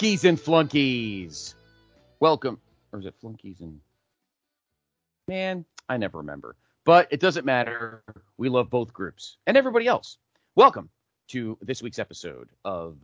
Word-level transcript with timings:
Junkies 0.00 0.24
and 0.24 0.40
flunkies. 0.40 1.54
Welcome. 2.20 2.58
Or 2.90 3.00
is 3.00 3.04
it 3.04 3.14
flunkies 3.20 3.60
and. 3.60 3.80
Man, 5.28 5.66
I 5.90 5.98
never 5.98 6.16
remember. 6.16 6.56
But 6.86 7.08
it 7.10 7.20
doesn't 7.20 7.44
matter. 7.44 8.02
We 8.38 8.48
love 8.48 8.70
both 8.70 8.94
groups 8.94 9.36
and 9.46 9.58
everybody 9.58 9.86
else. 9.86 10.16
Welcome 10.54 10.88
to 11.28 11.58
this 11.60 11.82
week's 11.82 11.98
episode 11.98 12.48
of 12.64 12.96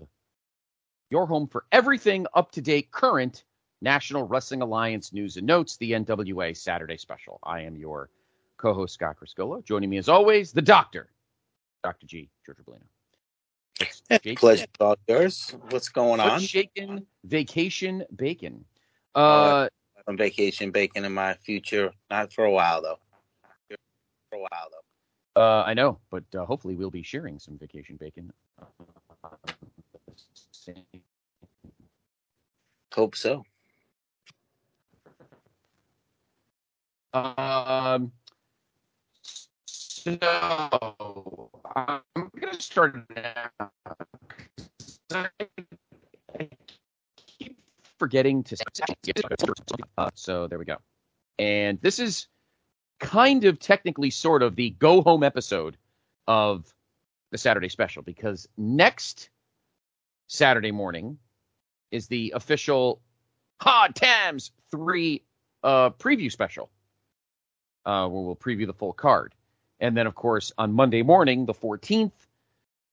your 1.10 1.26
home 1.26 1.48
for 1.48 1.66
everything 1.70 2.26
up 2.32 2.50
to 2.52 2.62
date, 2.62 2.90
current 2.90 3.44
National 3.82 4.26
Wrestling 4.26 4.62
Alliance 4.62 5.12
news 5.12 5.36
and 5.36 5.46
notes, 5.46 5.76
the 5.76 5.92
NWA 5.92 6.56
Saturday 6.56 6.96
special. 6.96 7.40
I 7.42 7.60
am 7.60 7.76
your 7.76 8.08
co 8.56 8.72
host, 8.72 8.94
Scott 8.94 9.16
Criscuolo. 9.22 9.62
Joining 9.62 9.90
me 9.90 9.98
as 9.98 10.08
always, 10.08 10.50
the 10.50 10.62
doctor, 10.62 11.10
Dr. 11.84 12.06
G. 12.06 12.30
George 12.46 12.56
Blino. 12.66 12.80
Jake- 14.22 14.38
Pleasure 14.38 14.66
all 14.80 14.96
yours. 15.08 15.54
What's 15.70 15.88
going 15.88 16.20
on? 16.20 16.40
shaking 16.40 17.06
vacation 17.24 18.04
bacon? 18.14 18.64
Oh, 19.14 19.20
Uh, 19.22 19.68
I'm 20.08 20.16
vacation 20.16 20.70
bacon 20.70 21.04
in 21.04 21.12
my 21.12 21.34
future. 21.34 21.92
Not 22.10 22.32
for 22.32 22.44
a 22.44 22.50
while 22.50 22.82
though. 22.82 22.98
For 24.30 24.36
a 24.36 24.40
while 24.40 24.68
though. 24.70 25.40
uh, 25.40 25.64
I 25.66 25.74
know, 25.74 25.98
but 26.10 26.24
uh, 26.34 26.44
hopefully 26.44 26.76
we'll 26.76 26.90
be 26.90 27.02
sharing 27.02 27.38
some 27.38 27.58
vacation 27.58 27.96
bacon. 27.96 28.32
Hope 32.94 33.16
so. 33.16 33.44
Um, 37.12 38.12
so 39.66 41.50
I'm 41.76 42.02
gonna 42.40 42.60
start 42.60 42.96
now. 43.14 43.70
I 45.12 45.28
keep 47.26 47.58
forgetting 48.06 48.44
to. 48.44 48.56
Uh, 49.98 50.10
so 50.14 50.46
there 50.46 50.60
we 50.60 50.64
go. 50.64 50.76
And 51.40 51.80
this 51.82 51.98
is 51.98 52.28
kind 53.00 53.44
of 53.44 53.58
technically 53.58 54.10
sort 54.10 54.42
of 54.42 54.54
the 54.54 54.70
go 54.70 55.02
home 55.02 55.24
episode 55.24 55.76
of 56.28 56.72
the 57.32 57.38
Saturday 57.38 57.68
special 57.68 58.02
because 58.02 58.48
next 58.56 59.28
Saturday 60.28 60.70
morning 60.70 61.18
is 61.90 62.06
the 62.06 62.32
official 62.36 63.00
Hard 63.60 63.96
Times 63.96 64.52
3 64.70 65.22
uh, 65.64 65.90
preview 65.90 66.30
special 66.30 66.70
uh, 67.84 68.06
where 68.06 68.22
we'll 68.22 68.36
preview 68.36 68.66
the 68.66 68.72
full 68.72 68.92
card. 68.92 69.34
And 69.80 69.96
then, 69.96 70.06
of 70.06 70.14
course, 70.14 70.52
on 70.56 70.72
Monday 70.72 71.02
morning, 71.02 71.44
the 71.44 71.54
14th, 71.54 72.12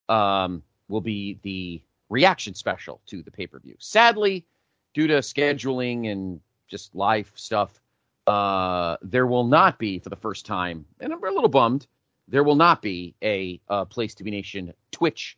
um, 0.09 0.63
will 0.89 1.01
be 1.01 1.39
the 1.43 1.81
reaction 2.09 2.55
special 2.55 2.99
to 3.07 3.21
the 3.21 3.31
pay 3.31 3.47
per 3.47 3.59
view. 3.59 3.75
Sadly, 3.79 4.45
due 4.93 5.07
to 5.07 5.15
scheduling 5.15 6.11
and 6.11 6.39
just 6.67 6.95
life 6.95 7.31
stuff, 7.35 7.81
uh, 8.27 8.97
there 9.01 9.27
will 9.27 9.45
not 9.45 9.77
be, 9.77 9.99
for 9.99 10.09
the 10.09 10.15
first 10.15 10.45
time, 10.45 10.85
and 10.99 11.11
I'm 11.11 11.23
a 11.23 11.29
little 11.29 11.49
bummed, 11.49 11.87
there 12.27 12.43
will 12.43 12.55
not 12.55 12.81
be 12.81 13.15
a 13.21 13.59
uh, 13.69 13.85
Place 13.85 14.15
to 14.15 14.23
Be 14.23 14.31
Nation 14.31 14.73
Twitch 14.91 15.37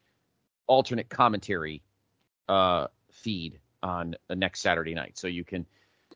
alternate 0.67 1.09
commentary 1.09 1.81
uh, 2.47 2.87
feed 3.11 3.59
on 3.81 4.15
next 4.29 4.61
Saturday 4.61 4.93
night. 4.93 5.17
So 5.17 5.27
you 5.27 5.43
can 5.43 5.65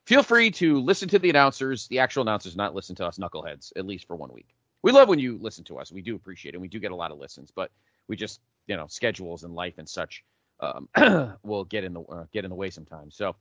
feel 0.05 0.23
free 0.23 0.51
to 0.51 0.79
listen 0.79 1.09
to 1.09 1.19
the 1.19 1.29
announcers, 1.29 1.87
the 1.87 1.99
actual 1.99 2.21
announcers, 2.21 2.55
not 2.55 2.75
listen 2.75 2.95
to 2.95 3.05
us 3.05 3.17
knuckleheads, 3.17 3.71
at 3.75 3.85
least 3.85 4.07
for 4.07 4.15
one 4.15 4.31
week. 4.31 4.55
We 4.81 4.91
love 4.91 5.09
when 5.09 5.19
you 5.19 5.37
listen 5.41 5.63
to 5.65 5.79
us. 5.79 5.91
We 5.91 6.01
do 6.01 6.15
appreciate 6.15 6.55
it. 6.55 6.61
We 6.61 6.67
do 6.67 6.79
get 6.79 6.91
a 6.91 6.95
lot 6.95 7.11
of 7.11 7.19
listens, 7.19 7.51
but 7.51 7.71
we 8.07 8.15
just, 8.15 8.39
you 8.67 8.75
know, 8.77 8.87
schedules 8.87 9.43
and 9.43 9.53
life 9.53 9.77
and 9.77 9.89
such 9.89 10.23
um, 10.59 10.89
will 11.43 11.63
get 11.63 11.83
in 11.83 11.93
the 11.93 12.01
uh, 12.01 12.25
get 12.31 12.45
in 12.45 12.49
the 12.49 12.55
way 12.55 12.69
sometimes. 12.69 13.15
So, 13.15 13.35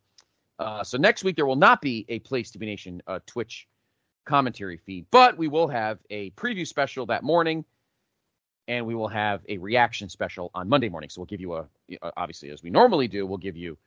uh, 0.59 0.85
so 0.85 0.99
next 0.99 1.25
week 1.25 1.37
there 1.37 1.47
will 1.47 1.57
not 1.57 1.81
be 1.81 2.05
a 2.09 2.19
Place 2.21 2.51
to 2.53 2.59
Be 2.59 2.67
Nation 2.67 3.03
uh, 3.07 3.21
Twitch 3.27 3.67
commentary 4.25 4.77
feed, 4.77 5.07
but 5.11 5.39
we 5.39 5.49
will 5.49 5.69
have 5.69 5.99
a 6.11 6.31
preview 6.33 6.67
special 6.67 7.07
that 7.07 7.23
morning, 7.23 7.65
and 8.67 8.87
we 8.87 8.95
will 8.95 9.09
have 9.09 9.41
a 9.49 9.59
reaction 9.59 10.09
special 10.09 10.51
on 10.55 10.69
Monday 10.69 10.89
morning. 10.89 11.11
So 11.11 11.21
we'll 11.21 11.27
give 11.27 11.41
you 11.41 11.55
a, 11.55 11.67
uh, 12.03 12.11
obviously 12.17 12.51
as 12.51 12.63
we 12.63 12.71
normally 12.71 13.09
do, 13.09 13.27
we'll 13.27 13.39
give 13.39 13.57
you 13.57 13.79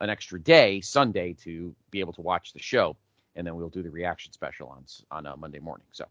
an 0.00 0.10
extra 0.10 0.40
day, 0.40 0.80
Sunday, 0.80 1.32
to 1.42 1.74
be 1.90 2.00
able 2.00 2.12
to 2.12 2.20
watch 2.20 2.52
the 2.52 2.60
show, 2.60 2.96
and 3.34 3.46
then 3.46 3.56
we'll 3.56 3.68
do 3.68 3.82
the 3.82 3.90
reaction 3.90 4.32
special 4.32 4.68
on 4.68 4.84
on 5.10 5.26
uh, 5.26 5.36
Monday 5.36 5.58
morning. 5.58 5.86
So, 5.92 6.04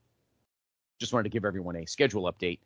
just 0.99 1.13
wanted 1.13 1.23
to 1.23 1.29
give 1.29 1.45
everyone 1.45 1.75
a 1.77 1.85
schedule 1.85 2.31
update 2.31 2.59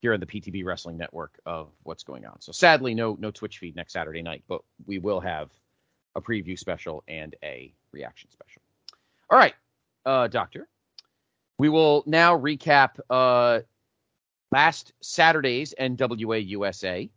here 0.00 0.12
on 0.14 0.20
the 0.20 0.26
PTB 0.26 0.64
Wrestling 0.64 0.96
Network 0.96 1.38
of 1.46 1.68
what's 1.82 2.04
going 2.04 2.26
on. 2.26 2.40
So, 2.40 2.52
sadly, 2.52 2.94
no 2.94 3.16
no 3.18 3.30
Twitch 3.30 3.58
feed 3.58 3.76
next 3.76 3.92
Saturday 3.92 4.22
night, 4.22 4.44
but 4.48 4.62
we 4.86 4.98
will 4.98 5.20
have 5.20 5.50
a 6.14 6.20
preview 6.20 6.58
special 6.58 7.04
and 7.08 7.34
a 7.42 7.72
reaction 7.92 8.30
special. 8.30 8.62
All 9.30 9.38
right, 9.38 9.54
uh, 10.04 10.28
Doctor, 10.28 10.68
we 11.58 11.68
will 11.68 12.04
now 12.06 12.38
recap 12.38 12.98
uh, 13.10 13.60
last 14.52 14.92
Saturday's 15.00 15.74
NWA 15.78 16.46
USA. 16.48 17.10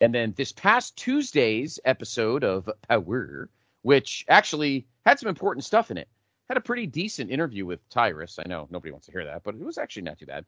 And 0.00 0.14
then 0.14 0.34
this 0.36 0.52
past 0.52 0.96
Tuesday's 0.96 1.80
episode 1.84 2.44
of 2.44 2.68
Power, 2.88 3.48
which 3.82 4.24
actually 4.28 4.86
had 5.06 5.18
some 5.18 5.28
important 5.28 5.64
stuff 5.64 5.90
in 5.90 5.96
it, 5.96 6.08
had 6.48 6.58
a 6.58 6.60
pretty 6.60 6.86
decent 6.86 7.30
interview 7.30 7.64
with 7.66 7.86
Tyrus. 7.88 8.38
I 8.38 8.46
know 8.46 8.68
nobody 8.70 8.92
wants 8.92 9.06
to 9.06 9.12
hear 9.12 9.24
that, 9.24 9.42
but 9.42 9.54
it 9.54 9.60
was 9.60 9.78
actually 9.78 10.02
not 10.02 10.18
too 10.18 10.26
bad. 10.26 10.44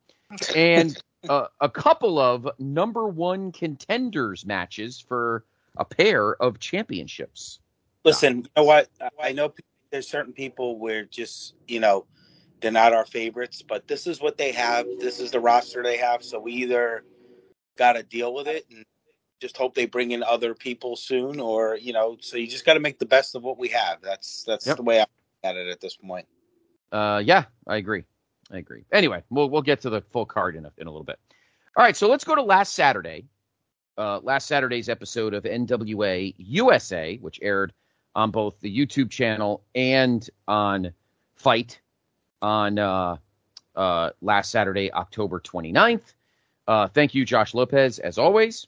And 0.55 1.03
uh, 1.29 1.47
a 1.61 1.69
couple 1.69 2.19
of 2.19 2.49
number 2.59 3.06
one 3.09 3.53
contenders 3.53 4.47
matches 4.47 5.01
for 5.01 5.45
a 5.77 5.84
pair 5.84 6.34
of 6.43 6.59
championships. 6.59 7.61
Listen, 8.05 8.39
you 8.39 8.51
know 8.56 8.65
what? 8.65 8.89
I 9.21 9.33
know 9.33 9.53
there's 9.91 10.09
certain 10.09 10.33
people 10.33 10.79
where 10.79 11.05
just 11.05 11.55
you 11.67 11.81
know 11.81 12.06
they're 12.61 12.71
not 12.71 12.93
our 12.93 13.06
favorites, 13.06 13.62
but 13.62 13.87
this 13.89 14.06
is 14.06 14.21
what 14.21 14.37
they 14.37 14.53
have. 14.53 14.87
This 15.01 15.21
is 15.21 15.31
the 15.31 15.41
roster 15.41 15.83
they 15.83 15.97
have. 15.97 16.23
So 16.23 16.39
we 16.41 16.53
either 16.53 17.05
got 17.77 17.95
to 17.95 18.03
deal 18.03 18.35
with 18.35 18.49
it 18.49 18.67
and 18.71 18.85
just 19.41 19.56
hope 19.56 19.75
they 19.75 19.87
bring 19.87 20.11
in 20.11 20.23
other 20.23 20.55
people 20.55 20.97
soon, 20.97 21.41
or 21.41 21.77
you 21.77 21.93
know, 21.93 22.17
so 22.21 22.37
you 22.37 22.47
just 22.47 22.65
got 22.65 22.75
to 22.75 22.81
make 22.81 22.99
the 22.99 23.06
best 23.06 23.35
of 23.35 23.43
what 23.43 23.59
we 23.59 23.69
have. 23.69 23.99
That's 24.03 24.45
that's 24.45 24.67
Yep. 24.67 24.77
the 24.77 24.83
way 24.83 24.99
I 24.99 25.03
look 25.03 25.09
at 25.45 25.56
it 25.56 25.69
at 25.69 25.81
this 25.81 25.97
point. 25.97 26.27
Uh, 26.91 27.23
yeah, 27.25 27.45
I 27.67 27.77
agree. 27.77 28.05
I 28.50 28.59
agree. 28.59 28.84
Anyway, 28.92 29.22
we'll 29.31 29.50
we'll 29.50 29.62
get 29.62 29.81
to 29.82 29.90
the 29.90 30.00
full 30.00 30.26
card 30.26 30.56
in 30.56 30.64
a, 30.64 30.73
in 30.78 30.87
a 30.87 30.90
little 30.90 31.05
bit. 31.05 31.19
All 31.76 31.84
right, 31.84 31.96
so 31.96 32.08
let's 32.08 32.25
go 32.25 32.34
to 32.34 32.43
last 32.43 32.75
Saturday. 32.75 33.26
Uh, 33.96 34.20
last 34.23 34.46
Saturday's 34.46 34.88
episode 34.88 35.34
of 35.34 35.44
NWA 35.44 36.34
USA, 36.38 37.17
which 37.17 37.40
aired 37.43 37.73
on 38.14 38.31
both 38.31 38.61
the 38.61 38.75
YouTube 38.75 39.11
channel 39.11 39.64
and 39.75 40.28
on 40.46 40.93
Fight 41.34 41.81
on 42.43 42.78
uh, 42.78 43.17
uh, 43.76 44.11
last 44.20 44.50
Saturday, 44.50 44.93
October 44.93 45.40
29th. 45.40 46.14
Uh, 46.67 46.88
thank 46.88 47.14
you, 47.14 47.25
Josh 47.25 47.55
Lopez, 47.55 47.99
as 48.00 48.19
always, 48.19 48.67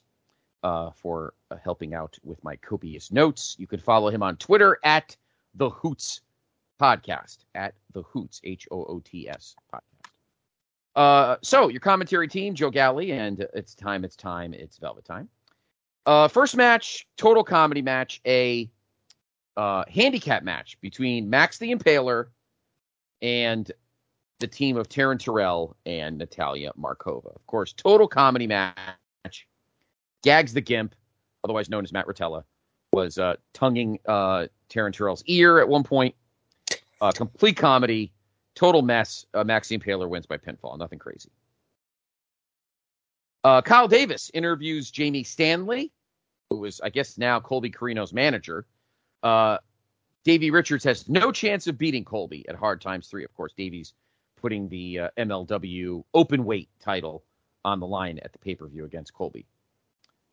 uh, 0.63 0.91
for 0.91 1.33
uh, 1.51 1.57
helping 1.63 1.93
out 1.93 2.17
with 2.23 2.41
my 2.43 2.55
copious 2.55 3.11
notes. 3.11 3.55
You 3.59 3.67
can 3.67 3.79
follow 3.79 4.09
him 4.09 4.23
on 4.23 4.37
Twitter 4.37 4.79
at 4.83 5.15
the 5.55 5.69
Hoots 5.69 6.21
Podcast 6.81 7.39
at 7.53 7.75
the 7.93 8.01
Hoots 8.01 8.41
H 8.43 8.67
O 8.71 8.83
O 8.85 9.01
T 9.05 9.29
S 9.29 9.55
podcast. 9.71 9.81
Uh, 10.95 11.37
so 11.41 11.69
your 11.69 11.79
commentary 11.79 12.27
team, 12.27 12.55
Joe 12.55 12.71
Galli, 12.71 13.11
and 13.11 13.45
it's 13.53 13.75
time, 13.75 14.03
it's 14.03 14.15
time, 14.15 14.53
it's 14.53 14.77
Velvet 14.77 15.05
time. 15.05 15.29
Uh, 16.05 16.27
first 16.27 16.55
match, 16.57 17.07
total 17.17 17.43
comedy 17.43 17.81
match, 17.81 18.19
a 18.25 18.69
uh, 19.55 19.83
handicap 19.87 20.43
match 20.43 20.79
between 20.81 21.29
Max 21.29 21.59
the 21.59 21.73
Impaler 21.73 22.27
and 23.21 23.71
the 24.39 24.47
team 24.47 24.75
of 24.75 24.89
Taryn 24.89 25.19
Terrell 25.19 25.77
and 25.85 26.17
Natalia 26.17 26.71
Markova. 26.79 27.35
Of 27.35 27.45
course, 27.45 27.73
total 27.73 28.07
comedy 28.07 28.47
match. 28.47 29.47
Gags 30.23 30.53
the 30.53 30.61
Gimp, 30.61 30.95
otherwise 31.43 31.69
known 31.69 31.83
as 31.83 31.93
Matt 31.93 32.07
Rotella, 32.07 32.43
was 32.91 33.17
uh, 33.17 33.35
tonguing 33.53 33.99
uh, 34.07 34.47
Taryn 34.69 34.93
Terrell's 34.93 35.23
ear 35.27 35.59
at 35.59 35.67
one 35.67 35.83
point. 35.83 36.15
Uh, 37.01 37.11
complete 37.11 37.57
comedy, 37.57 38.13
total 38.53 38.83
mess. 38.83 39.25
Uh, 39.33 39.43
Max 39.43 39.67
the 39.67 39.77
Impaler 39.77 40.07
wins 40.07 40.27
by 40.27 40.37
pinfall. 40.37 40.77
Nothing 40.77 40.99
crazy. 40.99 41.31
Uh, 43.43 43.61
Kyle 43.63 43.87
Davis 43.87 44.29
interviews 44.35 44.91
Jamie 44.91 45.23
Stanley, 45.23 45.91
who 46.51 46.63
is, 46.65 46.79
I 46.79 46.89
guess, 46.89 47.17
now 47.17 47.39
Colby 47.39 47.71
Corino's 47.71 48.13
manager. 48.13 48.67
Uh, 49.23 49.57
Davey 50.23 50.51
Richards 50.51 50.83
has 50.83 51.09
no 51.09 51.31
chance 51.31 51.65
of 51.65 51.79
beating 51.79 52.05
Colby 52.05 52.47
at 52.47 52.55
Hard 52.55 52.81
Times 52.81 53.07
3. 53.07 53.23
Of 53.23 53.33
course, 53.33 53.53
Davey's 53.57 53.93
putting 54.39 54.69
the 54.69 54.99
uh, 54.99 55.09
MLW 55.17 56.03
open 56.13 56.45
weight 56.45 56.69
title 56.79 57.23
on 57.65 57.79
the 57.79 57.87
line 57.87 58.19
at 58.19 58.31
the 58.31 58.39
pay 58.39 58.53
per 58.53 58.67
view 58.67 58.85
against 58.85 59.13
Colby. 59.13 59.47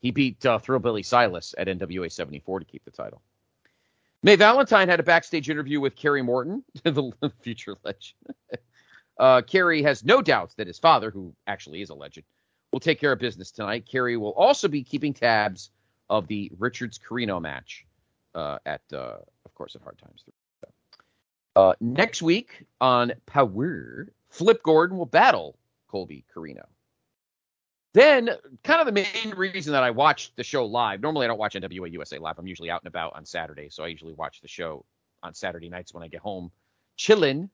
He 0.00 0.11
beat 0.11 0.44
uh, 0.44 0.59
Thrillbilly 0.59 1.03
Silas 1.03 1.55
at 1.56 1.67
NWA 1.67 2.12
74 2.12 2.61
to 2.61 2.64
keep 2.67 2.85
the 2.85 2.91
title. 2.91 3.23
May 4.23 4.37
Valentine 4.37 4.88
had 4.88 5.00
a 5.00 5.05
backstage 5.05 5.49
interview 5.49 5.81
with 5.81 5.94
Kerry 5.94 6.23
Morton, 6.23 6.65
the 6.82 7.32
future 7.41 7.76
legend. 7.85 8.15
uh, 9.19 9.43
Kerry 9.43 9.82
has 9.82 10.05
no 10.05 10.20
doubts 10.23 10.55
that 10.55 10.67
his 10.67 10.79
father, 10.79 11.11
who 11.11 11.35
actually 11.47 11.82
is 11.82 11.91
a 11.91 11.94
legend, 11.94 12.26
will 12.73 12.81
take 12.81 13.00
care 13.00 13.12
of 13.12 13.19
business 13.19 13.50
tonight. 13.50 13.87
Kerry 13.91 14.17
will 14.17 14.32
also 14.32 14.67
be 14.69 14.82
keeping 14.82 15.15
tabs 15.15 15.70
of 16.11 16.26
the 16.26 16.50
Richards 16.59 16.99
Corino 16.99 17.41
match 17.41 17.87
uh, 18.35 18.59
at, 18.67 18.82
uh, 18.93 19.19
of 19.44 19.55
course, 19.55 19.76
at 19.76 19.82
Hard 19.82 19.99
Times. 19.99 20.25
Uh, 21.55 21.75
next 21.81 22.23
week 22.23 22.64
on 22.81 23.12
Power, 23.26 24.09
Flip 24.29 24.62
Gordon 24.62 24.97
will 24.97 25.06
battle 25.06 25.59
Colby 25.88 26.25
Corino. 26.35 26.64
Then, 27.99 28.31
kind 28.62 28.81
of 28.81 28.87
the 28.87 28.93
main 28.93 29.35
reason 29.37 29.73
that 29.73 29.83
I 29.83 29.91
watched 29.91 30.37
the 30.37 30.45
show 30.45 30.65
live. 30.65 31.00
Normally, 31.00 31.25
I 31.25 31.27
don't 31.27 31.39
watch 31.39 31.55
NWA 31.55 31.91
USA 31.91 32.17
live. 32.19 32.39
I'm 32.39 32.47
usually 32.47 32.71
out 32.71 32.81
and 32.81 32.87
about 32.87 33.17
on 33.17 33.27
Saturday, 33.27 33.71
so 33.71 33.83
I 33.83 33.89
usually 33.89 34.12
watch 34.12 34.41
the 34.41 34.47
show 34.47 34.85
on 35.25 35.35
Saturday 35.35 35.69
nights 35.69 35.93
when 35.93 36.05
I 36.05 36.06
get 36.06 36.21
home, 36.21 36.53
chilling. 36.97 37.50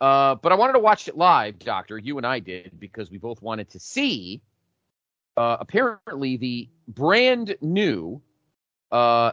Uh, 0.00 0.34
but 0.34 0.50
I 0.50 0.56
wanted 0.56 0.72
to 0.72 0.80
watch 0.80 1.06
it 1.06 1.16
live, 1.16 1.60
Doctor. 1.60 1.96
You 1.96 2.16
and 2.16 2.26
I 2.26 2.40
did 2.40 2.72
because 2.80 3.08
we 3.08 3.18
both 3.18 3.40
wanted 3.40 3.70
to 3.70 3.78
see. 3.78 4.42
Uh, 5.36 5.58
apparently, 5.60 6.36
the 6.36 6.68
brand 6.88 7.54
new 7.60 8.20
uh, 8.90 9.30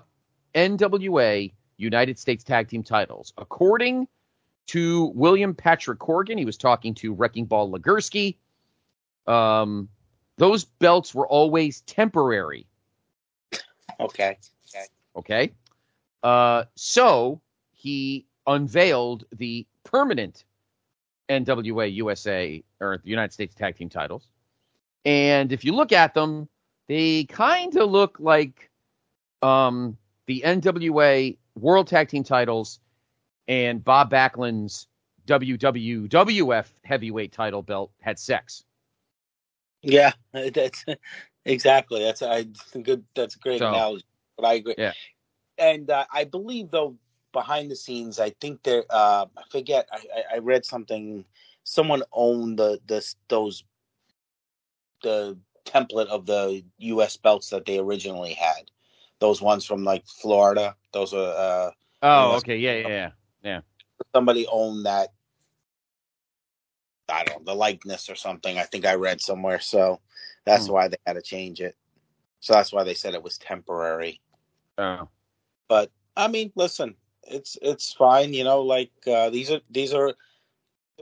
NWA 0.54 1.52
United 1.78 2.20
States 2.20 2.44
Tag 2.44 2.68
Team 2.68 2.84
titles, 2.84 3.34
according 3.40 4.08
to 4.68 5.06
William 5.16 5.56
Patrick 5.56 5.98
Corgan, 5.98 6.38
he 6.38 6.46
was 6.46 6.58
talking 6.58 6.94
to 6.94 7.16
Wrecking 7.16 7.46
Ball 7.46 7.72
Legursky. 7.72 8.36
Um, 9.26 9.90
those 10.38 10.66
belts 10.66 11.14
were 11.14 11.28
always 11.28 11.82
temporary. 11.82 12.68
Okay. 14.00 14.38
Okay. 14.70 14.86
Okay. 15.16 15.54
Uh, 16.24 16.64
so 16.76 17.42
he 17.74 18.26
unveiled 18.48 19.26
the 19.36 19.66
permanent 19.84 20.44
NWA 21.30 21.94
USA 21.96 22.64
or 22.80 23.00
the 23.04 23.10
United 23.10 23.34
States 23.34 23.56
Tag 23.56 23.76
Team 23.76 23.90
titles. 23.90 24.28
And 25.06 25.52
if 25.52 25.66
you 25.66 25.74
look 25.74 25.92
at 25.92 26.14
them, 26.14 26.48
they 26.88 27.26
kind 27.26 27.76
of 27.76 27.90
look 27.90 28.18
like 28.20 28.70
um, 29.42 29.98
the 30.26 30.44
NWA 30.46 31.38
World 31.56 31.88
Tag 31.88 32.10
Team 32.10 32.24
titles 32.24 32.80
and 33.48 33.84
Bob 33.84 34.10
Backlund's 34.10 34.88
WWWF 35.28 36.68
heavyweight 36.84 37.32
title 37.32 37.62
belt 37.62 37.92
had 38.00 38.20
sex. 38.20 38.64
Yeah, 39.84 40.14
that's 40.34 40.86
exactly. 41.46 42.02
That's 42.04 42.22
I 42.22 42.48
good. 42.82 43.04
That's 43.16 43.36
a 43.36 43.40
great 43.40 43.60
So, 43.60 43.68
analogy. 43.70 44.06
But 44.38 44.46
I 44.46 44.54
agree. 44.56 44.76
yeah. 44.78 44.94
And 45.58 45.90
uh, 45.90 46.06
I 46.12 46.24
believe 46.24 46.72
though 46.72 46.96
behind 47.34 47.70
the 47.72 47.76
scenes, 47.76 48.20
I 48.20 48.32
think 48.42 48.64
there. 48.64 48.84
Uh, 48.90 49.26
I 49.38 49.44
forget. 49.52 49.88
I, 49.92 49.98
I- 49.98 50.36
I 50.36 50.38
read 50.40 50.66
something. 50.66 51.26
Someone 51.64 52.04
owned 52.12 52.60
the 52.60 52.80
the 52.88 53.06
those 53.30 53.64
the 55.04 55.38
template 55.66 56.08
of 56.08 56.26
the 56.26 56.64
U.S. 56.80 57.18
belts 57.18 57.50
that 57.50 57.66
they 57.66 57.80
originally 57.80 58.34
had. 58.34 58.72
Those 59.20 59.42
ones 59.42 59.66
from 59.66 59.84
like 59.84 60.06
Florida. 60.08 60.76
Those 60.94 61.14
are 61.14 61.34
uh, 61.38 61.72
Oh, 62.02 62.36
okay. 62.38 62.58
Yeah, 62.58 62.88
yeah, 62.88 63.12
yeah. 63.44 63.62
somebody 64.16 64.46
owned 64.52 64.86
that. 64.86 65.10
I 67.10 67.24
don't 67.24 67.46
know 67.46 67.54
the 67.54 67.58
likeness 67.58 68.10
or 68.10 68.16
something. 68.16 68.58
I 68.58 68.64
think 68.64 68.86
I 68.86 68.96
read 68.96 69.22
somewhere. 69.22 69.60
So 69.60 70.00
that's 70.46 70.68
Hmm. 70.68 70.74
why 70.74 70.88
they 70.88 70.98
had 71.06 71.14
to 71.14 71.22
change 71.22 71.62
it. 71.62 71.76
So 72.40 72.54
that's 72.54 72.74
why 72.74 72.84
they 72.84 72.94
said 72.94 73.14
it 73.14 73.24
was 73.24 73.38
temporary. 73.38 74.22
Oh. 74.78 75.08
but 75.68 75.92
I 76.16 76.28
mean, 76.28 76.52
listen, 76.56 76.96
it's 77.24 77.58
it's 77.62 77.94
fine, 77.94 78.34
you 78.34 78.44
know. 78.44 78.62
Like 78.62 78.92
uh, 79.08 79.30
these 79.30 79.50
are 79.52 79.62
these 79.70 79.94
are, 79.94 80.14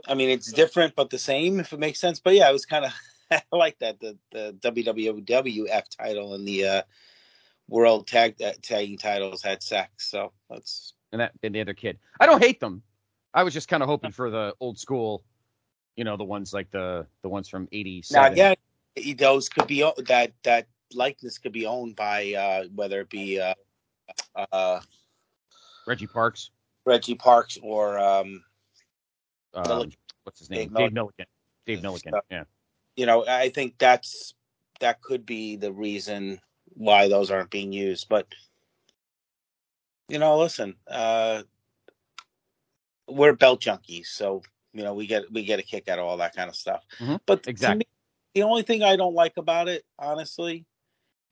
I 0.06 0.14
mean, 0.14 0.30
it's 0.30 0.52
different 0.52 0.94
but 0.94 1.10
the 1.10 1.18
same, 1.18 1.58
if 1.60 1.72
it 1.72 1.78
makes 1.80 2.00
sense. 2.00 2.20
But 2.20 2.34
yeah, 2.34 2.48
it 2.48 2.52
was 2.52 2.66
kind 2.66 2.84
of 2.84 2.92
I 3.30 3.42
like 3.52 3.78
that 3.80 4.00
the 4.00 4.16
the 4.30 4.56
WWF 4.60 5.82
title 5.96 6.34
and 6.34 6.46
the 6.46 6.66
uh, 6.66 6.82
World 7.68 8.06
Tag 8.06 8.40
uh, 8.42 8.52
Tagging 8.62 8.98
titles 8.98 9.42
had 9.42 9.62
sex, 9.62 10.10
so 10.10 10.32
that's 10.50 10.94
and 11.12 11.20
that 11.20 11.32
and 11.42 11.54
the 11.54 11.60
other 11.60 11.74
kid. 11.74 11.98
I 12.20 12.26
don't 12.26 12.42
hate 12.42 12.60
them. 12.60 12.82
I 13.34 13.42
was 13.42 13.54
just 13.54 13.68
kind 13.68 13.82
of 13.82 13.88
hoping 13.88 14.12
for 14.12 14.30
the 14.30 14.54
old 14.60 14.78
school, 14.78 15.24
you 15.96 16.04
know, 16.04 16.16
the 16.16 16.24
ones 16.24 16.52
like 16.52 16.70
the 16.70 17.06
the 17.22 17.28
ones 17.28 17.48
from 17.48 17.64
now 17.64 17.70
'87. 17.72 18.32
again, 18.32 18.56
those 19.16 19.48
could 19.48 19.66
be 19.66 19.80
that 20.06 20.32
that 20.42 20.66
likeness 20.94 21.38
could 21.38 21.52
be 21.52 21.66
owned 21.66 21.96
by 21.96 22.32
uh, 22.34 22.64
whether 22.74 23.00
it 23.00 23.10
be 23.10 23.40
uh, 23.40 23.54
uh, 24.52 24.80
Reggie 25.86 26.06
Parks, 26.06 26.50
Reggie 26.84 27.14
Parks 27.14 27.58
or 27.62 27.98
um, 27.98 28.42
um, 29.54 29.90
what's 30.24 30.38
his 30.38 30.50
name? 30.50 30.68
Dave 30.68 30.74
Dave 30.74 30.90
Millican. 30.92 31.26
Dave 31.66 31.80
Millican. 31.80 32.20
Yeah. 32.30 32.44
you 32.96 33.06
know, 33.06 33.24
I 33.26 33.48
think 33.48 33.78
that's 33.78 34.34
that 34.80 35.00
could 35.00 35.24
be 35.24 35.56
the 35.56 35.72
reason 35.72 36.40
why 36.74 37.08
those 37.08 37.30
aren't 37.30 37.50
being 37.50 37.72
used. 37.72 38.08
But 38.08 38.26
you 40.08 40.18
know, 40.18 40.38
listen, 40.38 40.74
uh, 40.88 41.42
we're 43.08 43.34
belt 43.34 43.60
junkies, 43.60 44.06
so 44.06 44.42
you 44.72 44.82
know 44.82 44.94
we 44.94 45.06
get 45.06 45.30
we 45.32 45.44
get 45.44 45.58
a 45.58 45.62
kick 45.62 45.88
out 45.88 45.98
of 45.98 46.04
all 46.06 46.16
that 46.18 46.34
kind 46.34 46.48
of 46.48 46.56
stuff. 46.56 46.84
Mhm. 47.00 47.20
But 47.26 47.46
Exactly. 47.46 47.78
me, 47.80 47.86
the 48.34 48.42
only 48.42 48.62
thing 48.62 48.82
I 48.82 48.96
don't 48.96 49.14
like 49.14 49.36
about 49.36 49.68
it, 49.68 49.84
honestly, 49.98 50.64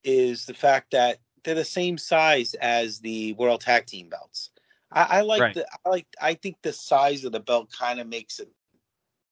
is 0.04 0.46
the 0.46 0.54
fact 0.54 0.92
that 0.92 1.18
they're 1.42 1.54
the 1.54 1.64
same 1.64 1.96
size 1.98 2.54
as 2.54 3.00
the 3.00 3.32
World 3.34 3.62
Tag 3.62 3.86
Team 3.86 4.08
belts. 4.08 4.50
I, 4.92 5.18
I 5.18 5.20
like 5.22 5.40
Right. 5.40 5.54
the 5.54 5.66
I 5.84 5.88
like 5.88 6.06
I 6.20 6.34
think 6.34 6.56
the 6.62 6.72
size 6.72 7.24
of 7.24 7.32
the 7.32 7.40
belt 7.40 7.70
kind 7.72 8.00
of 8.00 8.06
makes 8.06 8.40
a 8.40 8.44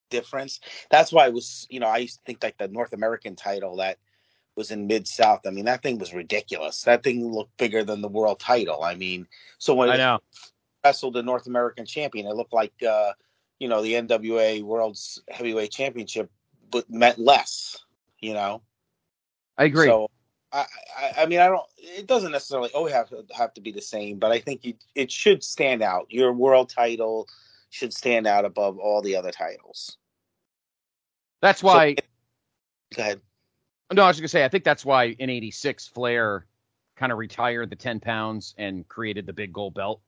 difference. 0.09 0.59
That's 0.89 1.11
why 1.11 1.27
it 1.27 1.33
was 1.33 1.67
you 1.69 1.79
know 1.79 1.87
I 1.87 1.97
used 1.97 2.17
to 2.17 2.23
think 2.25 2.43
like 2.43 2.57
the 2.57 2.67
North 2.67 2.93
American 2.93 3.35
title 3.35 3.77
that 3.77 3.97
was 4.55 4.71
in 4.71 4.87
Mid 4.87 5.07
South. 5.07 5.41
I 5.45 5.51
mean 5.51 5.65
that 5.65 5.83
thing 5.83 5.99
was 5.99 6.13
ridiculous. 6.13 6.81
That 6.81 7.03
thing 7.03 7.31
looked 7.31 7.55
bigger 7.57 7.83
than 7.83 8.01
the 8.01 8.07
world 8.07 8.39
title. 8.39 8.83
I 8.83 8.95
mean, 8.95 9.27
so 9.59 9.75
when 9.75 9.89
I 9.89 9.97
know. 9.97 10.19
wrestled 10.83 11.13
the 11.13 11.23
North 11.23 11.45
American 11.45 11.85
champion, 11.85 12.25
it 12.25 12.35
looked 12.35 12.53
like 12.53 12.73
uh, 12.81 13.11
you 13.59 13.67
know 13.67 13.81
the 13.81 13.93
NWA 13.93 14.63
World's 14.63 15.21
Heavyweight 15.29 15.71
Championship, 15.71 16.31
but 16.71 16.89
meant 16.89 17.19
less. 17.19 17.77
You 18.19 18.33
know. 18.33 18.61
I 19.57 19.65
agree. 19.65 19.87
So, 19.87 20.09
I, 20.51 20.65
I, 20.97 21.13
I 21.19 21.25
mean, 21.25 21.39
I 21.39 21.47
don't. 21.47 21.65
It 21.77 22.07
doesn't 22.07 22.31
necessarily 22.31 22.69
always 22.73 22.93
have 22.93 23.09
to 23.09 23.25
have 23.35 23.53
to 23.55 23.61
be 23.61 23.71
the 23.71 23.81
same, 23.81 24.17
but 24.17 24.31
I 24.31 24.39
think 24.39 24.65
you, 24.65 24.73
it 24.95 25.11
should 25.11 25.43
stand 25.43 25.81
out. 25.81 26.07
Your 26.09 26.33
world 26.33 26.69
title 26.69 27.27
should 27.69 27.93
stand 27.93 28.25
out 28.25 28.45
above 28.45 28.79
all 28.79 29.01
the 29.01 29.15
other 29.15 29.31
titles. 29.31 29.97
that's 31.41 31.61
why. 31.61 31.95
Go 32.95 33.01
ahead. 33.03 33.21
no, 33.93 34.03
I 34.03 34.07
was 34.07 34.15
just 34.17 34.21
gonna 34.21 34.29
say. 34.29 34.45
I 34.45 34.49
think 34.49 34.63
that's 34.63 34.85
why 34.85 35.15
in 35.19 35.29
'86 35.29 35.87
Flair 35.87 36.47
kind 36.95 37.11
of 37.11 37.17
retired 37.17 37.69
the 37.69 37.75
10 37.77 38.01
pounds 38.01 38.53
and 38.57 38.85
created 38.89 39.25
the 39.25 39.31
big 39.31 39.53
gold 39.53 39.73
belt 39.73 40.01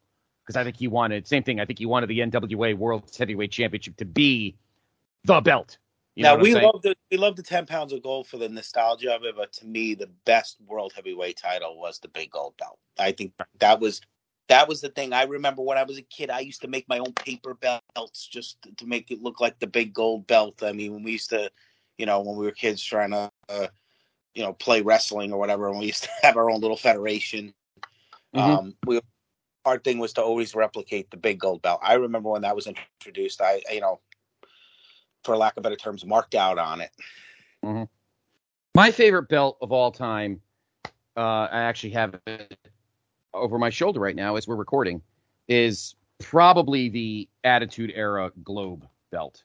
because 0.45 0.59
I 0.59 0.63
think 0.63 0.77
he 0.77 0.87
wanted 0.87 1.27
same 1.27 1.43
thing. 1.43 1.59
I 1.59 1.65
think 1.65 1.79
he 1.79 1.85
wanted 1.85 2.07
the 2.07 2.19
NWA 2.19 2.75
World 2.77 3.11
Heavyweight 3.17 3.51
Championship 3.51 3.97
to 3.97 4.05
be 4.05 4.55
the 5.23 5.41
belt. 5.41 5.77
You 6.15 6.23
now 6.23 6.35
we 6.35 6.53
love 6.53 6.81
the 6.81 6.95
we 7.09 7.17
love 7.17 7.35
the 7.35 7.43
ten 7.43 7.65
pounds 7.65 7.93
of 7.93 8.03
gold 8.03 8.27
for 8.27 8.37
the 8.37 8.49
nostalgia 8.49 9.15
of 9.15 9.23
it, 9.23 9.35
but 9.35 9.53
to 9.53 9.65
me, 9.65 9.93
the 9.93 10.09
best 10.25 10.57
world 10.67 10.91
heavyweight 10.93 11.37
title 11.37 11.79
was 11.79 11.99
the 11.99 12.09
big 12.09 12.31
gold 12.31 12.55
belt. 12.57 12.77
I 12.99 13.13
think 13.13 13.33
that 13.59 13.79
was 13.79 14.01
that 14.49 14.67
was 14.67 14.81
the 14.81 14.89
thing. 14.89 15.13
I 15.13 15.23
remember 15.23 15.61
when 15.61 15.77
I 15.77 15.83
was 15.83 15.97
a 15.97 16.01
kid, 16.01 16.29
I 16.29 16.41
used 16.41 16.61
to 16.61 16.67
make 16.67 16.87
my 16.89 16.99
own 16.99 17.13
paper 17.13 17.53
belts 17.53 18.27
just 18.27 18.57
to 18.75 18.85
make 18.85 19.09
it 19.09 19.21
look 19.21 19.39
like 19.39 19.59
the 19.59 19.67
big 19.67 19.93
gold 19.93 20.27
belt. 20.27 20.61
I 20.61 20.73
mean, 20.73 20.93
when 20.93 21.03
we 21.03 21.13
used 21.13 21.29
to, 21.29 21.49
you 21.97 22.05
know, 22.05 22.19
when 22.19 22.35
we 22.35 22.45
were 22.45 22.51
kids 22.51 22.83
trying 22.83 23.11
to, 23.11 23.31
uh, 23.47 23.67
you 24.33 24.43
know, 24.43 24.51
play 24.51 24.81
wrestling 24.81 25.31
or 25.31 25.39
whatever, 25.39 25.69
and 25.69 25.79
we 25.79 25.85
used 25.85 26.03
to 26.03 26.09
have 26.23 26.35
our 26.35 26.51
own 26.51 26.59
little 26.59 26.75
federation. 26.75 27.53
Mhm. 28.35 28.41
Um, 28.41 28.75
we 28.85 28.99
our 29.65 29.77
thing 29.77 29.99
was 29.99 30.13
to 30.13 30.21
always 30.21 30.55
replicate 30.55 31.11
the 31.11 31.17
big 31.17 31.39
gold 31.39 31.61
belt. 31.61 31.79
I 31.83 31.93
remember 31.95 32.29
when 32.29 32.41
that 32.41 32.55
was 32.55 32.67
introduced. 32.67 33.41
I, 33.41 33.61
you 33.71 33.81
know, 33.81 33.99
for 35.23 35.37
lack 35.37 35.57
of 35.57 35.63
better 35.63 35.75
terms, 35.75 36.05
marked 36.05 36.35
out 36.35 36.57
on 36.57 36.81
it. 36.81 36.91
My 38.73 38.91
favorite 38.91 39.29
belt 39.29 39.57
of 39.61 39.71
all 39.71 39.91
time, 39.91 40.41
uh, 41.15 41.47
I 41.51 41.61
actually 41.61 41.91
have 41.91 42.19
it 42.25 42.57
over 43.33 43.57
my 43.59 43.69
shoulder 43.69 43.99
right 43.99 44.15
now 44.15 44.35
as 44.35 44.47
we're 44.47 44.55
recording, 44.55 45.01
is 45.47 45.95
probably 46.19 46.89
the 46.89 47.29
Attitude 47.43 47.91
Era 47.93 48.31
Globe 48.43 48.87
belt 49.11 49.43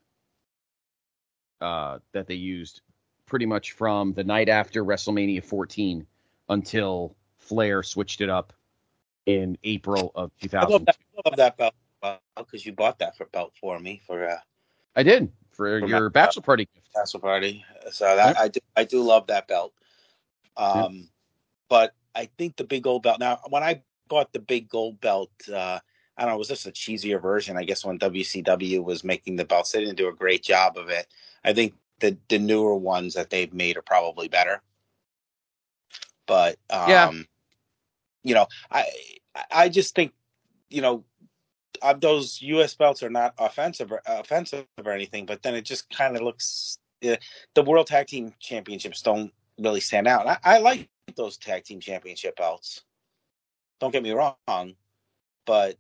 uh, 1.60 1.98
that 2.12 2.26
they 2.26 2.34
used 2.34 2.82
pretty 3.26 3.46
much 3.46 3.72
from 3.72 4.12
the 4.12 4.24
night 4.24 4.48
after 4.48 4.84
WrestleMania 4.84 5.42
14 5.42 6.06
until 6.48 7.16
Flair 7.38 7.82
switched 7.82 8.20
it 8.20 8.30
up 8.30 8.52
in 9.26 9.58
April 9.64 10.12
of 10.14 10.30
I 10.58 10.66
love 10.66 10.84
2000. 10.84 10.86
that, 10.86 10.96
I 11.18 11.28
love 11.28 11.36
that 11.36 11.56
belt 11.56 11.74
because 12.36 12.64
you 12.64 12.72
bought 12.72 12.98
that 13.00 13.16
for 13.16 13.26
belt 13.26 13.52
for 13.60 13.78
me 13.78 14.00
for 14.06 14.28
uh, 14.28 14.38
I 14.94 15.02
did 15.02 15.30
for 15.52 15.78
From 15.80 15.90
your 15.90 16.08
bachelor 16.10 16.42
party 16.42 16.68
gift. 16.74 16.86
castle 16.94 17.20
party. 17.20 17.64
So 17.90 18.16
that 18.16 18.38
I 18.38 18.48
do 18.48 18.60
I 18.76 18.84
do 18.84 19.02
love 19.02 19.26
that 19.26 19.48
belt. 19.48 19.72
Um, 20.56 21.08
but 21.68 21.94
I 22.14 22.26
think 22.38 22.56
the 22.56 22.64
big 22.64 22.82
gold 22.84 23.02
belt. 23.02 23.18
Now, 23.20 23.40
when 23.48 23.62
I 23.62 23.82
bought 24.08 24.32
the 24.32 24.38
big 24.38 24.68
gold 24.68 25.00
belt, 25.00 25.30
uh, 25.52 25.78
I 26.16 26.22
don't 26.22 26.30
know, 26.30 26.38
was 26.38 26.48
this 26.48 26.66
a 26.66 26.72
cheesier 26.72 27.20
version? 27.20 27.56
I 27.56 27.64
guess 27.64 27.84
when 27.84 27.98
WCW 27.98 28.82
was 28.82 29.04
making 29.04 29.36
the 29.36 29.44
belts, 29.44 29.72
they 29.72 29.80
didn't 29.80 29.98
do 29.98 30.08
a 30.08 30.14
great 30.14 30.42
job 30.42 30.78
of 30.78 30.88
it. 30.88 31.06
I 31.44 31.52
think 31.52 31.74
the 32.00 32.16
the 32.28 32.38
newer 32.38 32.76
ones 32.76 33.14
that 33.14 33.30
they've 33.30 33.52
made 33.52 33.76
are 33.76 33.82
probably 33.82 34.28
better. 34.28 34.62
But 36.26 36.58
um, 36.70 36.88
Yeah. 36.88 37.12
You 38.26 38.34
know, 38.34 38.46
I 38.70 38.86
I 39.50 39.68
just 39.68 39.94
think 39.94 40.12
you 40.68 40.82
know 40.82 41.04
those 41.98 42.42
U.S. 42.42 42.74
belts 42.74 43.02
are 43.02 43.10
not 43.10 43.34
offensive 43.38 43.92
or 43.92 44.02
offensive 44.06 44.66
or 44.84 44.92
anything, 44.92 45.26
but 45.26 45.42
then 45.42 45.54
it 45.54 45.62
just 45.62 45.88
kind 45.90 46.16
of 46.16 46.22
looks. 46.22 46.78
Uh, 47.06 47.16
the 47.54 47.62
World 47.62 47.86
Tag 47.86 48.06
Team 48.06 48.32
Championships 48.40 49.02
don't 49.02 49.30
really 49.58 49.80
stand 49.80 50.08
out. 50.08 50.26
I, 50.26 50.38
I 50.42 50.58
like 50.58 50.88
those 51.14 51.36
Tag 51.36 51.64
Team 51.64 51.78
Championship 51.78 52.36
belts. 52.36 52.82
Don't 53.78 53.92
get 53.92 54.02
me 54.02 54.12
wrong, 54.12 54.74
but 55.44 55.76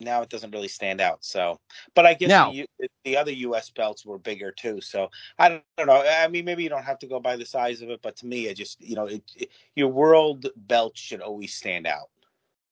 now 0.00 0.22
it 0.22 0.28
doesn't 0.28 0.50
really 0.50 0.68
stand 0.68 1.00
out. 1.00 1.24
So, 1.24 1.58
but 1.94 2.06
I 2.06 2.14
guess 2.14 2.28
Now- 2.28 2.52
the, 2.52 2.66
the 3.04 3.16
other 3.16 3.32
U.S. 3.32 3.70
belts 3.70 4.04
were 4.04 4.18
bigger 4.18 4.52
too. 4.52 4.80
So 4.80 5.10
I 5.38 5.48
don't, 5.48 5.62
I 5.76 5.84
don't 5.84 5.86
know. 5.88 6.08
I 6.08 6.28
mean, 6.28 6.44
maybe 6.44 6.62
you 6.62 6.68
don't 6.68 6.84
have 6.84 6.98
to 7.00 7.06
go 7.06 7.20
by 7.20 7.36
the 7.36 7.46
size 7.46 7.82
of 7.82 7.90
it, 7.90 8.00
but 8.02 8.16
to 8.16 8.26
me, 8.26 8.46
it 8.46 8.54
just 8.56 8.80
you 8.80 8.94
know, 8.94 9.06
it, 9.06 9.22
it, 9.36 9.50
your 9.74 9.88
world 9.88 10.46
belt 10.56 10.96
should 10.96 11.20
always 11.20 11.54
stand 11.54 11.86
out. 11.86 12.10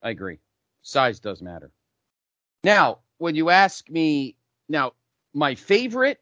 I 0.02 0.10
agree. 0.10 0.38
Size 0.82 1.18
does 1.18 1.42
matter. 1.42 1.72
Now, 2.62 2.98
when 3.18 3.34
you 3.34 3.50
ask 3.50 3.88
me, 3.90 4.36
now 4.68 4.92
my 5.34 5.54
favorite 5.54 6.20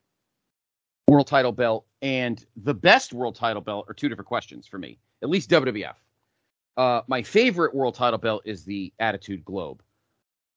world 1.09 1.27
title 1.27 1.53
belt 1.53 1.87
and 2.03 2.45
the 2.57 2.75
best 2.75 3.13
world 3.13 3.35
title 3.35 3.63
belt 3.63 3.87
are 3.89 3.95
two 3.95 4.09
different 4.09 4.29
questions 4.29 4.67
for 4.67 4.79
me. 4.79 4.99
At 5.23 5.29
least 5.29 5.51
WWF. 5.51 5.95
Uh, 6.77 7.03
my 7.07 7.23
favorite 7.23 7.75
world 7.75 7.95
title 7.95 8.19
belt 8.19 8.43
is 8.45 8.65
the 8.65 8.93
Attitude 8.99 9.45
Globe, 9.45 9.83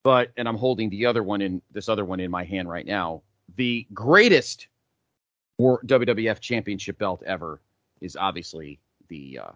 but 0.07 0.31
and 0.37 0.47
I'm 0.47 0.55
holding 0.55 0.89
the 0.89 1.05
other 1.05 1.21
one 1.21 1.41
in 1.41 1.61
this 1.73 1.89
other 1.89 2.05
one 2.05 2.21
in 2.21 2.31
my 2.31 2.45
hand 2.45 2.69
right 2.69 2.85
now. 2.85 3.23
The 3.57 3.85
greatest 3.93 4.69
WWF 5.59 6.39
Championship 6.39 6.97
belt 6.97 7.23
ever 7.25 7.59
is 7.99 8.15
obviously 8.15 8.79
the 9.09 9.39
uh, 9.43 9.51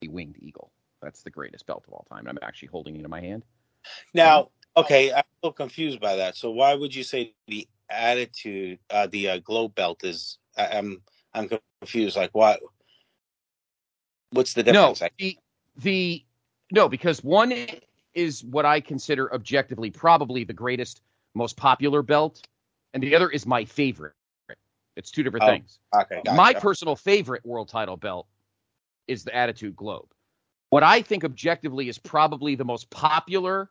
the 0.00 0.08
Winged 0.08 0.34
Eagle. 0.40 0.72
That's 1.00 1.22
the 1.22 1.30
greatest 1.30 1.64
belt 1.64 1.84
of 1.86 1.92
all 1.92 2.04
time. 2.10 2.26
I'm 2.26 2.38
actually 2.42 2.70
holding 2.72 2.96
it 2.96 3.04
in 3.04 3.10
my 3.10 3.20
hand. 3.20 3.44
Now, 4.14 4.48
okay, 4.76 5.12
I'm 5.12 5.18
a 5.20 5.46
little 5.46 5.52
confused 5.52 6.00
by 6.00 6.16
that. 6.16 6.34
So 6.36 6.50
why 6.50 6.74
would 6.74 6.92
you 6.92 7.04
say 7.04 7.32
the 7.46 7.68
attitude, 7.88 8.80
uh, 8.90 9.06
the 9.12 9.28
uh, 9.28 9.38
globe 9.38 9.76
belt 9.76 10.02
is? 10.02 10.38
I, 10.58 10.66
I'm 10.76 11.02
I'm 11.34 11.48
confused. 11.80 12.16
Like 12.16 12.30
what? 12.32 12.58
What's 14.32 14.54
the 14.54 14.64
No, 14.64 14.88
difference? 14.88 15.02
I- 15.02 15.10
the 15.18 15.38
the 15.76 16.24
no, 16.72 16.88
because 16.88 17.22
one 17.22 17.52
is 18.14 18.44
what 18.44 18.64
I 18.64 18.80
consider 18.80 19.32
objectively 19.34 19.90
probably 19.90 20.44
the 20.44 20.52
greatest, 20.52 21.02
most 21.34 21.56
popular 21.56 22.02
belt, 22.02 22.46
and 22.94 23.02
the 23.02 23.14
other 23.14 23.30
is 23.30 23.46
my 23.46 23.64
favorite. 23.64 24.12
It's 24.96 25.10
two 25.10 25.22
different 25.22 25.44
Oh, 25.44 25.48
things. 25.48 25.78
okay, 25.94 26.20
gotcha. 26.24 26.36
My 26.36 26.52
personal 26.52 26.96
favorite 26.96 27.44
world 27.46 27.68
title 27.68 27.96
belt 27.96 28.26
is 29.08 29.24
the 29.24 29.34
Attitude 29.34 29.74
Globe. 29.74 30.08
What 30.70 30.82
I 30.82 31.00
think 31.02 31.24
objectively 31.24 31.88
is 31.88 31.98
probably 31.98 32.54
the 32.54 32.64
most 32.64 32.88
popular 32.90 33.70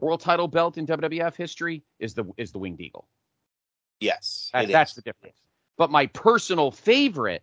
world 0.00 0.20
title 0.20 0.48
belt 0.48 0.78
in 0.78 0.86
WWF 0.86 1.34
history 1.36 1.82
is 1.98 2.14
the 2.14 2.24
is 2.38 2.52
the 2.52 2.58
Winged 2.58 2.80
Eagle. 2.80 3.06
yes, 4.00 4.50
That- 4.52 4.68
that's 4.68 4.92
is. 4.92 4.96
the 4.96 5.02
difference. 5.02 5.36
But 5.76 5.90
my 5.90 6.06
personal 6.06 6.70
favorite 6.70 7.42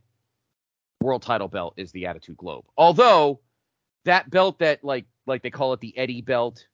world 1.02 1.22
title 1.22 1.48
belt 1.48 1.74
is 1.78 1.92
the 1.92 2.06
Attitude 2.06 2.38
Globe. 2.38 2.66
Although 2.78 3.40
that 4.06 4.30
belt 4.30 4.60
that 4.60 4.84
like 4.84 5.06
like 5.30 5.42
they 5.44 5.50
call 5.50 5.72
it 5.74 5.80
the 5.80 5.98
Eddie 5.98 6.22
belt, 6.22 6.68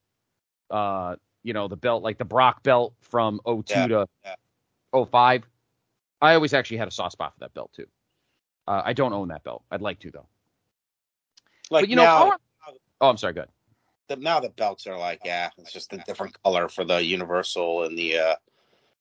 uh, 0.71 1.17
you 1.43 1.53
know, 1.53 1.67
the 1.67 1.75
belt 1.77 2.01
like 2.01 2.17
the 2.17 2.25
Brock 2.25 2.63
belt 2.63 2.95
from 3.01 3.39
02 3.45 3.63
Yeah, 3.67 3.87
to 3.87 4.07
yeah. 4.23 5.05
05. 5.05 5.47
I 6.21 6.33
always 6.33 6.53
actually 6.53 6.77
had 6.77 6.87
a 6.87 6.91
soft 6.91 7.11
spot 7.11 7.33
for 7.33 7.41
that 7.41 7.53
belt 7.53 7.71
too. 7.75 7.85
Uh, 8.67 8.81
I 8.83 8.93
don't 8.93 9.13
own 9.13 9.27
that 9.27 9.43
belt. 9.43 9.63
I'd 9.69 9.81
like 9.81 9.99
to 9.99 10.11
though. 10.11 10.25
Like 11.69 11.83
but 11.83 11.89
you 11.89 11.95
know, 11.95 12.03
now, 12.03 12.31
our- 12.31 12.39
oh, 13.01 13.09
I'm 13.09 13.17
sorry. 13.17 13.33
Good. 13.33 13.49
the, 14.07 14.15
now 14.15 14.39
the 14.39 14.49
belts 14.49 14.87
are 14.87 14.97
like, 14.97 15.21
yeah, 15.25 15.49
it's 15.57 15.71
just 15.71 15.93
a 15.93 15.97
different 15.97 16.41
color 16.43 16.69
for 16.69 16.83
the 16.83 17.03
universal 17.03 17.83
and 17.83 17.97
the. 17.97 18.17
uh 18.17 18.35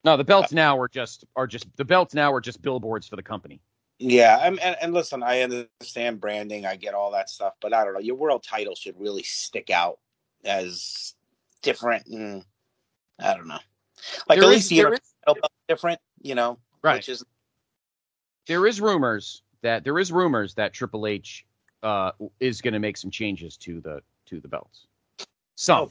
No, 0.05 0.17
the 0.17 0.25
belts 0.25 0.53
now 0.53 0.79
are 0.79 0.89
just 0.89 1.25
are 1.37 1.47
just 1.47 1.67
the 1.77 1.85
belts 1.85 2.15
now 2.15 2.33
are 2.33 2.41
just 2.41 2.61
billboards 2.61 3.09
for 3.09 3.17
the 3.17 3.23
company. 3.23 3.61
Yeah, 3.99 4.41
and, 4.43 4.59
and 4.61 4.77
and 4.83 4.93
listen, 4.93 5.23
I 5.23 5.43
understand 5.43 6.21
branding, 6.21 6.67
I 6.67 6.77
get 6.77 6.95
all 6.95 7.13
that 7.13 7.31
stuff, 7.31 7.55
but 7.61 7.73
I 7.73 7.85
don't 7.85 7.95
know. 7.95 8.01
Your 8.01 8.17
world 8.17 8.43
title 8.43 8.75
should 8.75 8.99
really 8.99 9.23
stick 9.23 9.71
out 9.71 9.99
as 10.45 11.15
different, 11.63 12.07
and 12.07 12.45
I 13.21 13.35
don't 13.35 13.47
know. 13.47 13.59
Like 14.29 14.41
There 14.41 14.49
at 14.51 14.57
is- 14.57 14.71
least 14.71 14.83
the 14.91 15.01
belt's 15.25 15.49
different, 15.69 16.01
you 16.21 16.35
know, 16.35 16.59
Right. 16.83 16.97
which 16.97 17.09
is 17.09 17.25
there 18.47 18.67
is 18.67 18.81
rumors 18.81 19.43
that 19.63 19.85
there 19.85 19.99
is 19.99 20.13
rumors 20.13 20.55
that 20.55 20.73
Triple 20.75 21.07
H 21.07 21.47
uh, 21.83 22.11
is 22.41 22.61
going 22.61 22.75
to 22.75 22.81
make 22.81 22.97
some 22.97 23.11
changes 23.11 23.57
to 23.59 23.81
the 23.81 24.03
to 24.27 24.41
the 24.41 24.49
belts. 24.49 24.87
Some. 25.57 25.91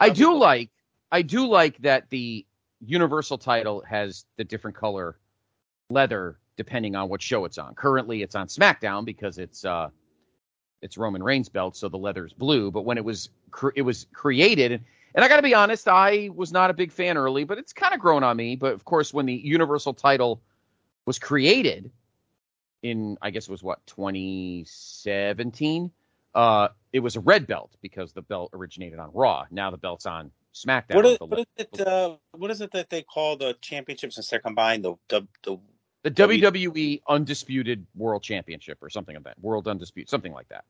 I 0.00 0.10
do 0.10 0.34
like 0.36 0.70
I 1.12 1.22
do 1.22 1.46
like 1.46 1.78
that 1.78 2.10
the 2.10 2.44
Universal 2.80 3.38
title 3.38 3.82
has 3.88 4.26
the 4.36 4.44
different 4.44 4.76
color 4.76 5.16
leather 5.90 6.38
depending 6.56 6.94
on 6.94 7.08
what 7.08 7.20
show 7.20 7.44
it's 7.44 7.58
on. 7.58 7.74
Currently, 7.74 8.22
it's 8.22 8.34
on 8.34 8.46
SmackDown 8.48 9.04
because 9.04 9.38
it's 9.38 9.64
uh 9.64 9.88
it's 10.82 10.98
Roman 10.98 11.22
Reigns 11.22 11.48
belt, 11.48 11.76
so 11.76 11.88
the 11.88 11.96
leather's 11.98 12.32
blue. 12.32 12.70
But 12.70 12.84
when 12.84 12.98
it 12.98 13.04
was 13.04 13.30
cre- 13.50 13.70
it 13.74 13.82
was 13.82 14.06
created, 14.12 14.84
and 15.14 15.24
I 15.24 15.28
got 15.28 15.36
to 15.36 15.42
be 15.42 15.54
honest, 15.54 15.88
I 15.88 16.30
was 16.34 16.52
not 16.52 16.70
a 16.70 16.74
big 16.74 16.92
fan 16.92 17.16
early, 17.16 17.44
but 17.44 17.58
it's 17.58 17.72
kind 17.72 17.94
of 17.94 18.00
grown 18.00 18.22
on 18.22 18.36
me. 18.36 18.56
But 18.56 18.74
of 18.74 18.84
course, 18.84 19.12
when 19.14 19.26
the 19.26 19.34
Universal 19.34 19.94
title 19.94 20.42
was 21.06 21.18
created 21.18 21.90
in, 22.82 23.16
I 23.22 23.30
guess 23.30 23.44
it 23.44 23.50
was 23.50 23.62
what 23.62 23.84
2017, 23.86 25.90
uh, 26.34 26.68
it 26.92 27.00
was 27.00 27.16
a 27.16 27.20
red 27.20 27.46
belt 27.46 27.74
because 27.80 28.12
the 28.12 28.22
belt 28.22 28.50
originated 28.52 28.98
on 28.98 29.10
Raw. 29.14 29.46
Now 29.50 29.70
the 29.70 29.78
belt's 29.78 30.04
on 30.06 30.30
SmackDown. 30.54 30.94
what 30.96 31.06
is, 31.06 31.18
The- 31.18 31.26
what 31.26 31.38
is 31.40 31.46
it? 31.56 31.80
Uh, 31.86 32.16
what 32.32 32.50
is 32.50 32.60
it 32.60 32.72
that 32.72 32.90
they 32.90 33.02
call 33.02 33.36
the 33.36 33.56
championships 33.62 34.16
since 34.16 34.28
they're 34.28 34.38
combined? 34.40 34.84
The 34.84 34.94
the, 35.08 35.22
the 35.44 35.58
the 36.04 36.10
WWE 36.10 37.00
Undisputed 37.08 37.84
World 37.96 38.22
Championship 38.22 38.78
or 38.82 38.90
something 38.90 39.16
of 39.16 39.24
that. 39.24 39.38
World 39.40 39.66
Undisputed, 39.66 40.08
something 40.08 40.32
like 40.32 40.48
that. 40.50 40.64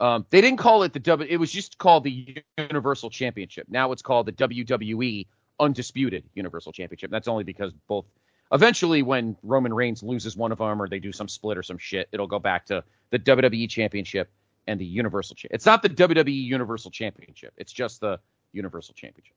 Um, 0.00 0.26
they 0.30 0.40
didn't 0.40 0.58
call 0.58 0.82
it 0.82 0.92
the 0.92 0.98
W. 0.98 1.28
It 1.30 1.36
was 1.36 1.52
just 1.52 1.78
called 1.78 2.02
the 2.02 2.42
Universal 2.58 3.10
Championship. 3.10 3.66
Now 3.68 3.92
it's 3.92 4.02
called 4.02 4.26
the 4.26 4.32
WWE 4.32 5.26
Undisputed 5.60 6.24
Universal 6.34 6.72
Championship. 6.72 7.10
That's 7.12 7.28
only 7.28 7.44
because 7.44 7.72
both. 7.86 8.06
Eventually, 8.52 9.02
when 9.02 9.36
Roman 9.42 9.72
Reigns 9.72 10.02
loses 10.02 10.36
one 10.36 10.50
of 10.52 10.58
them, 10.58 10.80
or 10.82 10.88
they 10.88 10.98
do 10.98 11.12
some 11.12 11.28
split 11.28 11.56
or 11.58 11.62
some 11.62 11.78
shit, 11.78 12.08
it'll 12.12 12.26
go 12.26 12.38
back 12.38 12.66
to 12.66 12.82
the 13.10 13.18
WWE 13.18 13.68
Championship 13.70 14.30
and 14.66 14.80
the 14.80 14.84
Universal. 14.84 15.36
Cha- 15.36 15.48
it's 15.50 15.66
not 15.66 15.82
the 15.82 15.88
WWE 15.90 16.32
Universal 16.44 16.90
Championship. 16.90 17.52
It's 17.56 17.72
just 17.72 18.00
the 18.00 18.18
Universal 18.52 18.94
Championship. 18.94 19.34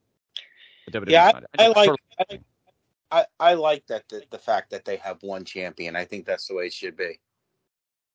The 0.85 0.91
WWE's 0.99 1.11
Yeah, 1.11 1.31
not- 1.33 1.43
I 1.57 1.65
just 1.65 1.75
like 1.77 1.87
totally- 1.89 1.97
I, 2.19 2.23
like- 2.31 2.41
I 3.11 3.25
I 3.39 3.53
like 3.53 3.87
that 3.87 4.07
the, 4.09 4.23
the 4.31 4.37
fact 4.37 4.71
that 4.71 4.85
they 4.85 4.97
have 4.97 5.21
one 5.23 5.45
champion. 5.45 5.95
I 5.95 6.05
think 6.05 6.25
that's 6.25 6.47
the 6.47 6.55
way 6.55 6.65
it 6.65 6.73
should 6.73 6.97
be. 6.97 7.19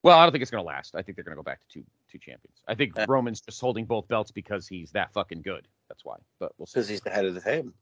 Well, 0.03 0.19
I 0.19 0.25
don't 0.25 0.33
think 0.33 0.43
it's 0.43 0.51
going 0.51 0.63
to 0.63 0.67
last. 0.67 0.95
I 0.97 1.03
think 1.03 1.17
they're 1.17 1.25
going 1.25 1.37
to 1.37 1.41
go 1.41 1.45
back 1.45 1.61
to 1.61 1.67
two 1.69 1.85
two 2.11 2.19
champions. 2.19 2.59
I 2.69 2.75
think 2.75 2.93
Yeah. 2.97 3.07
Roman's 3.09 3.41
just 3.41 3.61
holding 3.61 3.85
both 3.87 4.09
belts 4.09 4.31
because 4.31 4.67
he's 4.69 4.91
that 4.93 5.13
fucking 5.13 5.43
good. 5.43 5.67
That's 5.89 6.05
why. 6.05 6.17
But 6.39 6.53
we'll 6.59 6.67
see. 6.67 6.73
Because 6.75 6.89
he's 6.89 7.01
the 7.01 7.11
head 7.11 7.25
of 7.25 7.35
the 7.35 7.41
table. 7.41 7.73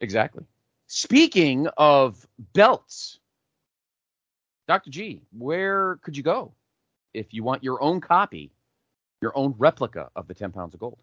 Exactly. 0.00 0.44
Speaking 0.86 1.66
of 1.76 2.26
belts, 2.52 3.18
Dr. 4.68 4.90
G, 4.90 5.22
where 5.36 5.96
could 6.02 6.16
you 6.16 6.22
go 6.22 6.52
if 7.12 7.32
you 7.34 7.42
want 7.42 7.62
your 7.64 7.82
own 7.82 8.00
copy, 8.00 8.52
your 9.20 9.36
own 9.36 9.54
replica 9.58 10.10
of 10.16 10.26
the 10.28 10.34
10 10.34 10.52
pounds 10.52 10.74
of 10.74 10.80
gold? 10.80 10.98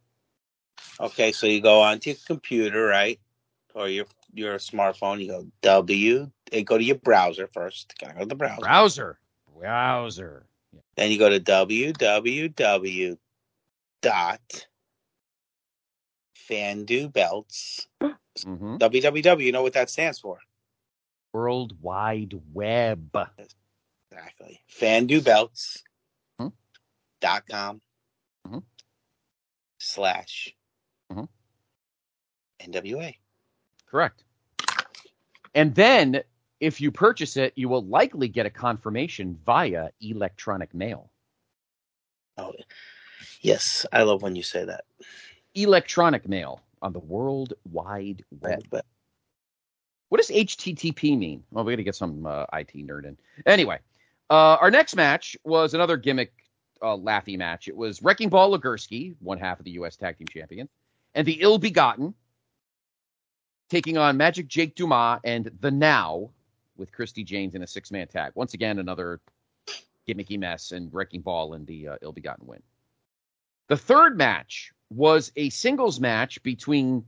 Okay, 0.99 1.31
so 1.31 1.47
you 1.47 1.61
go 1.61 1.81
onto 1.81 2.11
your 2.11 2.19
computer, 2.25 2.85
right? 2.85 3.19
Or 3.73 3.87
your 3.89 4.05
your 4.33 4.55
smartphone, 4.57 5.21
you 5.21 5.27
go 5.27 5.47
W. 5.61 6.29
eh, 6.51 6.61
Go 6.61 6.77
to 6.77 6.83
your 6.83 6.97
browser 6.97 7.47
first. 7.53 7.93
Gotta 7.99 8.13
go 8.13 8.19
to 8.21 8.25
the 8.27 8.35
browser. 8.35 8.61
Browser. 8.61 9.19
Browser. 9.57 10.45
Then 10.95 11.11
you 11.11 11.17
go 11.17 11.29
to 11.29 11.39
www 11.39 13.17
dot 14.01 14.67
fandu 16.49 17.11
belts. 17.13 17.87
Mm-hmm. 18.01 18.77
www. 18.77 19.43
You 19.43 19.51
know 19.51 19.61
what 19.63 19.73
that 19.73 19.89
stands 19.89 20.19
for? 20.19 20.39
World 21.33 21.75
Wide 21.81 22.33
Web. 22.53 23.15
Exactly. 24.11 24.61
Fandu 24.69 25.23
belts. 25.23 25.83
Hmm. 26.39 26.47
Dot 27.21 27.43
com. 27.49 27.81
Mhm. 28.47 28.63
Slash. 29.79 30.53
Mhm. 31.11 31.27
NWA. 32.61 33.15
Correct. 33.91 34.23
And 35.53 35.75
then, 35.75 36.23
if 36.61 36.79
you 36.79 36.91
purchase 36.91 37.35
it, 37.35 37.51
you 37.57 37.67
will 37.67 37.83
likely 37.83 38.29
get 38.29 38.45
a 38.45 38.49
confirmation 38.49 39.37
via 39.45 39.89
electronic 39.99 40.73
mail. 40.73 41.11
Oh, 42.37 42.53
yes. 43.41 43.85
I 43.91 44.03
love 44.03 44.21
when 44.21 44.37
you 44.37 44.43
say 44.43 44.63
that. 44.63 44.85
Electronic 45.55 46.29
mail 46.29 46.61
on 46.81 46.93
the 46.93 46.99
World 46.99 47.53
Wide 47.69 48.23
Web. 48.39 48.63
But 48.69 48.85
What 50.07 50.21
does 50.21 50.29
HTTP 50.29 51.17
mean? 51.17 51.43
Well, 51.51 51.65
we 51.65 51.73
got 51.73 51.77
to 51.77 51.83
get 51.83 51.95
some 51.95 52.25
uh, 52.25 52.45
IT 52.53 52.71
nerd 52.87 53.05
in. 53.05 53.17
Anyway, 53.45 53.79
uh, 54.29 54.55
our 54.61 54.71
next 54.71 54.95
match 54.95 55.35
was 55.43 55.73
another 55.73 55.97
gimmick 55.97 56.31
uh, 56.81 56.95
laughy 56.95 57.37
match. 57.37 57.67
It 57.67 57.75
was 57.75 58.01
Wrecking 58.01 58.29
Ball 58.29 58.57
Legursky, 58.57 59.15
one 59.19 59.37
half 59.37 59.59
of 59.59 59.65
the 59.65 59.71
U.S. 59.71 59.97
Tag 59.97 60.17
Team 60.17 60.27
Champion, 60.27 60.69
and 61.13 61.27
the 61.27 61.41
Ill 61.41 61.57
Begotten 61.57 62.13
taking 63.71 63.97
on 63.97 64.17
Magic 64.17 64.49
Jake 64.49 64.75
Dumas 64.75 65.21
and 65.23 65.49
the 65.61 65.71
Now 65.71 66.29
with 66.75 66.91
Christy 66.91 67.23
James 67.23 67.55
in 67.55 67.63
a 67.63 67.67
six 67.67 67.89
man 67.89 68.05
tag. 68.05 68.33
Once 68.35 68.53
again, 68.53 68.79
another 68.79 69.21
gimmicky 70.05 70.37
mess 70.37 70.73
and 70.73 70.93
Wrecking 70.93 71.21
Ball 71.21 71.53
in 71.53 71.63
the 71.63 71.87
uh, 71.87 71.95
Ill 72.01 72.11
Begotten 72.11 72.45
win. 72.45 72.61
The 73.69 73.77
third 73.77 74.17
match 74.17 74.73
was 74.89 75.31
a 75.37 75.49
singles 75.51 76.01
match 76.01 76.43
between 76.43 77.05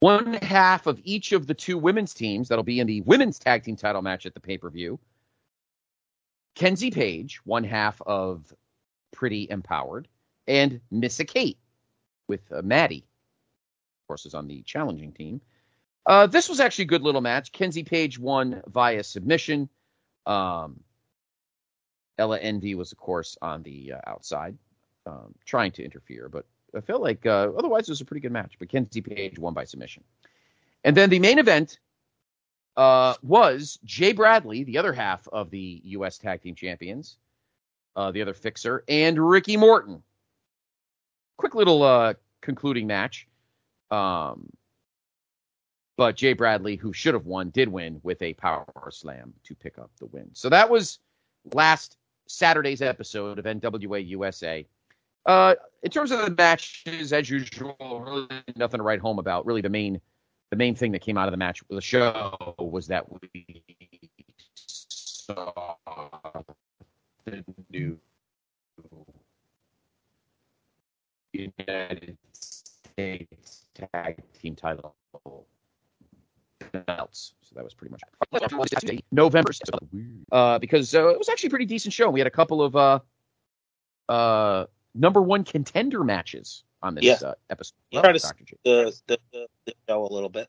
one 0.00 0.34
half 0.34 0.88
of 0.88 1.00
each 1.04 1.30
of 1.30 1.46
the 1.46 1.54
two 1.54 1.78
women's 1.78 2.14
teams 2.14 2.48
that'll 2.48 2.64
be 2.64 2.80
in 2.80 2.88
the 2.88 3.02
women's 3.02 3.38
tag 3.38 3.62
team 3.62 3.76
title 3.76 4.02
match 4.02 4.26
at 4.26 4.34
the 4.34 4.40
pay 4.40 4.58
per 4.58 4.70
view. 4.70 4.98
Kenzie 6.56 6.90
Paige, 6.90 7.36
one 7.44 7.62
half 7.62 8.02
of 8.02 8.52
Pretty 9.12 9.46
Empowered, 9.48 10.08
and 10.48 10.80
Missa 10.90 11.24
Kate 11.24 11.58
with 12.26 12.40
uh, 12.50 12.60
Maddie, 12.60 13.06
of 14.02 14.08
course, 14.08 14.26
is 14.26 14.34
on 14.34 14.48
the 14.48 14.62
challenging 14.62 15.12
team. 15.12 15.40
Uh, 16.06 16.26
this 16.26 16.48
was 16.48 16.60
actually 16.60 16.84
a 16.84 16.88
good 16.88 17.02
little 17.02 17.20
match. 17.20 17.52
Kenzie 17.52 17.84
Paige 17.84 18.18
won 18.18 18.62
via 18.66 19.02
submission. 19.04 19.68
Um, 20.26 20.80
Ella 22.18 22.38
Envy 22.38 22.74
was, 22.74 22.92
of 22.92 22.98
course, 22.98 23.36
on 23.40 23.62
the 23.62 23.94
uh, 23.94 24.00
outside, 24.06 24.56
um, 25.06 25.34
trying 25.44 25.72
to 25.72 25.84
interfere, 25.84 26.28
but 26.28 26.46
I 26.74 26.80
felt 26.80 27.02
like 27.02 27.26
uh, 27.26 27.50
otherwise 27.56 27.88
it 27.88 27.92
was 27.92 28.00
a 28.00 28.04
pretty 28.04 28.20
good 28.20 28.32
match. 28.32 28.56
But 28.58 28.68
Kenzie 28.68 29.00
Paige 29.00 29.38
won 29.38 29.54
by 29.54 29.64
submission. 29.64 30.04
And 30.84 30.96
then 30.96 31.10
the 31.10 31.18
main 31.18 31.38
event 31.38 31.78
uh, 32.76 33.14
was 33.22 33.78
Jay 33.84 34.12
Bradley, 34.12 34.64
the 34.64 34.78
other 34.78 34.92
half 34.92 35.26
of 35.28 35.50
the 35.50 35.80
U.S. 35.84 36.18
Tag 36.18 36.42
Team 36.42 36.54
Champions, 36.54 37.18
uh, 37.96 38.10
the 38.10 38.22
other 38.22 38.34
fixer, 38.34 38.84
and 38.88 39.18
Ricky 39.18 39.56
Morton. 39.56 40.02
Quick 41.36 41.54
little 41.54 41.82
uh, 41.82 42.14
concluding 42.40 42.86
match. 42.86 43.26
Um, 43.90 44.50
but 46.00 46.16
Jay 46.16 46.32
Bradley, 46.32 46.76
who 46.76 46.94
should 46.94 47.12
have 47.12 47.26
won, 47.26 47.50
did 47.50 47.68
win 47.68 48.00
with 48.02 48.22
a 48.22 48.32
power 48.32 48.64
slam 48.90 49.34
to 49.44 49.54
pick 49.54 49.78
up 49.78 49.90
the 49.98 50.06
win. 50.06 50.30
So 50.32 50.48
that 50.48 50.70
was 50.70 50.98
last 51.52 51.98
Saturday's 52.26 52.80
episode 52.80 53.38
of 53.38 53.44
NWA 53.44 54.08
USA. 54.08 54.66
Uh, 55.26 55.56
in 55.82 55.90
terms 55.90 56.10
of 56.10 56.24
the 56.24 56.30
matches, 56.30 57.12
as 57.12 57.28
usual, 57.28 57.76
really 57.78 58.28
nothing 58.56 58.78
to 58.78 58.82
write 58.82 59.00
home 59.00 59.18
about. 59.18 59.44
Really, 59.44 59.60
the 59.60 59.68
main 59.68 60.00
the 60.48 60.56
main 60.56 60.74
thing 60.74 60.90
that 60.92 61.02
came 61.02 61.18
out 61.18 61.28
of 61.28 61.32
the 61.32 61.36
match, 61.36 61.62
the 61.68 61.82
show, 61.82 62.54
was 62.58 62.86
that 62.86 63.04
we 63.12 63.62
saw 64.56 65.74
the 67.26 67.44
new 67.68 67.98
United 71.34 72.16
States 72.32 73.66
Tag 73.74 74.22
Team 74.32 74.56
title 74.56 74.94
belts. 76.72 77.34
So 77.42 77.54
that 77.56 77.64
was 77.64 77.74
pretty 77.74 77.92
much 77.92 78.02
November. 79.10 79.50
Uh, 80.30 80.58
because 80.58 80.94
uh, 80.94 81.08
it 81.08 81.18
was 81.18 81.28
actually 81.28 81.48
a 81.48 81.50
pretty 81.50 81.66
decent 81.66 81.92
show. 81.92 82.08
We 82.10 82.20
had 82.20 82.26
a 82.26 82.30
couple 82.30 82.62
of 82.62 82.76
uh, 82.76 83.00
uh, 84.08 84.66
number 84.94 85.20
one 85.20 85.44
contender 85.44 86.04
matches 86.04 86.64
on 86.82 86.94
this 86.94 87.04
Yeah. 87.04 87.16
uh, 87.22 87.34
episode. 87.50 87.74
You 87.90 88.00
try 88.00 88.12
to 88.12 88.18
the, 88.64 88.94
the, 89.06 89.46
the, 89.66 89.74
show 89.88 90.04
a 90.04 90.12
little 90.12 90.28
bit. 90.28 90.48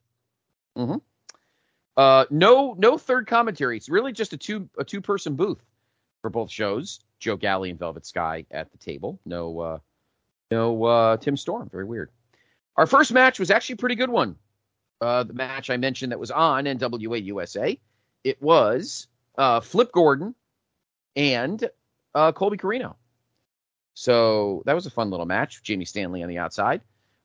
Uh, 1.98 2.26
no, 2.30 2.76
no 2.78 2.98
third 2.98 3.28
commentary. 3.28 3.78
It's 3.78 3.90
really 3.90 4.14
just 4.14 4.34
a 4.34 4.38
two 4.38 4.70
a 4.78 4.84
two 4.84 5.02
person 5.02 5.36
booth 5.36 5.62
for 6.22 6.30
both 6.30 6.50
shows. 6.50 7.02
Joe 7.20 7.36
Galli 7.36 7.70
and 7.70 7.78
Velvet 7.78 8.06
Sky 8.06 8.46
at 8.52 8.72
the 8.72 8.78
table. 8.78 9.20
No, 9.26 9.60
uh, 9.60 9.78
no 10.50 10.84
uh, 10.84 11.18
Tim 11.18 11.38
Storm. 11.38 11.70
Very 11.70 11.86
weird. 11.86 12.10
Our 12.78 12.88
first 12.88 13.12
match 13.12 13.40
was 13.40 13.52
actually 13.52 13.74
a 13.74 13.78
pretty 13.78 13.96
good 13.96 14.10
one. 14.10 14.36
Uh, 15.02 15.24
the 15.24 15.34
match 15.34 15.70
I 15.70 15.78
mentioned 15.78 16.12
that 16.12 16.20
was 16.20 16.32
on 16.32 16.66
NWA 16.66 17.24
USA. 17.26 17.78
It 18.24 18.42
was 18.42 19.08
uh, 19.38 19.60
Flip 19.60 19.92
Gordon 19.92 20.36
and 21.16 21.68
uh, 22.14 22.32
Colby 22.32 22.58
Corino. 22.58 22.96
So 23.96 24.64
that 24.66 24.74
was 24.74 24.86
a 24.86 24.92
fun 24.92 25.10
little 25.10 25.26
match. 25.26 25.64
Jamie 25.64 25.86
Stanley 25.86 26.24
on 26.24 26.30
the 26.30 26.38
outside. 26.38 26.82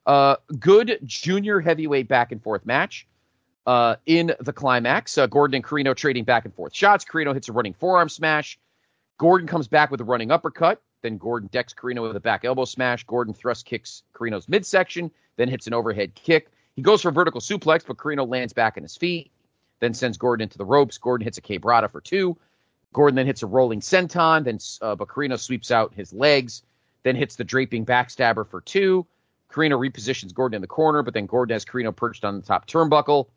Uh, 0.06 0.36
good 0.58 0.98
junior 1.04 1.60
heavyweight 1.60 2.08
back 2.08 2.32
and 2.32 2.42
forth 2.42 2.64
match. 2.64 3.06
Uh, 3.66 3.96
in 4.06 4.32
the 4.40 4.52
climax, 4.52 5.18
uh, 5.18 5.26
Gordon 5.26 5.56
and 5.56 5.64
Corino 5.64 5.94
trading 5.94 6.22
back 6.22 6.44
and 6.44 6.54
forth 6.54 6.72
shots. 6.72 7.04
Corino 7.04 7.34
hits 7.34 7.48
a 7.48 7.52
running 7.52 7.74
forearm 7.74 8.08
smash. 8.08 8.58
Gordon 9.18 9.48
comes 9.48 9.66
back 9.66 9.90
with 9.90 10.00
a 10.00 10.04
running 10.04 10.30
uppercut. 10.30 10.80
Then 11.02 11.18
Gordon 11.18 11.48
decks 11.52 11.74
Corino 11.74 12.02
with 12.02 12.16
a 12.16 12.20
back 12.20 12.44
elbow 12.44 12.64
smash. 12.64 13.04
Gordon 13.04 13.34
thrust 13.34 13.66
kicks 13.66 14.04
Corino's 14.14 14.48
midsection, 14.48 15.10
then 15.36 15.48
hits 15.48 15.66
an 15.66 15.74
overhead 15.74 16.14
kick. 16.14 16.48
He 16.76 16.82
goes 16.82 17.02
for 17.02 17.08
a 17.08 17.12
vertical 17.12 17.40
suplex, 17.40 17.84
but 17.86 17.96
Corino 17.96 18.28
lands 18.28 18.52
back 18.52 18.76
on 18.76 18.82
his 18.82 18.96
feet, 18.96 19.30
then 19.80 19.94
sends 19.94 20.18
Gordon 20.18 20.44
into 20.44 20.58
the 20.58 20.64
ropes. 20.64 20.98
Gordon 20.98 21.24
hits 21.24 21.38
a 21.38 21.42
quebrada 21.42 21.90
for 21.90 22.02
two. 22.02 22.36
Gordon 22.92 23.16
then 23.16 23.26
hits 23.26 23.42
a 23.42 23.46
rolling 23.46 23.80
senton, 23.80 24.44
then 24.44 24.58
uh, 24.82 24.94
but 24.94 25.08
Corino 25.08 25.38
sweeps 25.38 25.70
out 25.70 25.94
his 25.94 26.12
legs, 26.12 26.62
then 27.02 27.16
hits 27.16 27.36
the 27.36 27.44
draping 27.44 27.84
backstabber 27.84 28.46
for 28.46 28.60
two. 28.60 29.06
Corino 29.50 29.78
repositions 29.78 30.34
Gordon 30.34 30.56
in 30.56 30.60
the 30.60 30.66
corner, 30.68 31.02
but 31.02 31.14
then 31.14 31.26
Gordon 31.26 31.54
has 31.54 31.64
Corino 31.64 31.94
perched 31.94 32.24
on 32.24 32.36
the 32.36 32.42
top 32.46 32.66
turnbuckle. 32.66 33.28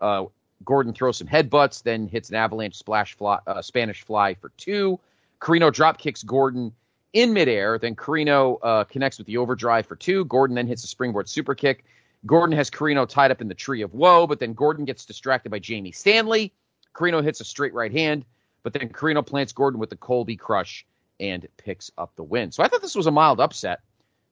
Uh, 0.00 0.26
Gordon 0.64 0.92
throws 0.92 1.18
some 1.18 1.26
headbutts, 1.26 1.82
then 1.82 2.06
hits 2.06 2.30
an 2.30 2.36
avalanche 2.36 2.76
splash 2.76 3.16
fly, 3.16 3.38
uh, 3.46 3.60
Spanish 3.60 4.02
fly 4.02 4.34
for 4.34 4.50
two. 4.56 5.00
Corino 5.40 5.72
drop 5.72 5.98
kicks 5.98 6.22
Gordon 6.22 6.72
in 7.12 7.32
midair. 7.32 7.78
Then 7.78 7.96
Corino 7.96 8.58
uh, 8.62 8.84
connects 8.84 9.18
with 9.18 9.26
the 9.26 9.38
overdrive 9.38 9.86
for 9.86 9.96
two. 9.96 10.24
Gordon 10.26 10.54
then 10.54 10.66
hits 10.66 10.84
a 10.84 10.86
springboard 10.86 11.28
super 11.28 11.54
kick. 11.54 11.84
Gordon 12.26 12.56
has 12.56 12.70
Corino 12.70 13.08
tied 13.08 13.30
up 13.30 13.40
in 13.40 13.48
the 13.48 13.54
tree 13.54 13.82
of 13.82 13.92
woe, 13.94 14.26
but 14.26 14.40
then 14.40 14.54
Gordon 14.54 14.84
gets 14.84 15.04
distracted 15.04 15.50
by 15.50 15.58
Jamie 15.58 15.92
Stanley. 15.92 16.52
Corino 16.94 17.22
hits 17.22 17.40
a 17.40 17.44
straight 17.44 17.74
right 17.74 17.92
hand, 17.92 18.24
but 18.62 18.72
then 18.72 18.88
Corino 18.88 19.24
plants 19.24 19.52
Gordon 19.52 19.78
with 19.80 19.90
the 19.90 19.96
Colby 19.96 20.36
crush 20.36 20.86
and 21.20 21.46
picks 21.56 21.90
up 21.98 22.14
the 22.16 22.22
win. 22.22 22.50
So 22.52 22.62
I 22.62 22.68
thought 22.68 22.82
this 22.82 22.94
was 22.94 23.06
a 23.06 23.10
mild 23.10 23.40
upset. 23.40 23.80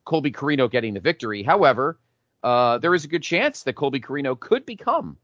Colby 0.04 0.32
Corino 0.32 0.70
getting 0.70 0.94
the 0.94 1.00
victory. 1.00 1.42
However, 1.42 1.98
uh, 2.42 2.78
there 2.78 2.94
is 2.94 3.04
a 3.04 3.08
good 3.08 3.22
chance 3.22 3.62
that 3.64 3.74
Colby 3.74 4.00
Corino 4.00 4.38
could 4.38 4.66
become 4.66 5.16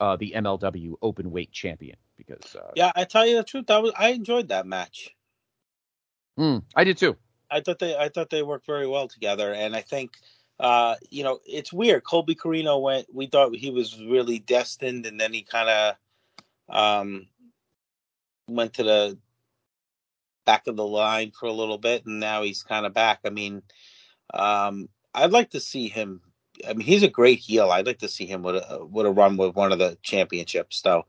uh, 0.00 0.16
the 0.16 0.32
MLW 0.36 0.94
open 1.02 1.30
weight 1.30 1.52
champion 1.52 1.96
because 2.16 2.56
uh, 2.56 2.72
Yeah, 2.74 2.92
I 2.94 3.04
tell 3.04 3.26
you 3.26 3.36
the 3.36 3.44
truth, 3.44 3.70
I 3.70 3.78
was 3.78 3.92
I 3.96 4.10
enjoyed 4.10 4.48
that 4.48 4.66
match. 4.66 5.14
hmm, 6.36 6.58
I 6.74 6.84
did 6.84 6.98
too. 6.98 7.16
I 7.50 7.60
thought 7.60 7.78
they 7.78 7.96
I 7.96 8.08
thought 8.08 8.30
they 8.30 8.42
worked 8.42 8.66
very 8.66 8.86
well 8.86 9.06
together, 9.08 9.52
and 9.52 9.76
I 9.76 9.80
think 9.82 10.12
uh, 10.60 10.96
you 11.10 11.24
know 11.24 11.40
it's 11.46 11.72
weird. 11.72 12.04
Colby 12.04 12.34
Corino 12.34 12.80
went. 12.80 13.06
We 13.12 13.26
thought 13.26 13.54
he 13.54 13.70
was 13.70 14.00
really 14.00 14.38
destined, 14.38 15.06
and 15.06 15.20
then 15.20 15.32
he 15.32 15.42
kind 15.42 15.68
of 15.68 15.96
um, 16.68 17.26
went 18.48 18.74
to 18.74 18.82
the 18.82 19.18
back 20.44 20.66
of 20.66 20.76
the 20.76 20.86
line 20.86 21.32
for 21.38 21.46
a 21.46 21.52
little 21.52 21.78
bit, 21.78 22.06
and 22.06 22.20
now 22.20 22.42
he's 22.42 22.62
kind 22.62 22.86
of 22.86 22.94
back. 22.94 23.20
I 23.24 23.30
mean, 23.30 23.62
um, 24.32 24.88
I'd 25.14 25.32
like 25.32 25.50
to 25.50 25.60
see 25.60 25.88
him. 25.88 26.20
I 26.68 26.74
mean, 26.74 26.86
he's 26.86 27.02
a 27.02 27.08
great 27.08 27.40
heel. 27.40 27.70
I'd 27.70 27.86
like 27.86 27.98
to 27.98 28.08
see 28.08 28.26
him 28.26 28.42
with 28.42 28.56
a 28.56 28.84
with 28.84 29.06
a 29.06 29.10
run 29.10 29.36
with 29.36 29.54
one 29.54 29.72
of 29.72 29.78
the 29.78 29.98
championships, 30.02 30.80
though. 30.82 31.06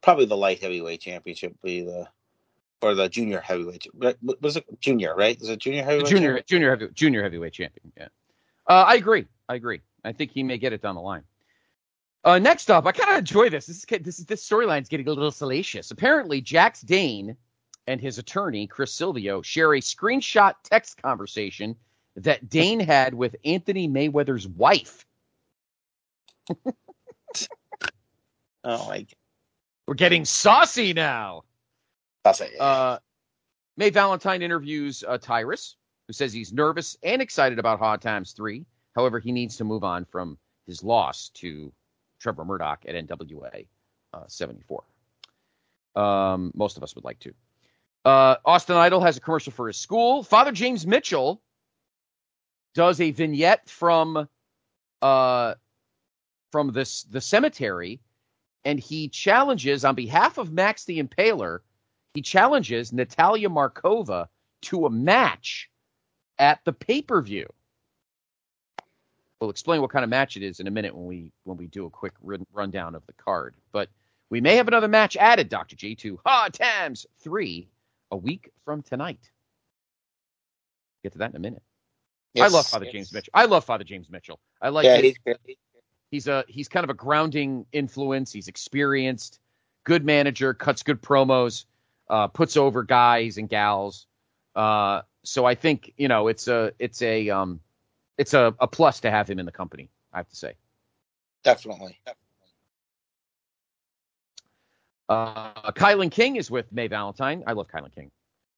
Probably 0.00 0.26
the 0.26 0.36
light 0.36 0.60
heavyweight 0.60 1.00
championship 1.00 1.54
be 1.62 1.82
the 1.82 2.08
or 2.82 2.94
the 2.94 3.08
junior 3.08 3.40
heavyweight. 3.40 3.86
What 3.94 4.42
was 4.42 4.56
it 4.56 4.64
junior? 4.80 5.14
Right? 5.14 5.40
Is 5.40 5.48
it 5.48 5.58
junior 5.58 5.82
heavyweight? 5.82 6.06
junior 6.08 6.40
junior 6.42 6.70
heavy, 6.70 6.88
junior 6.94 7.22
heavyweight 7.22 7.52
champion. 7.52 7.92
Yeah, 7.96 8.08
uh, 8.68 8.84
I 8.86 8.94
agree. 8.94 9.26
I 9.48 9.54
agree. 9.54 9.80
I 10.04 10.12
think 10.12 10.30
he 10.30 10.42
may 10.42 10.58
get 10.58 10.72
it 10.72 10.82
down 10.82 10.94
the 10.94 11.00
line. 11.00 11.24
Uh, 12.24 12.38
next 12.38 12.70
up, 12.70 12.86
I 12.86 12.92
kind 12.92 13.10
of 13.10 13.18
enjoy 13.18 13.48
this. 13.48 13.66
This 13.66 13.78
is 13.78 13.84
this 14.02 14.18
is 14.18 14.26
this 14.26 14.46
storyline's 14.48 14.88
getting 14.88 15.06
a 15.08 15.12
little 15.12 15.30
salacious. 15.30 15.90
Apparently, 15.90 16.40
Jax 16.40 16.80
Dane 16.82 17.36
and 17.86 18.00
his 18.00 18.18
attorney 18.18 18.66
Chris 18.66 18.92
Silvio 18.92 19.40
share 19.40 19.74
a 19.74 19.80
screenshot 19.80 20.54
text 20.62 21.00
conversation 21.00 21.74
that 22.16 22.48
Dane 22.50 22.80
had 22.80 23.14
with 23.14 23.36
Anthony 23.44 23.88
Mayweather's 23.88 24.46
wife. 24.46 25.06
Oh 28.64 28.88
my 28.88 29.06
We're 29.86 29.94
getting 29.94 30.24
saucy 30.24 30.92
now. 30.92 31.44
god. 32.24 32.40
Uh, 32.58 32.98
May 33.76 33.90
Valentine 33.90 34.42
interviews 34.42 35.04
uh, 35.06 35.16
Tyrus, 35.16 35.76
who 36.08 36.14
says 36.14 36.32
he's 36.32 36.52
nervous 36.52 36.96
and 37.02 37.22
excited 37.22 37.58
about 37.58 37.78
Hard 37.78 38.00
Times 38.00 38.32
3. 38.32 38.64
However, 38.96 39.20
he 39.20 39.30
needs 39.30 39.56
to 39.58 39.64
move 39.64 39.84
on 39.84 40.06
from 40.06 40.38
his 40.66 40.82
loss 40.82 41.28
to 41.34 41.70
Trevor 42.18 42.44
Murdoch 42.44 42.84
at 42.88 42.94
NWA 42.94 43.66
uh, 44.14 44.24
74. 44.26 44.82
Um, 45.94 46.50
most 46.54 46.76
of 46.78 46.82
us 46.82 46.94
would 46.94 47.04
like 47.04 47.18
to. 47.20 47.34
Uh, 48.04 48.36
Austin 48.44 48.76
Idol 48.76 49.00
has 49.02 49.18
a 49.18 49.20
commercial 49.20 49.52
for 49.52 49.66
his 49.66 49.76
school. 49.76 50.22
Father 50.22 50.50
James 50.50 50.86
Mitchell 50.86 51.42
does 52.74 53.00
a 53.00 53.10
vignette 53.10 53.68
from 53.68 54.28
uh, 55.02 55.54
from 56.50 56.72
this 56.72 57.02
the 57.04 57.20
cemetery, 57.20 58.00
and 58.64 58.80
he 58.80 59.08
challenges 59.08 59.84
on 59.84 59.94
behalf 59.94 60.38
of 60.38 60.52
Max 60.52 60.84
the 60.84 61.02
Impaler. 61.02 61.58
He 62.14 62.22
challenges 62.22 62.92
Natalia 62.92 63.48
Markova 63.48 64.28
to 64.62 64.86
a 64.86 64.90
match 64.90 65.67
at 66.38 66.60
the 66.64 66.72
pay 66.72 67.02
per 67.02 67.20
view. 67.20 67.46
We'll 69.40 69.50
explain 69.50 69.80
what 69.80 69.90
kind 69.90 70.02
of 70.02 70.10
match 70.10 70.36
it 70.36 70.42
is 70.42 70.58
in 70.58 70.66
a 70.66 70.70
minute 70.70 70.94
when 70.94 71.06
we 71.06 71.32
when 71.44 71.56
we 71.56 71.68
do 71.68 71.86
a 71.86 71.90
quick 71.90 72.14
run, 72.22 72.44
rundown 72.52 72.94
of 72.94 73.06
the 73.06 73.12
card. 73.12 73.54
But 73.72 73.88
we 74.30 74.40
may 74.40 74.56
have 74.56 74.68
another 74.68 74.88
match 74.88 75.16
added, 75.16 75.48
Doctor 75.48 75.76
G, 75.76 75.94
to 75.96 76.18
Hard 76.24 76.54
Times 76.54 77.06
Three 77.20 77.68
a 78.10 78.16
week 78.16 78.50
from 78.64 78.82
tonight. 78.82 79.30
Get 81.02 81.12
to 81.12 81.18
that 81.18 81.30
in 81.30 81.36
a 81.36 81.40
minute. 81.40 81.62
I 82.40 82.48
love 82.48 82.66
Father 82.66 82.84
yes. 82.84 82.92
James 82.92 83.12
Mitchell. 83.12 83.30
I 83.34 83.44
love 83.46 83.64
Father 83.64 83.84
James 83.84 84.10
Mitchell. 84.10 84.38
I 84.60 84.68
like 84.68 84.84
yeah, 84.84 84.96
his- 84.98 85.16
he's 85.24 85.56
he's 86.10 86.28
a 86.28 86.44
he's 86.48 86.68
kind 86.68 86.84
of 86.84 86.90
a 86.90 86.94
grounding 86.94 87.66
influence. 87.72 88.32
He's 88.32 88.48
experienced, 88.48 89.40
good 89.84 90.04
manager, 90.04 90.54
cuts 90.54 90.82
good 90.82 91.00
promos, 91.00 91.64
uh, 92.08 92.28
puts 92.28 92.56
over 92.56 92.82
guys 92.82 93.38
and 93.38 93.48
gals. 93.48 94.06
Uh, 94.54 95.02
so 95.24 95.44
I 95.44 95.54
think 95.54 95.92
you 95.96 96.08
know 96.08 96.28
it's 96.28 96.48
a 96.48 96.72
it's 96.78 97.02
a 97.02 97.30
um 97.30 97.60
it's 98.16 98.34
a, 98.34 98.54
a 98.58 98.66
plus 98.66 99.00
to 99.00 99.10
have 99.10 99.28
him 99.28 99.38
in 99.38 99.46
the 99.46 99.52
company. 99.52 99.90
I 100.12 100.18
have 100.18 100.28
to 100.28 100.36
say. 100.36 100.54
Definitely. 101.44 101.98
Uh, 105.08 105.72
Kilynn 105.72 106.10
King 106.10 106.36
is 106.36 106.50
with 106.50 106.70
May 106.72 106.86
Valentine. 106.86 107.42
I 107.46 107.52
love 107.52 107.68
Kilynn 107.68 107.94
King. 107.94 108.10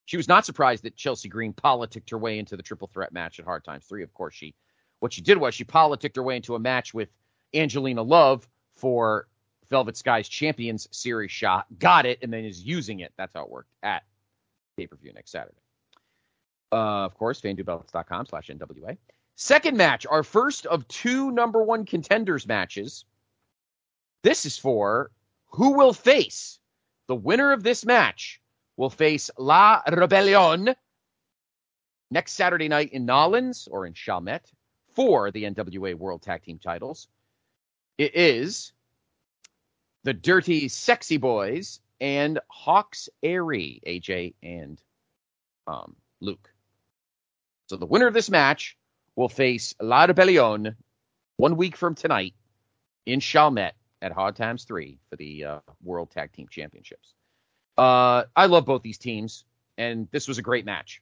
She 0.07 0.17
was 0.17 0.27
not 0.27 0.45
surprised 0.45 0.83
that 0.83 0.97
Chelsea 0.97 1.29
Green 1.29 1.53
politicked 1.53 2.11
her 2.11 2.19
way 2.19 2.39
into 2.39 2.57
the 2.57 2.63
triple 2.63 2.89
threat 2.93 3.13
match 3.13 3.39
at 3.39 3.45
Hard 3.45 3.65
Times 3.65 3.85
3. 3.85 4.03
Of 4.03 4.13
course, 4.13 4.35
she 4.35 4.55
what 4.99 5.13
she 5.13 5.21
did 5.21 5.39
was 5.39 5.55
she 5.55 5.65
politicked 5.65 6.17
her 6.17 6.23
way 6.23 6.37
into 6.37 6.55
a 6.55 6.59
match 6.59 6.93
with 6.93 7.09
Angelina 7.55 8.03
Love 8.03 8.49
for 8.75 9.29
Velvet 9.71 9.97
Sky's 9.97 10.29
Champions 10.29 10.89
Series 10.91 11.31
shot, 11.31 11.67
got 11.79 12.07
it, 12.07 12.19
and 12.23 12.33
then 12.33 12.45
is 12.45 12.63
using 12.63 13.01
it. 13.01 13.13
That's 13.17 13.35
how 13.35 13.45
it 13.45 13.51
worked 13.51 13.71
at 13.83 14.03
pay 14.77 14.87
per 14.87 14.97
view 14.97 15.13
next 15.13 15.31
Saturday. 15.31 15.57
Uh, 16.73 17.05
of 17.05 17.15
course, 17.15 17.41
fandubelts.com 17.41 18.27
slash 18.27 18.49
NWA. 18.49 18.97
Second 19.37 19.77
match, 19.77 20.07
our 20.07 20.23
first 20.23 20.67
of 20.67 20.87
two 20.89 21.31
number 21.31 21.63
one 21.63 21.85
contenders 21.85 22.47
matches. 22.47 23.05
This 24.23 24.45
is 24.45 24.59
for 24.59 25.11
who 25.51 25.77
will 25.77 25.93
face 25.93 26.61
the 27.09 27.17
winner 27.17 27.53
of 27.53 27.63
this 27.63 27.85
match 27.85 28.41
will 28.77 28.91
face 28.91 29.31
La 29.37 29.83
Rebellion 29.91 30.75
next 32.11 32.33
Saturday 32.33 32.69
night 32.69 32.93
in 32.93 33.05
Nolens 33.05 33.67
or 33.71 33.87
in 33.87 33.95
Chalmette 33.95 34.53
for 34.95 35.31
the 35.31 35.45
NWA 35.45 35.95
World 35.95 36.23
Tag 36.23 36.43
Team 36.43 36.59
titles. 36.59 37.09
It 37.99 38.15
is 38.15 38.73
the 40.05 40.15
Dirty 40.15 40.69
Sexy 40.69 41.17
Boys 41.17 41.81
and 42.01 42.39
Hawx 42.51 43.09
Aerie, 43.23 43.81
AJ 43.87 44.35
and 44.43 44.81
um, 45.67 45.97
Luke. 46.21 46.50
So 47.71 47.77
the 47.77 47.87
winner 47.87 48.09
of 48.09 48.15
this 48.15 48.29
match 48.29 48.77
will 49.15 49.29
face 49.29 49.77
La 49.81 50.03
Rebellion 50.03 50.75
one 51.37 51.57
week 51.57 51.77
from 51.77 51.95
tonight 51.95 52.35
in 53.07 53.21
Chalmette 53.21 53.77
at 54.03 54.11
Hard 54.11 54.35
Times 54.35 54.65
3 54.65 54.99
for 55.09 55.15
the 55.15 55.45
uh, 55.45 55.61
World 55.81 56.11
Tag 56.11 56.33
Team 56.33 56.49
Championships. 56.51 57.15
Uh, 57.79 58.25
I 58.35 58.47
love 58.47 58.67
both 58.67 58.83
these 58.83 58.99
teams, 58.99 59.45
and 59.79 60.09
this 60.11 60.27
was 60.27 60.37
a 60.37 60.43
great 60.43 60.65
match. 60.65 61.01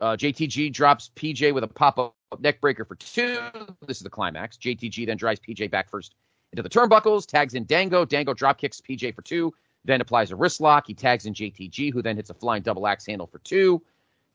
Uh, 0.00 0.16
JTG 0.16 0.72
drops 0.72 1.10
PJ 1.14 1.52
with 1.52 1.62
a 1.62 1.68
pop 1.68 1.98
up 1.98 2.14
neck 2.40 2.62
breaker 2.62 2.86
for 2.86 2.94
two. 2.94 3.38
This 3.86 3.98
is 3.98 4.02
the 4.02 4.08
climax. 4.08 4.56
JTG 4.56 5.04
then 5.04 5.18
drives 5.18 5.40
PJ 5.40 5.70
back 5.70 5.90
first 5.90 6.14
into 6.52 6.62
the 6.62 6.70
turnbuckles, 6.70 7.26
tags 7.26 7.52
in 7.52 7.66
Dango. 7.66 8.06
Dango 8.06 8.32
drop 8.32 8.56
kicks 8.56 8.80
PJ 8.80 9.14
for 9.14 9.20
two, 9.20 9.52
then 9.84 10.00
applies 10.00 10.30
a 10.30 10.36
wrist 10.36 10.62
lock. 10.62 10.86
He 10.86 10.94
tags 10.94 11.26
in 11.26 11.34
JTG, 11.34 11.92
who 11.92 12.00
then 12.00 12.16
hits 12.16 12.30
a 12.30 12.34
flying 12.34 12.62
double 12.62 12.86
axe 12.86 13.04
handle 13.04 13.26
for 13.26 13.40
two. 13.40 13.82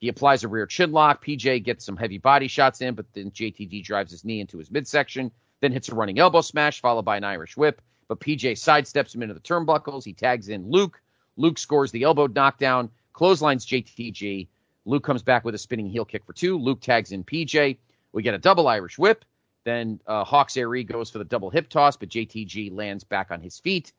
He 0.03 0.09
applies 0.09 0.43
a 0.43 0.49
rear 0.49 0.65
chin 0.65 0.91
lock. 0.91 1.23
PJ 1.23 1.63
gets 1.63 1.85
some 1.85 1.95
heavy 1.95 2.17
body 2.17 2.49
shots 2.49 2.81
in, 2.81 2.93
but 2.93 3.05
then 3.13 3.31
JTG 3.31 3.85
drives 3.85 4.11
his 4.11 4.25
knee 4.25 4.41
into 4.41 4.57
his 4.57 4.69
midsection, 4.69 5.31
then 5.61 5.71
hits 5.71 5.87
a 5.87 5.95
running 5.95 6.19
elbow 6.19 6.41
smash, 6.41 6.81
followed 6.81 7.05
by 7.05 7.15
an 7.15 7.23
Irish 7.23 7.55
whip. 7.55 7.81
But 8.09 8.19
PJ 8.19 8.51
sidesteps 8.57 9.15
him 9.15 9.23
into 9.23 9.33
the 9.33 9.39
turnbuckles. 9.39 10.03
He 10.03 10.11
tags 10.11 10.49
in 10.49 10.69
Luke. 10.69 11.01
Luke 11.37 11.57
scores 11.57 11.89
the 11.89 12.03
elbow 12.03 12.27
knockdown, 12.27 12.89
clotheslines 13.13 13.65
JTG. 13.65 14.49
Luke 14.83 15.05
comes 15.05 15.23
back 15.23 15.45
with 15.45 15.55
a 15.55 15.57
spinning 15.57 15.87
heel 15.87 16.03
kick 16.03 16.25
for 16.25 16.33
two. 16.33 16.57
Luke 16.57 16.81
tags 16.81 17.13
in 17.13 17.23
PJ. 17.23 17.77
We 18.11 18.23
get 18.23 18.33
a 18.33 18.39
double 18.39 18.67
Irish 18.67 18.99
whip. 18.99 19.23
Then 19.63 20.01
uh, 20.05 20.25
Hawx 20.25 20.57
Aerie 20.57 20.83
goes 20.83 21.11
for 21.11 21.19
the 21.19 21.23
double 21.23 21.49
hip 21.49 21.69
toss, 21.69 21.95
but 21.95 22.09
JTG 22.09 22.75
lands 22.75 23.05
back 23.05 23.31
on 23.31 23.39
his 23.39 23.57
feet. 23.57 23.93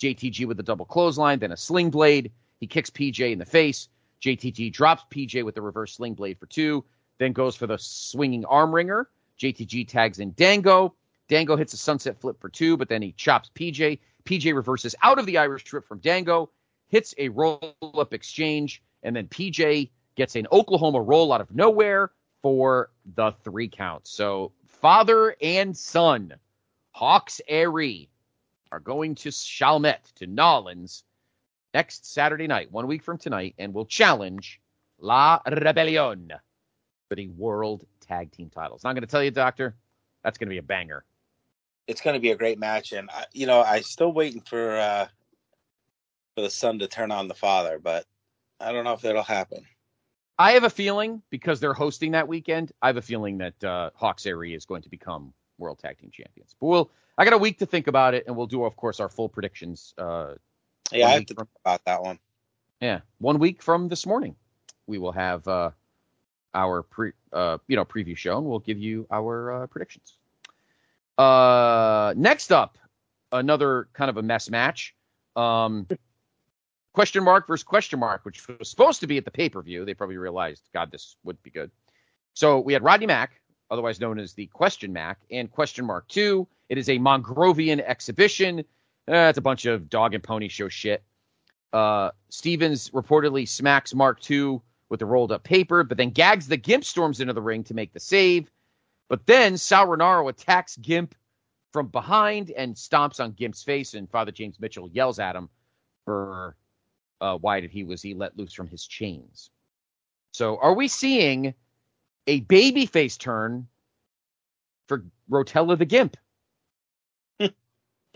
JTG 0.00 0.44
with 0.44 0.58
the 0.58 0.62
double 0.62 0.84
clothesline, 0.84 1.38
then 1.38 1.52
a 1.52 1.56
sling 1.56 1.88
blade. 1.88 2.30
He 2.60 2.66
kicks 2.66 2.90
PJ 2.90 3.32
in 3.32 3.38
the 3.38 3.46
face. 3.46 3.88
JTG 4.22 4.72
drops 4.72 5.04
PJ 5.10 5.44
with 5.44 5.54
the 5.54 5.62
reverse 5.62 5.94
sling 5.94 6.14
blade 6.14 6.38
for 6.38 6.46
two, 6.46 6.84
then 7.18 7.32
goes 7.32 7.56
for 7.56 7.66
the 7.66 7.78
swinging 7.78 8.44
arm 8.44 8.74
wringer. 8.74 9.08
JTG 9.38 9.88
tags 9.88 10.18
in 10.18 10.32
Dango. 10.32 10.94
Dango 11.28 11.56
hits 11.56 11.72
a 11.72 11.76
sunset 11.76 12.20
flip 12.20 12.40
for 12.40 12.48
two, 12.48 12.76
but 12.76 12.88
then 12.88 13.02
he 13.02 13.12
chops 13.12 13.50
PJ. 13.54 13.98
PJ 14.24 14.54
reverses 14.54 14.94
out 15.02 15.18
of 15.18 15.26
the 15.26 15.38
Irish 15.38 15.64
trip 15.64 15.86
from 15.86 15.98
Dango, 15.98 16.50
hits 16.88 17.14
a 17.18 17.28
roll 17.28 17.76
up 17.94 18.14
exchange, 18.14 18.82
and 19.02 19.14
then 19.14 19.28
PJ 19.28 19.90
gets 20.16 20.36
an 20.36 20.46
Oklahoma 20.50 21.00
roll 21.00 21.32
out 21.32 21.40
of 21.40 21.54
nowhere 21.54 22.10
for 22.42 22.90
the 23.14 23.32
three 23.44 23.68
count. 23.68 24.06
So 24.06 24.52
father 24.66 25.36
and 25.40 25.76
son, 25.76 26.34
Hawx 26.94 27.40
Aerie, 27.48 28.08
are 28.72 28.80
going 28.80 29.14
to 29.16 29.30
Chalmette 29.30 30.12
to 30.16 30.26
Nolens 30.26 31.04
next 31.74 32.12
Saturday 32.12 32.46
night, 32.46 32.70
one 32.72 32.86
week 32.86 33.02
from 33.02 33.18
tonight, 33.18 33.54
and 33.58 33.74
will 33.74 33.86
challenge 33.86 34.60
La 34.98 35.40
Rebellion 35.46 36.32
for 37.08 37.14
the 37.14 37.28
World 37.28 37.84
Tag 38.00 38.32
Team 38.32 38.50
titles. 38.50 38.84
I'm 38.84 38.90
not 38.90 38.94
going 38.94 39.06
to 39.06 39.10
tell 39.10 39.22
you, 39.22 39.30
Doctor, 39.30 39.76
that's 40.22 40.38
going 40.38 40.48
to 40.48 40.54
be 40.54 40.58
a 40.58 40.62
banger. 40.62 41.04
It's 41.86 42.00
going 42.00 42.14
to 42.14 42.20
be 42.20 42.32
a 42.32 42.36
great 42.36 42.58
match, 42.58 42.92
and 42.92 43.08
I, 43.10 43.26
you 43.32 43.46
know, 43.46 43.62
I'm 43.62 43.82
still 43.82 44.12
waiting 44.12 44.40
for 44.40 44.76
uh 44.76 45.06
for 46.34 46.42
the 46.42 46.50
son 46.50 46.78
to 46.80 46.86
turn 46.88 47.10
on 47.10 47.28
the 47.28 47.34
father, 47.34 47.78
but 47.78 48.04
I 48.60 48.72
don't 48.72 48.84
know 48.84 48.92
if 48.92 49.00
that'll 49.00 49.22
happen. 49.22 49.64
I 50.38 50.52
have 50.52 50.64
a 50.64 50.70
feeling 50.70 51.22
because 51.30 51.60
they're 51.60 51.72
hosting 51.72 52.12
that 52.12 52.28
weekend. 52.28 52.72
I 52.82 52.88
have 52.88 52.98
a 52.98 53.02
feeling 53.02 53.38
that 53.38 53.64
uh, 53.64 53.90
Hawx 53.98 54.26
Aerie 54.26 54.54
is 54.54 54.66
going 54.66 54.82
to 54.82 54.90
become 54.90 55.32
World 55.58 55.78
Tag 55.78 55.98
Team 55.98 56.10
champions. 56.10 56.54
But 56.60 56.66
we'll, 56.66 56.90
I 57.16 57.24
got 57.24 57.32
a 57.32 57.38
week 57.38 57.58
to 57.60 57.66
think 57.66 57.86
about 57.86 58.12
it, 58.12 58.24
and 58.26 58.36
we'll 58.36 58.46
do, 58.46 58.64
of 58.64 58.76
course, 58.76 59.00
our 59.00 59.08
full 59.08 59.30
predictions. 59.30 59.94
Uh, 59.96 60.34
Yeah, 60.92 61.08
I 61.08 61.10
have 61.12 61.26
to 61.26 61.34
from- 61.34 61.46
think 61.46 61.56
about 61.64 61.84
that 61.84 62.02
one. 62.02 62.18
yeah, 62.80 63.00
one 63.18 63.38
week 63.38 63.62
from 63.62 63.88
this 63.88 64.06
morning, 64.06 64.36
we 64.86 64.98
will 64.98 65.12
have 65.12 65.46
uh, 65.48 65.70
our 66.54 66.82
pre, 66.82 67.12
uh, 67.32 67.58
you 67.68 67.76
know, 67.76 67.84
preview 67.84 68.16
show, 68.16 68.38
and 68.38 68.46
we'll 68.46 68.58
give 68.60 68.78
you 68.78 69.06
our 69.10 69.62
uh, 69.62 69.66
predictions. 69.66 70.16
Uh, 71.18 72.12
next 72.16 72.52
up, 72.52 72.78
another 73.32 73.88
kind 73.92 74.10
of 74.10 74.16
a 74.16 74.22
mess 74.22 74.50
match. 74.50 74.94
Um, 75.34 75.86
question 76.92 77.24
mark 77.24 77.46
versus 77.46 77.64
question 77.64 77.98
mark, 77.98 78.24
which 78.24 78.46
was 78.48 78.70
supposed 78.70 79.00
to 79.00 79.06
be 79.06 79.18
at 79.18 79.24
the 79.24 79.30
pay 79.30 79.48
per 79.48 79.62
view. 79.62 79.84
They 79.84 79.94
probably 79.94 80.16
realized, 80.18 80.62
God, 80.72 80.90
this 80.90 81.16
would 81.24 81.42
be 81.42 81.50
good. 81.50 81.70
So 82.34 82.60
we 82.60 82.72
had 82.72 82.82
Rodney 82.82 83.06
Mack, 83.06 83.40
otherwise 83.70 84.00
known 84.00 84.18
as 84.18 84.34
the 84.34 84.46
Question 84.46 84.92
Mac, 84.92 85.18
and 85.30 85.50
Question 85.50 85.86
Mark 85.86 86.06
Two. 86.08 86.46
It 86.68 86.78
is 86.78 86.88
a 86.88 86.98
Mongrovian 86.98 87.80
exhibition. 87.80 88.64
Uh, 89.08 89.28
it's 89.28 89.38
a 89.38 89.42
bunch 89.42 89.66
of 89.66 89.88
dog 89.88 90.14
and 90.14 90.22
pony 90.22 90.48
show 90.48 90.68
shit. 90.68 91.02
Uh, 91.72 92.10
Stevens 92.28 92.90
reportedly 92.90 93.48
smacks 93.48 93.94
Mark 93.94 94.30
II 94.30 94.60
with 94.88 95.00
the 95.00 95.06
rolled 95.06 95.32
up 95.32 95.44
paper, 95.44 95.84
but 95.84 95.98
then 95.98 96.10
gags 96.10 96.48
the 96.48 96.56
Gimp 96.56 96.84
storms 96.84 97.20
into 97.20 97.32
the 97.32 97.42
ring 97.42 97.64
to 97.64 97.74
make 97.74 97.92
the 97.92 98.00
save. 98.00 98.50
But 99.08 99.26
then 99.26 99.56
Sal 99.56 99.86
Rinauro 99.86 100.28
attacks 100.28 100.76
Gimp 100.76 101.14
from 101.72 101.88
behind 101.88 102.50
and 102.50 102.74
stomps 102.74 103.20
on 103.20 103.32
Gimp's 103.32 103.62
face, 103.62 103.94
and 103.94 104.10
Father 104.10 104.32
James 104.32 104.58
Mitchell 104.58 104.88
yells 104.92 105.18
at 105.18 105.36
him 105.36 105.48
for 106.04 106.56
uh, 107.20 107.36
why 107.36 107.60
did 107.60 107.70
he 107.70 107.84
was 107.84 108.02
he 108.02 108.14
let 108.14 108.36
loose 108.36 108.52
from 108.52 108.68
his 108.68 108.86
chains. 108.86 109.50
So 110.32 110.58
are 110.58 110.74
we 110.74 110.88
seeing 110.88 111.54
a 112.26 112.40
babyface 112.42 113.18
turn 113.18 113.68
for 114.86 115.04
Rotella 115.30 115.78
the 115.78 115.84
Gimp? 115.84 116.16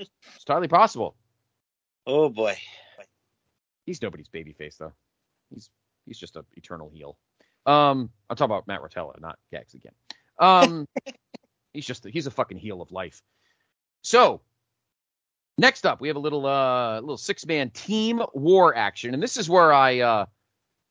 It's 0.00 0.44
entirely 0.46 0.68
possible. 0.68 1.16
Oh 2.06 2.28
boy. 2.28 2.56
He's 3.86 4.02
nobody's 4.02 4.28
babyface 4.28 4.78
though. 4.78 4.92
He's 5.52 5.70
he's 6.06 6.18
just 6.18 6.36
an 6.36 6.44
eternal 6.56 6.90
heel. 6.92 7.16
Um, 7.66 8.10
I'm 8.28 8.36
talking 8.36 8.52
about 8.52 8.66
Matt 8.66 8.80
Rotella, 8.80 9.20
not 9.20 9.38
Gags 9.50 9.74
again. 9.74 9.92
Um, 10.38 10.88
he's 11.72 11.86
just 11.86 12.04
he's 12.04 12.26
a 12.26 12.30
fucking 12.30 12.58
heel 12.58 12.80
of 12.80 12.90
life. 12.92 13.22
So 14.02 14.40
next 15.58 15.84
up, 15.86 16.00
we 16.00 16.08
have 16.08 16.16
a 16.16 16.20
little 16.20 16.46
uh 16.46 17.00
little 17.00 17.18
six 17.18 17.46
man 17.46 17.70
team 17.70 18.22
war 18.34 18.76
action, 18.76 19.14
and 19.14 19.22
this 19.22 19.36
is 19.36 19.48
where 19.48 19.72
I 19.72 20.00
uh 20.00 20.26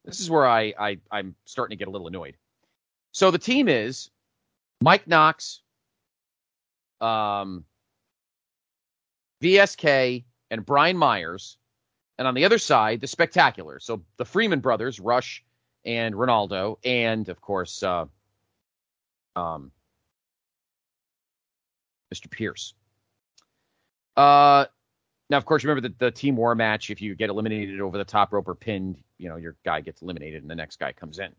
this 0.05 0.19
is 0.19 0.29
where 0.29 0.47
I 0.47 0.73
I 0.79 0.97
I'm 1.11 1.35
starting 1.45 1.77
to 1.77 1.79
get 1.79 1.87
a 1.87 1.91
little 1.91 2.07
annoyed. 2.07 2.37
So 3.11 3.31
the 3.31 3.39
team 3.39 3.67
is 3.67 4.09
Mike 4.81 5.07
Knox, 5.07 5.61
um, 7.01 7.65
VSK, 9.41 10.23
and 10.51 10.65
Brian 10.65 10.97
Myers. 10.97 11.57
And 12.17 12.27
on 12.27 12.33
the 12.33 12.45
other 12.45 12.57
side, 12.57 13.01
the 13.01 13.07
spectacular. 13.07 13.79
So 13.79 14.01
the 14.17 14.25
Freeman 14.25 14.59
brothers, 14.59 14.99
Rush 14.99 15.43
and 15.85 16.13
Ronaldo, 16.13 16.77
and 16.83 17.29
of 17.29 17.39
course, 17.39 17.81
uh, 17.81 18.05
um, 19.35 19.71
Mr. 22.13 22.29
Pierce. 22.29 22.73
Uh, 24.17 24.65
now, 25.29 25.37
of 25.37 25.45
course, 25.45 25.63
remember 25.63 25.87
the, 25.87 25.95
the 25.97 26.11
team 26.11 26.35
war 26.35 26.55
match. 26.55 26.89
If 26.89 27.01
you 27.01 27.15
get 27.15 27.29
eliminated 27.29 27.79
over 27.79 27.97
the 27.97 28.03
top 28.03 28.33
rope 28.33 28.47
or 28.47 28.55
pinned, 28.55 28.97
you 29.17 29.29
know 29.29 29.37
your 29.37 29.55
guy 29.63 29.79
gets 29.81 30.01
eliminated, 30.01 30.41
and 30.41 30.49
the 30.49 30.55
next 30.55 30.79
guy 30.79 30.91
comes 30.91 31.19
in. 31.19 31.33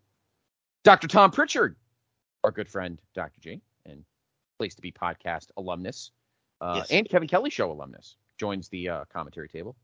Dr. 0.84 1.08
Tom 1.08 1.30
Prichard, 1.30 1.76
our 2.44 2.50
good 2.50 2.68
friend 2.68 2.98
Dr. 3.14 3.40
G, 3.40 3.60
and 3.84 4.04
Place 4.58 4.74
to 4.76 4.82
Be 4.82 4.92
podcast 4.92 5.48
alumnus, 5.56 6.12
uh, 6.60 6.74
Yes. 6.78 6.90
and 6.90 7.08
Kevin 7.08 7.28
Kelly 7.28 7.50
show 7.50 7.70
alumnus, 7.70 8.16
joins 8.38 8.68
the 8.68 8.88
uh, 8.88 9.04
commentary 9.12 9.48
table. 9.48 9.76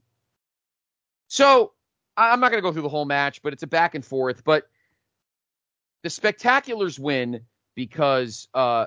So 1.28 1.72
I'm 2.16 2.40
not 2.40 2.50
going 2.50 2.62
to 2.62 2.66
go 2.66 2.72
through 2.72 2.82
the 2.82 2.88
whole 2.88 3.04
match, 3.04 3.42
but 3.42 3.52
it's 3.52 3.62
a 3.62 3.66
back 3.66 3.94
and 3.94 4.04
forth. 4.04 4.44
But 4.44 4.68
the 6.02 6.08
Spectaculars 6.08 6.98
win 6.98 7.40
because 7.74 8.48
uh, 8.54 8.86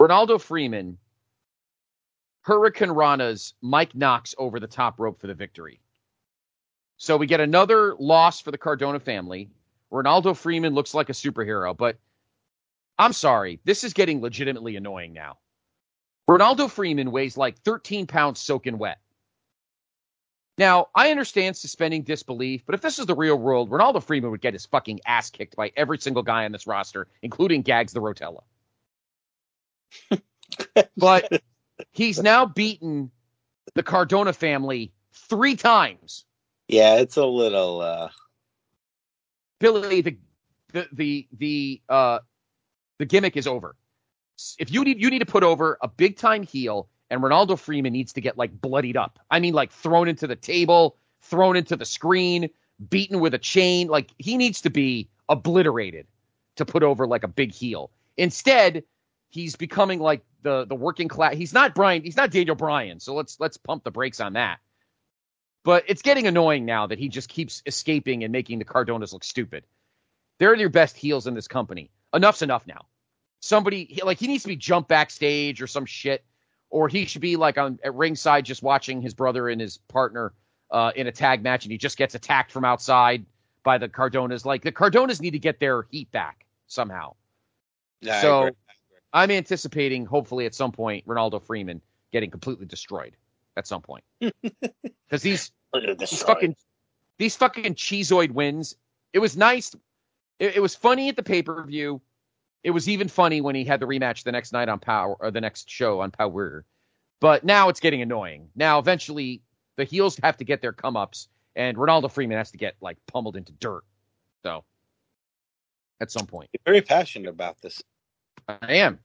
Ronaldo 0.00 0.40
Freeman, 0.40 0.98
Hurricane 2.42 2.90
Rana's 2.90 3.54
Mike 3.60 3.94
Knox 3.94 4.34
over 4.38 4.60
the 4.60 4.66
top 4.66 5.00
rope 5.00 5.20
for 5.20 5.26
the 5.26 5.34
victory. 5.34 5.80
So 6.96 7.16
we 7.16 7.26
get 7.26 7.40
another 7.40 7.94
loss 7.98 8.40
for 8.40 8.50
the 8.50 8.58
Cardona 8.58 9.00
family. 9.00 9.50
Ronaldo 9.92 10.36
Freeman 10.36 10.74
looks 10.74 10.94
like 10.94 11.08
a 11.08 11.12
superhero, 11.12 11.76
but 11.76 11.96
I'm 12.98 13.12
sorry, 13.12 13.60
this 13.64 13.84
is 13.84 13.92
getting 13.92 14.20
legitimately 14.20 14.76
annoying 14.76 15.12
now. 15.12 15.38
Ronaldo 16.28 16.70
Freeman 16.70 17.10
weighs 17.10 17.36
like 17.36 17.58
13 17.60 18.06
pounds 18.06 18.40
soaking 18.40 18.78
wet. 18.78 18.98
Now, 20.58 20.88
I 20.94 21.10
understand 21.10 21.54
suspending 21.54 22.04
disbelief, 22.04 22.64
but 22.66 22.74
if 22.74 22.80
this 22.80 22.98
is 22.98 23.06
the 23.06 23.14
real 23.14 23.38
world, 23.38 23.70
Ronaldo 23.70 24.02
Freeman 24.02 24.32
would 24.32 24.40
get 24.40 24.54
his 24.54 24.66
fucking 24.66 25.00
ass 25.06 25.30
kicked 25.30 25.54
by 25.56 25.72
every 25.76 25.98
single 25.98 26.24
guy 26.24 26.44
on 26.44 26.52
this 26.52 26.66
roster, 26.66 27.06
including 27.22 27.62
Gags 27.62 27.92
the 27.92 28.00
Rotella. 28.00 28.42
but 30.96 31.42
he's 31.92 32.20
now 32.20 32.44
beaten 32.44 33.10
the 33.74 33.84
Cardona 33.84 34.32
family 34.32 34.92
three 35.12 35.54
times. 35.54 36.24
Yeah, 36.66 36.96
it's 36.96 37.16
a 37.16 37.24
little 37.24 37.80
uh 37.80 38.08
Billy, 39.60 40.00
the 40.02 40.16
the 40.72 40.88
the 40.92 41.28
the 41.32 41.82
uh 41.88 42.18
the 42.98 43.06
gimmick 43.06 43.36
is 43.36 43.46
over. 43.46 43.76
If 44.58 44.70
you 44.70 44.84
need 44.84 45.00
you 45.00 45.10
need 45.10 45.18
to 45.20 45.26
put 45.26 45.42
over 45.42 45.78
a 45.82 45.88
big 45.88 46.16
time 46.16 46.42
heel, 46.42 46.88
and 47.10 47.22
Ronaldo 47.22 47.58
Freeman 47.58 47.92
needs 47.92 48.12
to 48.14 48.20
get 48.20 48.36
like 48.36 48.60
bloodied 48.60 48.96
up. 48.96 49.18
I 49.30 49.40
mean, 49.40 49.54
like 49.54 49.72
thrown 49.72 50.08
into 50.08 50.26
the 50.26 50.36
table, 50.36 50.96
thrown 51.22 51.56
into 51.56 51.76
the 51.76 51.84
screen, 51.84 52.50
beaten 52.88 53.20
with 53.20 53.34
a 53.34 53.38
chain. 53.38 53.88
Like 53.88 54.10
he 54.18 54.36
needs 54.36 54.62
to 54.62 54.70
be 54.70 55.08
obliterated 55.28 56.06
to 56.56 56.64
put 56.64 56.82
over 56.82 57.06
like 57.06 57.24
a 57.24 57.28
big 57.28 57.52
heel. 57.52 57.90
Instead, 58.16 58.84
he's 59.28 59.56
becoming 59.56 60.00
like 60.00 60.22
the 60.42 60.64
the 60.66 60.74
working 60.74 61.08
class. 61.08 61.34
He's 61.34 61.52
not 61.52 61.74
Brian. 61.74 62.02
He's 62.02 62.16
not 62.16 62.30
Daniel 62.30 62.56
Bryan. 62.56 63.00
So 63.00 63.14
let's 63.14 63.38
let's 63.40 63.56
pump 63.56 63.84
the 63.84 63.90
brakes 63.90 64.20
on 64.20 64.34
that. 64.34 64.58
But 65.64 65.84
it's 65.88 66.02
getting 66.02 66.26
annoying 66.26 66.64
now 66.64 66.86
that 66.86 66.98
he 66.98 67.08
just 67.08 67.28
keeps 67.28 67.62
escaping 67.66 68.24
and 68.24 68.32
making 68.32 68.58
the 68.58 68.64
Cardonas 68.64 69.12
look 69.12 69.24
stupid. 69.24 69.64
They're 70.38 70.54
your 70.54 70.68
best 70.68 70.96
heels 70.96 71.26
in 71.26 71.34
this 71.34 71.48
company. 71.48 71.90
Enough's 72.14 72.42
enough 72.42 72.66
now. 72.66 72.86
Somebody 73.40 74.00
like 74.04 74.18
he 74.18 74.26
needs 74.26 74.42
to 74.42 74.48
be 74.48 74.56
jumped 74.56 74.88
backstage 74.88 75.62
or 75.62 75.66
some 75.66 75.86
shit, 75.86 76.24
or 76.70 76.88
he 76.88 77.04
should 77.04 77.20
be 77.22 77.36
like 77.36 77.56
on 77.58 77.78
at 77.84 77.94
ringside 77.94 78.44
just 78.44 78.62
watching 78.62 79.00
his 79.00 79.14
brother 79.14 79.48
and 79.48 79.60
his 79.60 79.78
partner 79.88 80.32
uh, 80.70 80.92
in 80.96 81.06
a 81.06 81.12
tag 81.12 81.42
match, 81.42 81.64
and 81.64 81.72
he 81.72 81.78
just 81.78 81.96
gets 81.96 82.14
attacked 82.14 82.50
from 82.52 82.64
outside 82.64 83.24
by 83.62 83.78
the 83.78 83.88
Cardonas. 83.88 84.44
Like 84.44 84.62
the 84.62 84.72
Cardonas 84.72 85.20
need 85.20 85.30
to 85.32 85.38
get 85.38 85.60
their 85.60 85.86
heat 85.90 86.10
back 86.10 86.44
somehow. 86.66 87.14
yeah, 88.00 88.18
I 88.18 88.22
So- 88.22 88.40
agree. 88.42 88.52
I'm 89.10 89.30
anticipating, 89.30 90.04
hopefully, 90.04 90.44
at 90.44 90.54
some 90.54 90.70
point, 90.70 91.06
Ronaldo 91.06 91.42
Freeman 91.42 91.80
getting 92.12 92.30
completely 92.30 92.66
destroyed 92.66 93.16
at 93.56 93.66
some 93.66 93.80
point 93.80 94.04
because 94.20 95.22
these 95.22 95.50
Look 95.72 95.84
at 95.84 95.98
this 95.98 96.10
these 96.10 96.22
fucking 96.22 96.56
these 97.16 97.34
fucking 97.36 97.74
cheeseoid 97.74 98.32
wins. 98.32 98.76
It 99.14 99.20
was 99.20 99.34
nice. 99.36 99.74
It, 100.38 100.56
it 100.56 100.60
was 100.60 100.74
funny 100.74 101.08
at 101.08 101.16
the 101.16 101.22
pay 101.22 101.42
per 101.42 101.64
view. 101.64 102.02
It 102.64 102.70
was 102.70 102.88
even 102.88 103.08
funny 103.08 103.40
when 103.40 103.54
he 103.54 103.64
had 103.64 103.80
the 103.80 103.86
rematch 103.86 104.24
the 104.24 104.32
next 104.32 104.52
night 104.52 104.68
on 104.68 104.78
Power 104.78 105.16
or 105.20 105.30
the 105.30 105.40
next 105.40 105.70
show 105.70 106.00
on 106.00 106.10
Power. 106.10 106.64
But 107.20 107.44
now 107.44 107.68
it's 107.68 107.80
getting 107.80 108.02
annoying. 108.02 108.48
Now 108.54 108.78
eventually 108.78 109.42
the 109.76 109.84
heels 109.84 110.18
have 110.22 110.36
to 110.38 110.44
get 110.44 110.60
their 110.60 110.72
come 110.72 110.96
ups, 110.96 111.28
and 111.56 111.76
Ronaldo 111.76 112.10
Freeman 112.10 112.36
has 112.36 112.50
to 112.50 112.58
get 112.58 112.74
like 112.80 112.98
pummeled 113.06 113.36
into 113.36 113.52
dirt. 113.52 113.84
So 114.42 114.64
at 116.00 116.10
some 116.10 116.26
point. 116.26 116.48
You're 116.52 116.74
very 116.74 116.82
passionate 116.82 117.28
about 117.28 117.60
this. 117.60 117.82
I 118.48 118.74
am. 118.74 118.98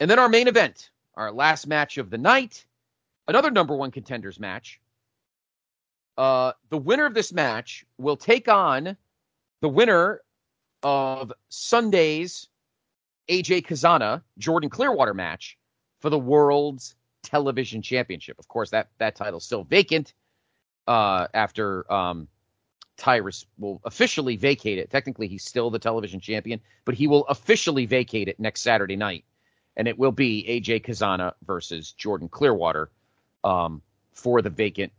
And 0.00 0.10
then 0.10 0.18
our 0.18 0.28
main 0.28 0.48
event, 0.48 0.90
our 1.14 1.32
last 1.32 1.66
match 1.66 1.98
of 1.98 2.10
the 2.10 2.18
night, 2.18 2.64
another 3.28 3.50
number 3.50 3.74
one 3.74 3.90
contenders 3.90 4.40
match. 4.40 4.80
Uh, 6.16 6.52
the 6.70 6.78
winner 6.78 7.06
of 7.06 7.14
this 7.14 7.32
match 7.32 7.84
will 7.98 8.16
take 8.16 8.48
on 8.48 8.96
the 9.60 9.68
winner 9.68 10.20
of 10.82 11.32
Sunday's 11.48 12.48
AJ 13.28 13.66
Cazana 13.66 14.22
Jordan 14.38 14.70
Clearwater 14.70 15.14
match 15.14 15.58
for 16.00 16.10
the 16.10 16.18
World's 16.18 16.94
Television 17.22 17.82
Championship. 17.82 18.38
Of 18.38 18.48
course, 18.48 18.70
that 18.70 18.88
that 18.98 19.16
title's 19.16 19.44
still 19.44 19.64
vacant 19.64 20.14
uh, 20.86 21.26
after 21.32 21.90
um, 21.92 22.28
Tyrus 22.96 23.46
will 23.58 23.80
officially 23.84 24.36
vacate 24.36 24.78
it. 24.78 24.90
Technically, 24.90 25.28
he's 25.28 25.44
still 25.44 25.70
the 25.70 25.78
television 25.78 26.20
champion, 26.20 26.60
but 26.84 26.94
he 26.94 27.06
will 27.06 27.26
officially 27.26 27.86
vacate 27.86 28.28
it 28.28 28.38
next 28.38 28.60
Saturday 28.60 28.96
night, 28.96 29.24
and 29.76 29.88
it 29.88 29.98
will 29.98 30.12
be 30.12 30.44
AJ 30.48 30.84
Cazana 30.84 31.32
versus 31.44 31.92
Jordan 31.92 32.28
Clearwater 32.28 32.90
um, 33.42 33.82
for 34.12 34.42
the 34.42 34.50
vacant 34.50 34.92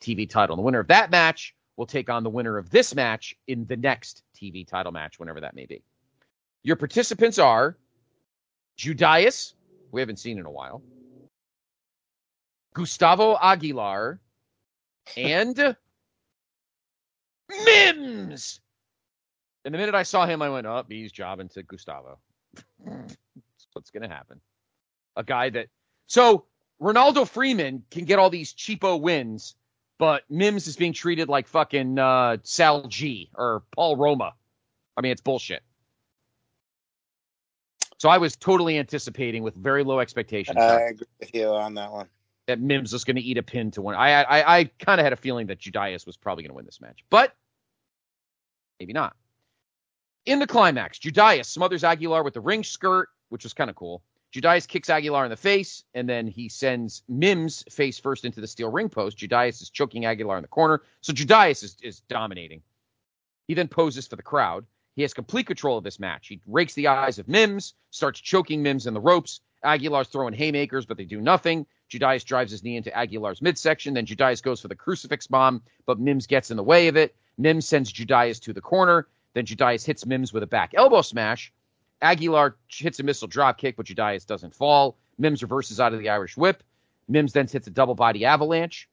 TV 0.00 0.28
title. 0.28 0.54
And 0.54 0.60
the 0.60 0.64
winner 0.64 0.80
of 0.80 0.88
that 0.88 1.10
match 1.10 1.54
will 1.76 1.86
take 1.86 2.10
on 2.10 2.24
the 2.24 2.30
winner 2.30 2.58
of 2.58 2.70
this 2.70 2.94
match 2.94 3.36
in 3.46 3.64
the 3.66 3.76
next 3.76 4.22
TV 4.34 4.66
title 4.66 4.92
match, 4.92 5.20
whenever 5.20 5.40
that 5.40 5.54
may 5.54 5.66
be. 5.66 5.82
Your 6.62 6.76
participants 6.76 7.38
are 7.38 7.76
Judais, 8.78 9.54
we 9.90 10.00
haven't 10.00 10.18
seen 10.18 10.38
in 10.38 10.46
a 10.46 10.50
while, 10.50 10.82
Gustavo 12.74 13.36
Aguilar, 13.40 14.20
and 15.16 15.76
Mims. 17.64 18.60
And 19.64 19.74
the 19.74 19.78
minute 19.78 19.94
I 19.94 20.04
saw 20.04 20.26
him, 20.26 20.42
I 20.42 20.48
went, 20.48 20.66
oh, 20.66 20.84
he's 20.88 21.12
jobbing 21.12 21.48
to 21.50 21.62
Gustavo. 21.62 22.18
That's 22.84 23.16
what's 23.72 23.90
going 23.90 24.08
to 24.08 24.14
happen. 24.14 24.40
A 25.16 25.24
guy 25.24 25.50
that. 25.50 25.68
So 26.06 26.44
Ronaldo 26.80 27.28
Freeman 27.28 27.82
can 27.90 28.04
get 28.04 28.18
all 28.18 28.30
these 28.30 28.54
cheapo 28.54 29.00
wins, 29.00 29.56
but 29.98 30.22
Mims 30.30 30.68
is 30.68 30.76
being 30.76 30.92
treated 30.92 31.28
like 31.28 31.48
fucking 31.48 31.98
uh, 31.98 32.38
Sal 32.44 32.86
G 32.86 33.30
or 33.34 33.64
Paul 33.74 33.96
Roma. 33.96 34.34
I 34.96 35.00
mean, 35.00 35.12
it's 35.12 35.20
bullshit. 35.20 35.62
So 37.98 38.08
I 38.08 38.18
was 38.18 38.36
totally 38.36 38.78
anticipating 38.78 39.42
with 39.42 39.54
very 39.54 39.84
low 39.84 39.98
expectations 40.00 40.56
I 40.58 40.80
agree 40.82 41.06
with 41.20 41.34
you 41.34 41.48
on 41.48 41.74
that 41.74 41.90
one. 41.92 42.08
that 42.46 42.60
Mims 42.60 42.92
was 42.92 43.04
going 43.04 43.16
to 43.16 43.22
eat 43.22 43.38
a 43.38 43.42
pin 43.42 43.70
to 43.72 43.82
win. 43.82 43.96
I 43.96 44.22
I, 44.22 44.58
I 44.58 44.64
kind 44.78 45.00
of 45.00 45.04
had 45.04 45.12
a 45.12 45.16
feeling 45.16 45.48
that 45.48 45.58
Judais 45.58 46.06
was 46.06 46.16
probably 46.16 46.44
going 46.44 46.50
to 46.50 46.54
win 46.54 46.64
this 46.64 46.80
match, 46.80 47.04
but 47.10 47.34
maybe 48.80 48.92
not. 48.92 49.14
In 50.26 50.38
the 50.38 50.46
climax, 50.46 50.98
Judais 50.98 51.44
smothers 51.44 51.84
Aguilar 51.84 52.22
with 52.22 52.34
the 52.34 52.40
ring 52.40 52.62
skirt, 52.62 53.08
which 53.30 53.44
was 53.44 53.52
kind 53.54 53.70
of 53.70 53.76
cool. 53.76 54.02
Judais 54.32 54.68
kicks 54.68 54.90
Aguilar 54.90 55.24
in 55.24 55.30
the 55.30 55.36
face, 55.36 55.84
and 55.94 56.06
then 56.06 56.26
he 56.26 56.50
sends 56.50 57.02
Mims 57.08 57.64
face 57.70 57.98
first 57.98 58.26
into 58.26 58.40
the 58.40 58.46
steel 58.46 58.70
ring 58.70 58.90
post. 58.90 59.16
Judais 59.16 59.60
is 59.62 59.70
choking 59.70 60.04
Aguilar 60.04 60.36
in 60.36 60.42
the 60.42 60.48
corner, 60.48 60.82
so 61.00 61.14
Judias 61.14 61.62
is, 61.62 61.76
is 61.82 62.00
dominating. 62.08 62.62
He 63.48 63.54
then 63.54 63.68
poses 63.68 64.06
for 64.06 64.16
the 64.16 64.22
crowd. 64.22 64.66
He 64.98 65.02
has 65.02 65.14
complete 65.14 65.46
control 65.46 65.78
of 65.78 65.84
this 65.84 66.00
match. 66.00 66.26
He 66.26 66.40
rakes 66.44 66.74
the 66.74 66.88
eyes 66.88 67.20
of 67.20 67.28
Mims, 67.28 67.74
starts 67.92 68.18
choking 68.18 68.64
Mims 68.64 68.88
in 68.88 68.94
the 68.94 69.00
ropes. 69.00 69.40
Aguilar's 69.62 70.08
throwing 70.08 70.34
haymakers, 70.34 70.86
but 70.86 70.96
they 70.96 71.04
do 71.04 71.20
nothing. 71.20 71.66
Judais 71.88 72.24
drives 72.24 72.50
his 72.50 72.64
knee 72.64 72.76
into 72.76 72.92
Aguilar's 72.92 73.40
midsection. 73.40 73.94
Then 73.94 74.06
Judais 74.06 74.42
goes 74.42 74.60
for 74.60 74.66
the 74.66 74.74
crucifix 74.74 75.28
bomb, 75.28 75.62
but 75.86 76.00
Mims 76.00 76.26
gets 76.26 76.50
in 76.50 76.56
the 76.56 76.64
way 76.64 76.88
of 76.88 76.96
it. 76.96 77.14
Mims 77.36 77.64
sends 77.64 77.92
Judais 77.92 78.40
to 78.40 78.52
the 78.52 78.60
corner. 78.60 79.06
Then 79.34 79.46
Judais 79.46 79.86
hits 79.86 80.04
Mims 80.04 80.32
with 80.32 80.42
a 80.42 80.48
back 80.48 80.72
elbow 80.74 81.02
smash. 81.02 81.52
Aguilar 82.02 82.56
hits 82.68 82.98
a 82.98 83.04
missile 83.04 83.28
drop 83.28 83.56
kick, 83.56 83.76
but 83.76 83.86
Judais 83.86 84.26
doesn't 84.26 84.52
fall. 84.52 84.96
Mims 85.16 85.42
reverses 85.42 85.78
out 85.78 85.94
of 85.94 86.00
the 86.00 86.08
Irish 86.08 86.36
whip. 86.36 86.64
Mims 87.06 87.32
then 87.32 87.46
hits 87.46 87.68
a 87.68 87.70
double 87.70 87.94
body 87.94 88.24
avalanche. 88.24 88.88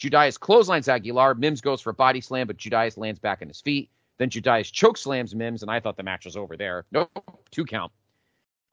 Judais 0.00 0.40
clotheslines 0.40 0.88
Aguilar. 0.88 1.34
Mims 1.34 1.60
goes 1.60 1.82
for 1.82 1.90
a 1.90 1.94
body 1.94 2.22
slam, 2.22 2.46
but 2.46 2.56
Judais 2.56 2.96
lands 2.96 3.20
back 3.20 3.42
on 3.42 3.48
his 3.48 3.60
feet. 3.60 3.90
Then 4.20 4.28
Judais 4.28 4.70
choke 4.70 4.98
slams 4.98 5.34
Mims, 5.34 5.62
and 5.62 5.70
I 5.70 5.80
thought 5.80 5.96
the 5.96 6.02
match 6.02 6.26
was 6.26 6.36
over 6.36 6.54
there. 6.54 6.84
Nope, 6.92 7.10
two 7.50 7.64
count. 7.64 7.90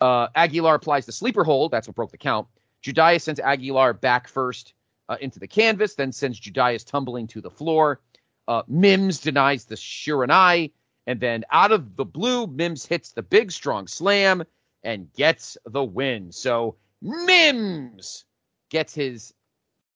Uh, 0.02 0.28
Aguilar 0.36 0.76
applies 0.76 1.06
the 1.06 1.14
sleeper 1.14 1.46
hold. 1.46 1.72
That's 1.72 1.88
what 1.88 1.96
broke 1.96 2.12
the 2.12 2.18
count. 2.18 2.50
Judais 2.84 3.22
sends 3.22 3.40
Aguilar 3.40 3.94
back 3.94 4.28
first 4.28 4.74
uh, 5.08 5.16
into 5.22 5.40
the 5.40 5.48
canvas, 5.48 5.96
then 5.96 6.12
sends 6.12 6.38
Judais 6.38 6.86
tumbling 6.86 7.28
to 7.28 7.40
the 7.40 7.50
floor. 7.50 8.02
Uh, 8.46 8.64
Mims 8.68 9.22
denies 9.22 9.64
the 9.64 9.76
Shiranui, 9.76 10.74
and 11.08 11.18
then 11.22 11.46
out 11.50 11.72
of 11.72 11.96
the 11.96 12.04
blue, 12.04 12.46
Mims 12.48 12.86
hits 12.86 13.14
the 13.14 13.24
big 13.24 13.50
strong 13.54 13.88
slam 13.88 14.44
and 14.84 15.14
gets 15.14 15.58
the 15.66 15.82
win. 15.82 16.34
So 16.34 16.76
Mims 17.02 18.26
gets 18.70 18.94
his 18.94 19.34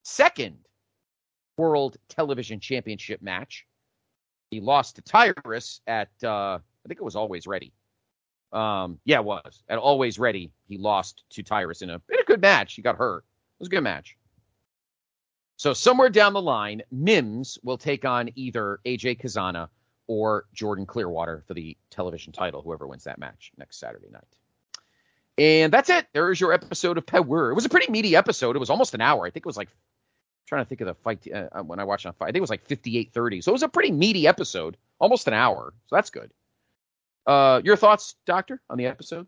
second 0.03 0.59
World 1.57 1.97
Television 2.07 2.61
Championship 2.61 3.21
match. 3.21 3.65
He 4.51 4.59
lost 4.59 4.97
to 4.97 5.01
Tyrus 5.01 5.81
at 5.87 6.09
uh, 6.23 6.59
I 6.59 6.87
think 6.87 6.99
it 6.99 7.03
was 7.03 7.15
Always 7.15 7.47
Ready. 7.47 7.73
Um, 8.51 8.99
yeah, 9.05 9.19
it 9.19 9.23
was 9.23 9.63
at 9.69 9.79
Always 9.79 10.19
Ready. 10.19 10.51
He 10.67 10.77
lost 10.77 11.23
to 11.31 11.43
Tyrus 11.43 11.81
in 11.81 11.89
a 11.89 12.01
in 12.09 12.19
a 12.19 12.23
good 12.25 12.41
match. 12.41 12.73
He 12.73 12.81
got 12.81 12.97
hurt. 12.97 13.19
It 13.19 13.59
was 13.59 13.67
a 13.67 13.71
good 13.71 13.81
match. 13.81 14.17
So 15.55 15.73
somewhere 15.73 16.09
down 16.09 16.33
the 16.33 16.41
line, 16.41 16.81
Mims 16.91 17.59
will 17.63 17.77
take 17.77 18.03
on 18.03 18.31
either 18.35 18.79
AJ 18.85 19.21
Cazana 19.21 19.69
or 20.07 20.45
Jordan 20.53 20.85
Clearwater 20.85 21.43
for 21.47 21.53
the 21.53 21.77
television 21.89 22.33
title, 22.33 22.61
whoever 22.61 22.87
wins 22.87 23.05
that 23.05 23.19
match 23.19 23.51
next 23.57 23.79
Saturday 23.79 24.09
night. 24.11 24.23
And 25.37 25.71
that's 25.71 25.89
it. 25.89 26.07
There 26.13 26.31
is 26.31 26.41
your 26.41 26.51
episode 26.51 26.97
of 26.97 27.05
Power. 27.05 27.51
It 27.51 27.53
was 27.53 27.65
a 27.65 27.69
pretty 27.69 27.91
meaty 27.91 28.15
episode. 28.15 28.55
It 28.55 28.59
was 28.59 28.69
almost 28.69 28.95
an 28.95 29.01
hour. 29.01 29.25
I 29.25 29.29
think 29.29 29.45
it 29.45 29.45
was 29.45 29.55
like 29.55 29.69
trying 30.51 30.65
to 30.65 30.67
think 30.67 30.81
of 30.81 30.87
the 30.87 30.95
fight 30.95 31.25
uh, 31.33 31.63
when 31.63 31.79
I 31.79 31.85
watched 31.85 32.05
on 32.05 32.11
fight. 32.11 32.25
I 32.25 32.27
think 32.27 32.37
it 32.37 32.41
was 32.41 32.49
like 32.49 32.67
58:30. 32.67 33.41
So 33.41 33.51
it 33.51 33.53
was 33.53 33.63
a 33.63 33.69
pretty 33.69 33.91
meaty 33.91 34.27
episode, 34.27 34.75
almost 34.99 35.25
an 35.29 35.33
hour. 35.33 35.73
So 35.87 35.95
that's 35.95 36.09
good. 36.09 36.29
Uh, 37.25 37.61
your 37.63 37.77
thoughts, 37.77 38.15
Doctor, 38.25 38.61
on 38.69 38.77
the 38.77 38.85
episode? 38.85 39.27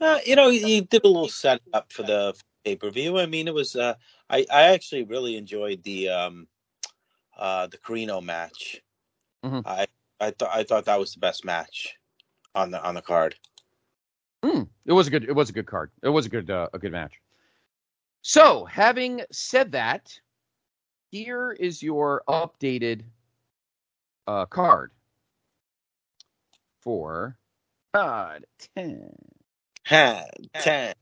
Uh, 0.00 0.18
you 0.24 0.34
know, 0.34 0.48
he 0.48 0.80
did 0.80 1.04
a 1.04 1.08
little 1.08 1.28
setup 1.28 1.92
for 1.92 2.02
the 2.02 2.34
pay 2.64 2.76
per 2.76 2.88
view. 2.88 3.18
I 3.18 3.26
mean, 3.26 3.46
it 3.46 3.52
was. 3.52 3.76
Uh, 3.76 3.94
I 4.30 4.46
I 4.50 4.62
actually 4.74 5.04
really 5.04 5.36
enjoyed 5.36 5.82
the 5.82 6.08
um, 6.08 6.48
uh, 7.36 7.66
the 7.66 7.76
Corino 7.76 8.22
match. 8.22 8.80
Mhm. 9.44 9.62
I 9.66 9.86
I 10.18 10.30
thought 10.30 10.50
I 10.50 10.64
thought 10.64 10.86
that 10.86 10.98
was 10.98 11.12
the 11.12 11.20
best 11.20 11.44
match 11.44 11.94
on 12.54 12.70
the 12.70 12.82
on 12.82 12.94
the 12.94 13.02
card. 13.02 13.34
Mm, 14.42 14.66
it 14.86 14.92
was 14.92 15.08
a 15.08 15.10
good. 15.10 15.24
It 15.24 15.34
was 15.34 15.50
a 15.50 15.52
good 15.52 15.66
card. 15.66 15.90
It 16.02 16.08
was 16.08 16.24
a 16.24 16.30
good. 16.30 16.50
Uh, 16.50 16.68
a 16.72 16.78
good 16.78 16.92
match. 16.92 17.20
So, 18.22 18.64
having 18.64 19.22
said 19.32 19.72
that, 19.72 20.20
here 21.10 21.52
is 21.52 21.82
your 21.82 22.22
updated 22.28 23.02
uh, 24.28 24.46
card 24.46 24.92
for 26.80 27.36
God 27.94 28.44
ten. 28.76 29.10
Had 29.84 30.30
ten. 30.54 30.94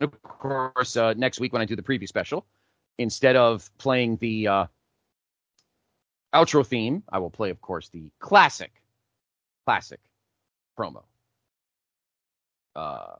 Of 0.00 0.22
course, 0.22 0.96
uh, 0.96 1.14
next 1.14 1.40
week 1.40 1.52
when 1.52 1.60
I 1.60 1.64
do 1.64 1.74
the 1.74 1.82
preview 1.82 2.06
special, 2.06 2.46
instead 2.98 3.34
of 3.34 3.68
playing 3.78 4.16
the 4.18 4.46
uh, 4.46 4.66
outro 6.32 6.64
theme, 6.64 7.02
I 7.08 7.18
will 7.18 7.30
play, 7.30 7.50
of 7.50 7.60
course, 7.60 7.88
the 7.88 8.10
classic, 8.20 8.70
classic 9.66 9.98
promo 10.78 11.02
uh, 12.76 13.16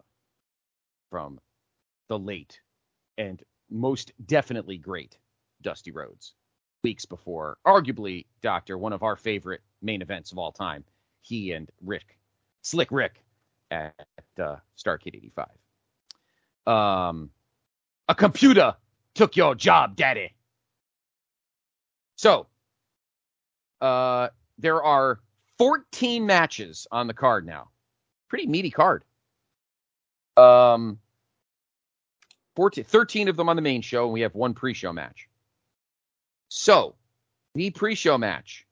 from 1.10 1.40
the 2.08 2.18
late 2.18 2.60
and 3.16 3.42
most 3.70 4.12
definitely 4.26 4.78
great 4.78 5.18
Dusty 5.62 5.90
Rhodes. 5.90 6.34
Weeks 6.84 7.04
before, 7.04 7.58
arguably, 7.66 8.26
Doctor, 8.40 8.78
one 8.78 8.92
of 8.92 9.02
our 9.02 9.16
favorite 9.16 9.62
main 9.82 10.00
events 10.00 10.32
of 10.32 10.38
all 10.38 10.52
time, 10.52 10.84
he 11.22 11.52
and 11.52 11.70
Rick, 11.84 12.18
Slick 12.62 12.92
Rick, 12.92 13.24
at 13.70 13.94
uh, 14.40 14.56
Starcade 14.76 15.16
85. 15.16 15.46
Um, 16.66 17.30
a 18.08 18.14
computer 18.14 18.76
took 19.14 19.36
your 19.36 19.54
job, 19.54 19.96
daddy. 19.96 20.34
So, 22.16 22.46
uh, 23.80 24.28
there 24.58 24.82
are 24.82 25.20
14 25.58 26.24
matches 26.24 26.86
on 26.90 27.06
the 27.06 27.14
card 27.14 27.46
now. 27.46 27.68
Pretty 28.28 28.46
meaty 28.46 28.70
card. 28.70 29.04
Um, 30.36 30.98
14, 32.58 32.82
13 32.82 33.28
of 33.28 33.36
them 33.36 33.48
on 33.48 33.54
the 33.54 33.62
main 33.62 33.80
show, 33.80 34.02
and 34.02 34.12
we 34.12 34.20
have 34.22 34.34
one 34.34 34.52
pre-show 34.52 34.92
match. 34.92 35.28
So, 36.48 36.96
the 37.54 37.70
pre-show 37.70 38.18
match. 38.18 38.66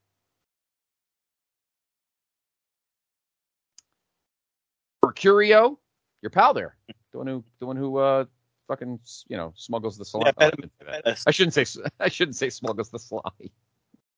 Mercurio, 5.05 5.77
your 6.21 6.31
pal 6.31 6.53
there, 6.53 6.77
the 7.13 7.19
one 7.19 7.29
who, 7.29 7.45
the 7.61 7.67
one 7.67 7.77
who, 7.77 7.99
uh, 7.99 8.25
fucking, 8.67 8.99
you 9.29 9.37
know, 9.37 9.53
smuggles 9.55 9.97
the 9.97 10.05
salami. 10.05 10.33
Yeah, 10.41 11.15
I 11.25 11.31
shouldn't 11.31 11.55
say. 11.55 11.61
I 11.61 11.69
shouldn't 11.69 11.77
say, 11.77 11.83
I 12.01 12.09
shouldn't 12.09 12.37
say 12.37 12.51
smuggles 12.51 12.91
the 12.91 12.99
salami. 12.99 13.53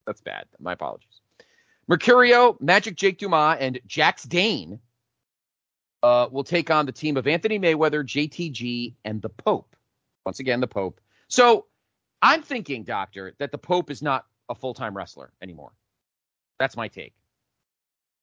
That's 0.07 0.21
bad. 0.21 0.45
My 0.59 0.73
apologies. 0.73 1.21
Mercurio, 1.87 2.59
Magic 2.59 2.95
Jake 2.95 3.19
Dumas, 3.19 3.57
and 3.59 3.79
Jax 3.85 4.23
Dane 4.23 4.79
uh, 6.03 6.27
will 6.31 6.43
take 6.43 6.71
on 6.71 6.85
the 6.85 6.91
team 6.91 7.17
of 7.17 7.27
Anthony 7.27 7.59
Mayweather, 7.59 8.03
JTG, 8.03 8.95
and 9.05 9.21
the 9.21 9.29
Pope. 9.29 9.75
Once 10.25 10.39
again, 10.39 10.59
the 10.59 10.67
Pope. 10.67 11.01
So 11.27 11.65
I'm 12.21 12.41
thinking, 12.41 12.83
Doctor, 12.83 13.33
that 13.39 13.51
the 13.51 13.57
Pope 13.57 13.89
is 13.89 14.01
not 14.01 14.25
a 14.49 14.55
full 14.55 14.73
time 14.73 14.95
wrestler 14.95 15.31
anymore. 15.41 15.71
That's 16.59 16.75
my 16.75 16.87
take. 16.87 17.13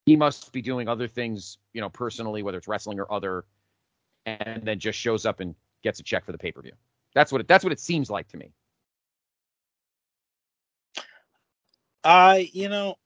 He 0.07 0.17
must 0.17 0.53
be 0.53 0.63
doing 0.63 0.89
other 0.89 1.09
things, 1.09 1.59
you 1.73 1.81
know, 1.81 1.89
personally, 1.89 2.43
whether 2.43 2.59
it's 2.59 2.69
wrestling 2.69 3.01
or 3.01 3.11
other, 3.13 3.45
and 4.25 4.63
then 4.65 4.79
just 4.79 4.99
shows 4.99 5.27
up 5.27 5.41
and 5.41 5.55
gets 5.83 6.01
a 6.01 6.03
check 6.03 6.25
for 6.25 6.33
the 6.33 6.39
pay 6.39 6.53
per 6.53 6.63
view. 6.63 6.73
That's 7.15 7.33
what 7.33 7.41
it, 7.41 7.49
that's 7.49 7.65
what 7.65 7.73
it 7.73 7.81
seems 7.81 8.11
like 8.11 8.29
to 8.29 8.37
me. 8.37 8.53
I 12.05 12.51
you 12.53 12.69
know 12.69 12.97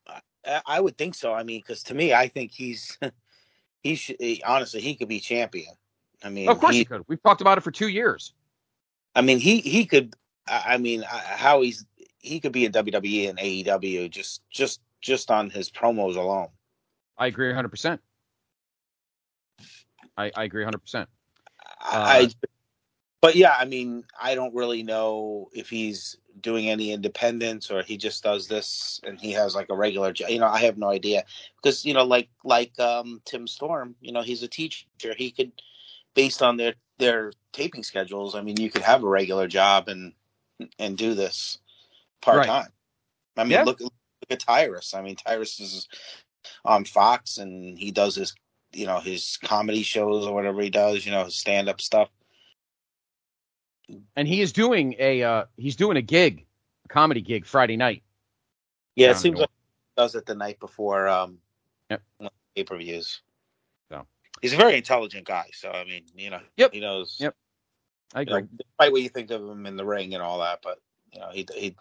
I, 0.47 0.61
I 0.67 0.81
would 0.81 0.99
think 0.99 1.15
so. 1.15 1.33
I 1.33 1.43
mean, 1.43 1.61
because 1.61 1.83
to 1.85 1.95
me, 1.95 2.13
I 2.13 2.29
think 2.29 2.51
he's 2.51 2.99
he 3.83 3.95
should 3.95 4.17
he, 4.19 4.43
honestly 4.47 4.81
he 4.81 4.95
could 4.95 5.09
be 5.09 5.21
champion. 5.21 5.75
I 6.23 6.29
mean, 6.29 6.49
of 6.49 6.59
course 6.61 6.73
he, 6.73 6.81
he 6.81 6.85
could. 6.85 7.03
We've 7.09 7.23
talked 7.23 7.41
about 7.41 7.59
it 7.59 7.63
for 7.63 7.71
two 7.71 7.89
years. 7.89 8.35
I 9.15 9.23
mean, 9.23 9.39
he 9.39 9.61
he 9.61 9.87
could. 9.87 10.15
I 10.49 10.75
I 10.75 10.79
mean, 10.79 11.05
I- 11.05 11.19
how 11.37 11.63
he's 11.63 11.85
he 12.19 12.41
could 12.41 12.53
be 12.53 12.65
in 12.65 12.73
WWE 12.73 13.31
and 13.31 13.39
AEW 13.39 14.11
just 14.11 14.43
just 14.51 14.81
just 15.01 15.31
on 15.31 15.51
his 15.51 15.71
promos 15.71 16.17
alone. 16.17 16.49
I 17.17 17.27
agree 17.27 17.53
100%. 17.53 17.99
I, 20.17 20.31
I 20.35 20.45
agree 20.45 20.65
100%. 20.65 21.07
I, 21.81 21.97
I 21.97 22.23
uh, 22.23 22.29
but 23.21 23.37
yeah, 23.37 23.55
I 23.59 23.65
mean, 23.65 24.05
I 24.21 24.35
don't 24.35 24.55
really 24.55 24.83
know 24.83 25.49
if 25.53 25.69
he's 25.69 26.17
doing 26.41 26.71
any 26.71 26.93
independence 26.93 27.71
or 27.71 27.83
he 27.83 27.97
just 27.97 28.23
does 28.23 28.49
this 28.49 29.01
and 29.05 29.21
he 29.21 29.33
has 29.33 29.55
like 29.55 29.69
a 29.69 29.77
regular 29.77 30.13
job. 30.13 30.31
You 30.31 30.39
know, 30.39 30.47
I 30.47 30.61
have 30.61 30.79
no 30.79 30.89
idea 30.89 31.25
because 31.57 31.85
you 31.85 31.93
know, 31.93 32.05
like 32.05 32.29
like 32.45 32.79
um 32.81 33.21
Tim 33.25 33.47
Storm, 33.47 33.95
you 34.01 34.13
know, 34.13 34.23
he's 34.23 34.43
a 34.43 34.49
teacher. 34.49 34.87
He 35.17 35.31
could, 35.31 35.53
based 36.15 36.43
on 36.43 36.57
their 36.57 36.75
their 36.99 37.33
taping 37.53 37.83
schedules, 37.83 38.35
I 38.35 38.43
mean, 38.43 38.59
you 38.59 38.71
could 38.71 38.83
have 38.83 39.03
a 39.03 39.09
regular 39.09 39.49
job 39.49 39.89
and 39.89 40.15
and 40.79 40.97
do 40.97 41.15
this 41.15 41.59
part 42.23 42.47
time. 42.47 42.73
I 43.37 43.45
mean, 43.45 43.53
Yeah. 43.53 43.65
look 43.65 43.81
look 43.81 43.93
at 44.31 44.41
Tyrus. 44.41 44.95
I 44.95 45.03
mean, 45.03 45.17
Tyrus 45.17 45.61
is 45.61 45.89
on 46.65 46.85
Fox 46.85 47.39
and 47.39 47.79
he 47.79 47.91
does 47.91 48.15
his 48.15 48.35
you 48.73 48.87
know 48.87 49.01
his 49.01 49.39
comedy 49.43 49.83
shows 49.83 50.27
or 50.27 50.35
whatever 50.35 50.63
he 50.63 50.71
does. 50.71 51.05
You 51.05 51.13
know, 51.13 51.25
his 51.25 51.37
stand 51.37 51.69
up 51.69 51.81
stuff. 51.81 52.09
And 54.17 54.29
he 54.29 54.41
is 54.41 54.53
doing 54.53 54.95
a 54.99 55.23
uh, 55.23 55.45
he's 55.57 55.77
doing 55.77 55.97
a 55.97 56.03
gig, 56.03 56.47
a 56.85 56.89
comedy 56.89 57.21
gig 57.21 57.47
Friday 57.47 57.77
night. 57.77 58.03
Yeah, 58.97 59.13
it 59.13 59.17
seems 59.17 59.39
like 59.39 59.49
he 59.49 60.03
does 60.03 60.15
it 60.15 60.27
the 60.27 60.35
night 60.35 60.61
before 60.61 61.09
um 61.09 61.39
Yep. 61.91 62.03
pay 62.55 62.65
per 62.65 62.77
views. 62.77 63.23
So 63.91 64.07
he's 64.43 64.53
a 64.53 64.57
very 64.57 64.77
intelligent 64.77 65.27
guy. 65.27 65.51
So 65.53 65.71
I 65.71 65.85
mean, 65.85 66.05
you 66.15 66.31
know, 66.31 66.41
Yep. 66.57 66.73
he 66.73 66.81
knows. 66.81 67.17
Yep. 67.21 67.35
I 68.15 68.21
you 68.21 68.27
know, 68.27 68.37
agree. 68.37 68.49
despite 68.57 68.93
what 68.93 69.03
you 69.03 69.09
think 69.09 69.31
of 69.31 69.43
him 69.49 69.67
in 69.67 69.77
the 69.77 69.85
ring 69.85 70.15
and 70.15 70.23
all 70.23 70.41
that, 70.41 70.61
but 70.63 70.81
you 71.13 71.21
know, 71.21 71.31
he 71.31 71.47
he, 71.55 71.77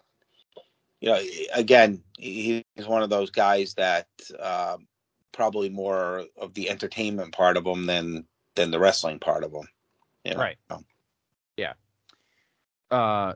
you 1.00 1.08
know, 1.10 1.20
again, 1.52 2.02
he- 2.18 2.64
he's 2.74 2.86
one 2.86 3.02
of 3.02 3.10
those 3.10 3.30
guys 3.30 3.74
that 3.74 4.08
um, 4.38 4.86
probably 5.32 5.68
more 5.68 6.26
of 6.36 6.54
the 6.54 6.70
entertainment 6.70 7.32
part 7.32 7.56
of 7.56 7.66
him 7.66 7.86
than 7.86 8.26
than 8.54 8.70
the 8.70 8.78
wrestling 8.80 9.18
part 9.18 9.44
of 9.44 9.52
him. 9.52 9.68
You 10.24 10.34
know? 10.34 10.40
Right. 10.40 10.58
Uh, 12.90 13.34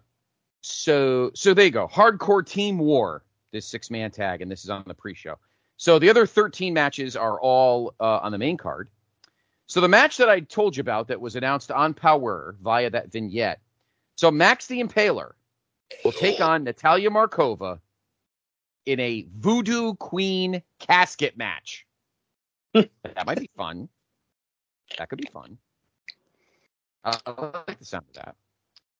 so 0.61 1.31
so 1.35 1.55
there 1.55 1.67
you 1.67 1.71
go. 1.71 1.89
Hardcore 1.89 2.45
Team 2.47 2.79
War, 2.79 3.23
this 3.53 3.67
six 3.67 3.91
man 3.91 4.11
tag, 4.11 4.43
and 4.43 4.51
this 4.51 4.65
is 4.65 4.71
on 4.71 4.85
the 4.87 4.95
pre-show. 4.95 5.37
So 5.77 5.99
the 5.99 6.09
other 6.09 6.27
13 6.27 6.73
matches 6.73 7.17
are 7.17 7.41
all 7.41 7.95
uh, 8.01 8.19
on 8.19 8.33
the 8.33 8.39
main 8.39 8.57
card. 8.57 8.89
So 9.67 9.81
the 9.81 9.89
match 9.89 10.17
that 10.19 10.29
I 10.29 10.41
told 10.41 10.77
you 10.77 10.81
about 10.81 11.09
that 11.09 11.21
was 11.21 11.37
announced 11.37 11.71
on 11.71 11.95
Power 11.95 12.57
via 12.63 12.91
that 12.91 13.11
vignette. 13.11 13.61
So 14.17 14.31
Max 14.31 14.67
the 14.67 14.83
Impaler 14.83 15.33
will 16.05 16.13
take 16.13 16.41
on 16.41 16.65
Natalia 16.65 17.11
Markova 17.11 17.81
in 18.87 19.01
a 19.01 19.27
Voodoo 19.37 19.95
Queen 19.95 20.63
casket 20.79 21.37
match. 21.37 21.87
that 22.75 23.27
might 23.27 23.41
be 23.41 23.51
fun. 23.57 23.89
That 24.99 25.09
could 25.09 25.21
be 25.21 25.29
fun. 25.33 25.59
Uh, 27.05 27.19
I 27.27 27.63
like 27.69 27.79
the 27.79 27.85
sound 27.85 28.05
of 28.09 28.15
that. 28.15 28.37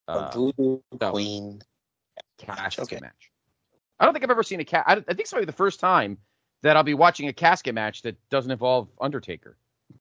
A 0.09 0.13
Uh, 0.13 0.31
Voodoo 0.33 0.81
so- 1.01 1.11
Queen. 1.11 1.63
casket 2.39 2.85
Okay. 2.85 2.99
match. 3.01 3.31
I 3.99 4.05
don't 4.05 4.13
think 4.13 4.25
I've 4.25 4.31
ever 4.31 4.43
seen 4.43 4.61
a 4.61 4.65
cat. 4.65 4.85
I, 4.87 4.93
I 4.93 5.01
think 5.01 5.21
it's 5.21 5.31
probably 5.31 5.47
the 5.47 5.53
first 5.53 5.81
time 5.81 6.19
that 6.63 6.77
I'll 6.77 6.83
be 6.83 6.95
watching 6.95 7.29
a 7.29 7.33
casket 7.33 7.75
match 7.75 8.03
that 8.03 8.17
doesn't 8.29 8.51
involve 8.51 8.89
Undertaker. 9.01 9.57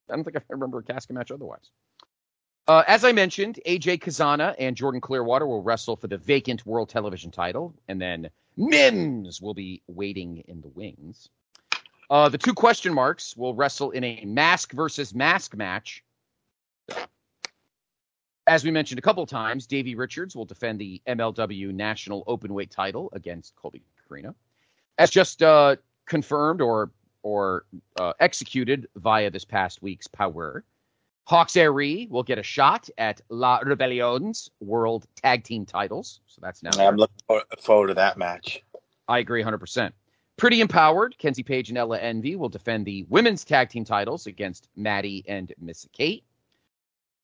I 0.10 0.16
don't 0.16 0.24
think 0.24 0.38
I 0.38 0.42
remember 0.50 0.80
a 0.80 0.84
casket 0.84 1.16
match 1.16 1.32
otherwise. 1.32 1.70
Uh, 2.68 2.84
as 2.88 3.04
I 3.04 3.12
mentioned, 3.12 3.60
AJ 3.66 4.00
Cazana 4.02 4.56
and 4.58 4.76
Jordan 4.76 5.02
Clearwater 5.02 5.46
will 5.46 5.62
wrestle 5.62 5.96
for 5.98 6.08
the 6.08 6.18
vacant 6.18 6.66
World 6.66 6.90
Television 6.90 7.30
title, 7.30 7.76
and 7.88 8.02
then 8.02 8.30
Mims 8.56 9.42
will 9.42 9.54
be 9.54 9.84
waiting 9.88 10.44
in 10.48 10.62
the 10.62 10.70
wings. 10.70 11.30
Uh, 12.10 12.30
the 12.30 12.38
two 12.38 12.54
question 12.54 12.94
marks 12.94 13.36
will 13.36 13.54
wrestle 13.54 13.92
in 13.92 14.04
a 14.04 14.24
mask 14.26 14.72
versus 14.72 15.14
mask 15.14 15.56
match. 15.56 16.04
As 18.46 18.64
we 18.64 18.72
mentioned 18.72 19.00
a 19.00 19.02
couple 19.02 19.26
times, 19.26 19.68
Davey 19.68 19.96
Richards 19.96 20.36
will 20.36 20.46
defend 20.46 20.80
the 20.80 21.02
MLW 21.08 21.74
National 21.74 22.26
Openweight 22.26 22.70
title 22.70 23.10
against 23.14 23.56
Colby 23.56 23.84
Corino. 24.10 24.36
As 24.98 25.10
just 25.10 25.42
uh, 25.42 25.78
confirmed 26.06 26.62
or 26.62 26.92
or 27.24 27.66
uh, 27.98 28.12
executed 28.20 28.88
via 28.98 29.32
this 29.32 29.46
past 29.46 29.82
week's 29.82 30.08
Power, 30.08 30.66
Hawx 31.30 31.56
Aerie 31.56 32.08
will 32.12 32.24
get 32.24 32.38
a 32.38 32.44
shot 32.44 32.90
at 32.98 33.22
La 33.30 33.60
Rebellion's 33.60 34.50
World 34.60 35.08
Tag 35.16 35.46
Team 35.46 35.66
titles. 35.66 36.20
So 36.28 36.42
that's 36.42 36.62
now. 36.64 36.72
I'm 36.86 36.98
looking 36.98 37.16
forward 37.62 37.88
to 37.88 37.94
that 37.94 38.18
match. 38.18 38.62
I 39.08 39.20
agree 39.20 39.42
100%. 39.42 39.92
Pretty 40.36 40.62
empowered, 40.62 41.18
Kenzie 41.18 41.44
Paige 41.44 41.70
and 41.70 41.78
Ella 41.78 42.00
Envy 42.00 42.36
will 42.36 42.50
defend 42.50 42.86
the 42.86 43.06
women's 43.08 43.46
tag 43.46 43.70
team 43.70 43.86
titles 43.86 44.26
against 44.26 44.68
Maddie 44.76 45.24
and 45.28 45.54
Miss 45.60 45.88
Kate. 45.94 46.24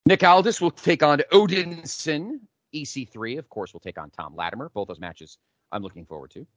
Nick 0.10 0.24
Aldis 0.24 0.60
will 0.60 0.72
take 0.72 1.04
on 1.04 1.22
Odinson. 1.32 2.40
EC3, 2.74 3.38
of 3.38 3.48
course, 3.48 3.74
will 3.74 3.80
take 3.80 4.00
on 4.00 4.10
Tom 4.10 4.36
Latimer. 4.36 4.72
Both 4.74 4.88
those 4.88 5.00
matches 5.00 5.38
I'm 5.72 5.84
looking 5.84 6.08
forward 6.08 6.32
to. 6.32 6.48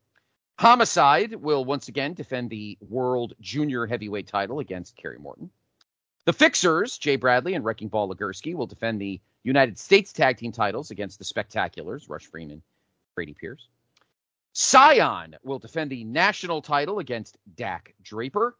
Homicide 0.59 1.35
will 1.35 1.63
once 1.67 1.89
again 1.89 2.15
defend 2.15 2.49
the 2.49 2.79
World 2.81 3.35
Junior 3.43 3.85
Heavyweight 3.85 4.27
title 4.27 4.61
against 4.61 4.97
Kerry 4.97 5.19
Morton. 5.19 5.51
The 6.25 6.33
Fixers, 6.33 6.97
Jay 6.97 7.17
Bradley 7.17 7.53
and 7.53 7.63
Wrecking 7.63 7.89
Ball 7.89 8.09
Legursky, 8.09 8.55
will 8.55 8.67
defend 8.67 8.99
the 8.99 9.21
United 9.45 9.79
States 9.79 10.15
Tag 10.15 10.39
Team 10.39 10.53
titles 10.53 10.91
against 10.91 11.19
the 11.19 11.25
Spectaculars, 11.27 12.09
Rush 12.09 12.25
Freeman, 12.25 12.63
Brady 13.15 13.35
Pierce. 13.35 13.69
Cyon 14.55 15.35
will 15.43 15.59
defend 15.59 15.91
the 15.91 16.05
national 16.05 16.63
title 16.63 17.01
against 17.01 17.37
Dak 17.55 17.95
Draper. 18.03 18.57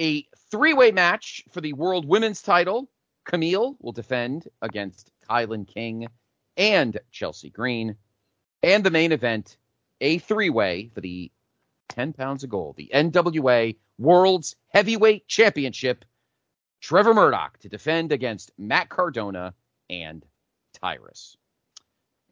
A 0.00 0.26
three 0.50 0.74
way 0.74 0.90
match 0.90 1.44
for 1.52 1.60
the 1.60 1.74
World 1.74 2.08
Women's 2.08 2.42
title. 2.42 2.90
Camille 3.24 3.76
will 3.80 3.92
defend 3.92 4.48
against 4.62 5.10
Kilynn 5.28 5.66
King 5.66 6.08
and 6.56 6.98
Chelsea 7.10 7.50
Green. 7.50 7.96
And 8.62 8.84
the 8.84 8.90
main 8.90 9.12
event, 9.12 9.56
a 10.00 10.18
three 10.18 10.50
way 10.50 10.90
for 10.94 11.00
the 11.00 11.30
10 11.88 12.12
pounds 12.12 12.44
of 12.44 12.50
gold, 12.50 12.76
the 12.76 12.90
NWA 12.94 13.76
World's 13.98 14.56
Heavyweight 14.68 15.28
Championship. 15.28 16.04
Trevor 16.80 17.14
Murdoch 17.14 17.58
to 17.60 17.68
defend 17.68 18.12
against 18.12 18.52
Matt 18.58 18.90
Cardona 18.90 19.54
and 19.88 20.24
Tyrus. 20.74 21.36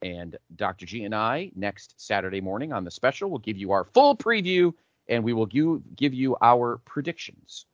And 0.03 0.37
Dr. 0.57 0.85
G 0.85 1.05
and 1.05 1.15
I, 1.15 1.53
next 1.55 1.95
Saturday 1.97 2.41
morning 2.41 2.73
on 2.73 2.85
the 2.85 2.91
special, 2.91 3.31
will 3.31 3.39
give 3.39 3.57
you 3.57 3.73
our 3.73 3.85
full 3.85 4.17
preview 4.17 4.75
and 5.09 5.25
we 5.25 5.33
will 5.33 5.47
give, 5.47 5.81
give 5.97 6.13
you 6.13 6.37
our 6.43 6.79
predictions. 6.85 7.67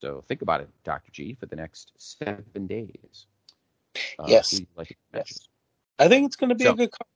So 0.00 0.22
think 0.28 0.42
about 0.42 0.60
it, 0.60 0.68
Dr. 0.84 1.10
G, 1.12 1.34
for 1.34 1.46
the 1.46 1.56
next 1.56 1.92
seven 1.96 2.66
days. 2.66 3.26
Uh, 4.18 4.24
Yes. 4.28 4.60
like 4.76 4.96
Yes. 5.14 5.48
I 5.98 6.08
think 6.08 6.26
it's 6.26 6.36
going 6.36 6.50
to 6.50 6.54
be 6.54 6.64
So- 6.64 6.72
a 6.72 6.76
good. 6.76 6.90
card. 6.90 7.08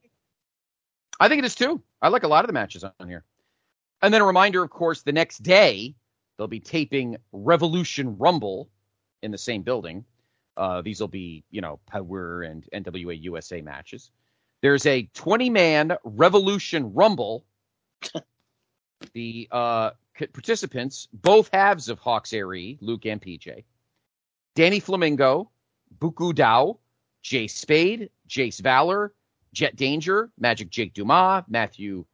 I 1.18 1.28
think 1.28 1.40
it 1.40 1.44
is 1.44 1.54
too. 1.54 1.82
I 2.00 2.08
like 2.08 2.22
a 2.22 2.28
lot 2.28 2.44
of 2.44 2.48
the 2.48 2.54
matches 2.54 2.82
on 2.82 3.08
here. 3.08 3.24
And 4.00 4.12
then 4.14 4.22
a 4.22 4.26
reminder, 4.26 4.62
of 4.62 4.70
course, 4.70 5.02
the 5.02 5.12
next 5.12 5.42
day 5.42 5.94
they'll 6.38 6.46
be 6.48 6.60
taping 6.60 7.18
Revolution 7.32 8.16
Rumble 8.16 8.70
in 9.22 9.30
the 9.30 9.36
same 9.36 9.62
building. 9.62 10.06
Uh, 10.56 10.80
these 10.80 10.98
will 11.00 11.08
be, 11.08 11.44
you 11.50 11.60
know, 11.60 11.78
Power 11.86 12.42
and 12.42 12.66
NWA 12.72 13.12
USA 13.20 13.60
matches. 13.60 14.10
There's 14.62 14.86
a 14.86 15.02
20 15.12 15.50
man 15.50 15.96
Revolution 16.04 16.94
Rumble. 16.94 17.44
the 19.12 19.48
uh, 19.50 19.90
participants, 20.32 21.08
both 21.12 21.50
halves 21.52 21.88
of 21.88 22.00
Hawx 22.00 22.32
Aerie, 22.32 22.78
Luke 22.80 23.06
and 23.06 23.20
PJ, 23.20 23.64
Danny 24.54 24.80
Flamingo, 24.80 25.50
Buku 25.98 26.32
Dao, 26.32 26.78
Jay 27.22 27.46
Spade, 27.46 28.10
Jace 28.28 28.60
Valor, 28.60 29.14
Jet 29.52 29.76
Danger, 29.76 30.30
Magic 30.38 30.70
Jake 30.70 30.94
Dumas, 30.94 31.44
Matthew 31.48 32.04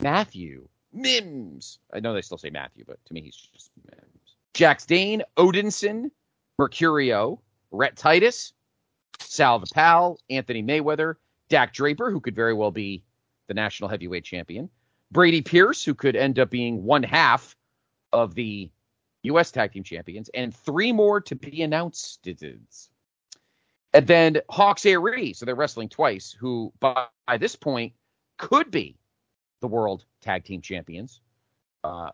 Matthew 0.00 0.68
Mims. 0.92 1.78
I 1.92 2.00
know 2.00 2.12
they 2.12 2.22
still 2.22 2.38
say 2.38 2.50
Matthew, 2.50 2.84
but 2.86 3.04
to 3.06 3.14
me 3.14 3.22
he's 3.22 3.36
just 3.36 3.70
Mims. 3.84 4.36
Jax 4.54 4.84
Dane, 4.84 5.22
Odinson, 5.36 6.10
Mercurio, 6.60 7.38
Rhett 7.70 7.96
Titus, 7.96 8.52
Sal 9.18 9.62
Pal, 9.72 10.18
Anthony 10.28 10.62
Mayweather, 10.62 11.14
Dak 11.48 11.72
Draper, 11.72 12.10
who 12.10 12.20
could 12.20 12.36
very 12.36 12.54
well 12.54 12.70
be 12.70 13.02
the 13.48 13.54
national 13.54 13.88
heavyweight 13.88 14.24
champion, 14.24 14.68
Brady 15.12 15.42
Pierce, 15.42 15.84
who 15.84 15.94
could 15.94 16.16
end 16.16 16.38
up 16.38 16.48
being 16.48 16.84
one 16.84 17.02
half 17.02 17.54
of 18.12 18.34
the 18.34 18.70
U.S. 19.24 19.50
Tag 19.52 19.72
Team 19.72 19.84
Champions, 19.84 20.30
and 20.32 20.54
three 20.54 20.90
more 20.90 21.20
to 21.20 21.36
be 21.36 21.62
announced. 21.62 22.26
And 23.94 24.06
then 24.06 24.38
Hawx 24.50 24.86
Aerie, 24.86 25.34
so 25.34 25.44
they're 25.44 25.54
wrestling 25.54 25.90
twice, 25.90 26.32
who 26.32 26.72
by, 26.80 27.06
by 27.26 27.36
this 27.36 27.54
point 27.54 27.92
could 28.38 28.70
be 28.70 28.96
the 29.60 29.68
World 29.68 30.04
Tag 30.22 30.44
Team 30.44 30.62
Champions, 30.62 31.20
uh, 31.84 32.10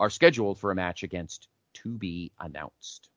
are 0.00 0.10
scheduled 0.10 0.58
for 0.58 0.70
a 0.70 0.74
match 0.74 1.02
against 1.02 1.48
to 1.74 1.90
be 1.90 2.32
announced. 2.40 3.10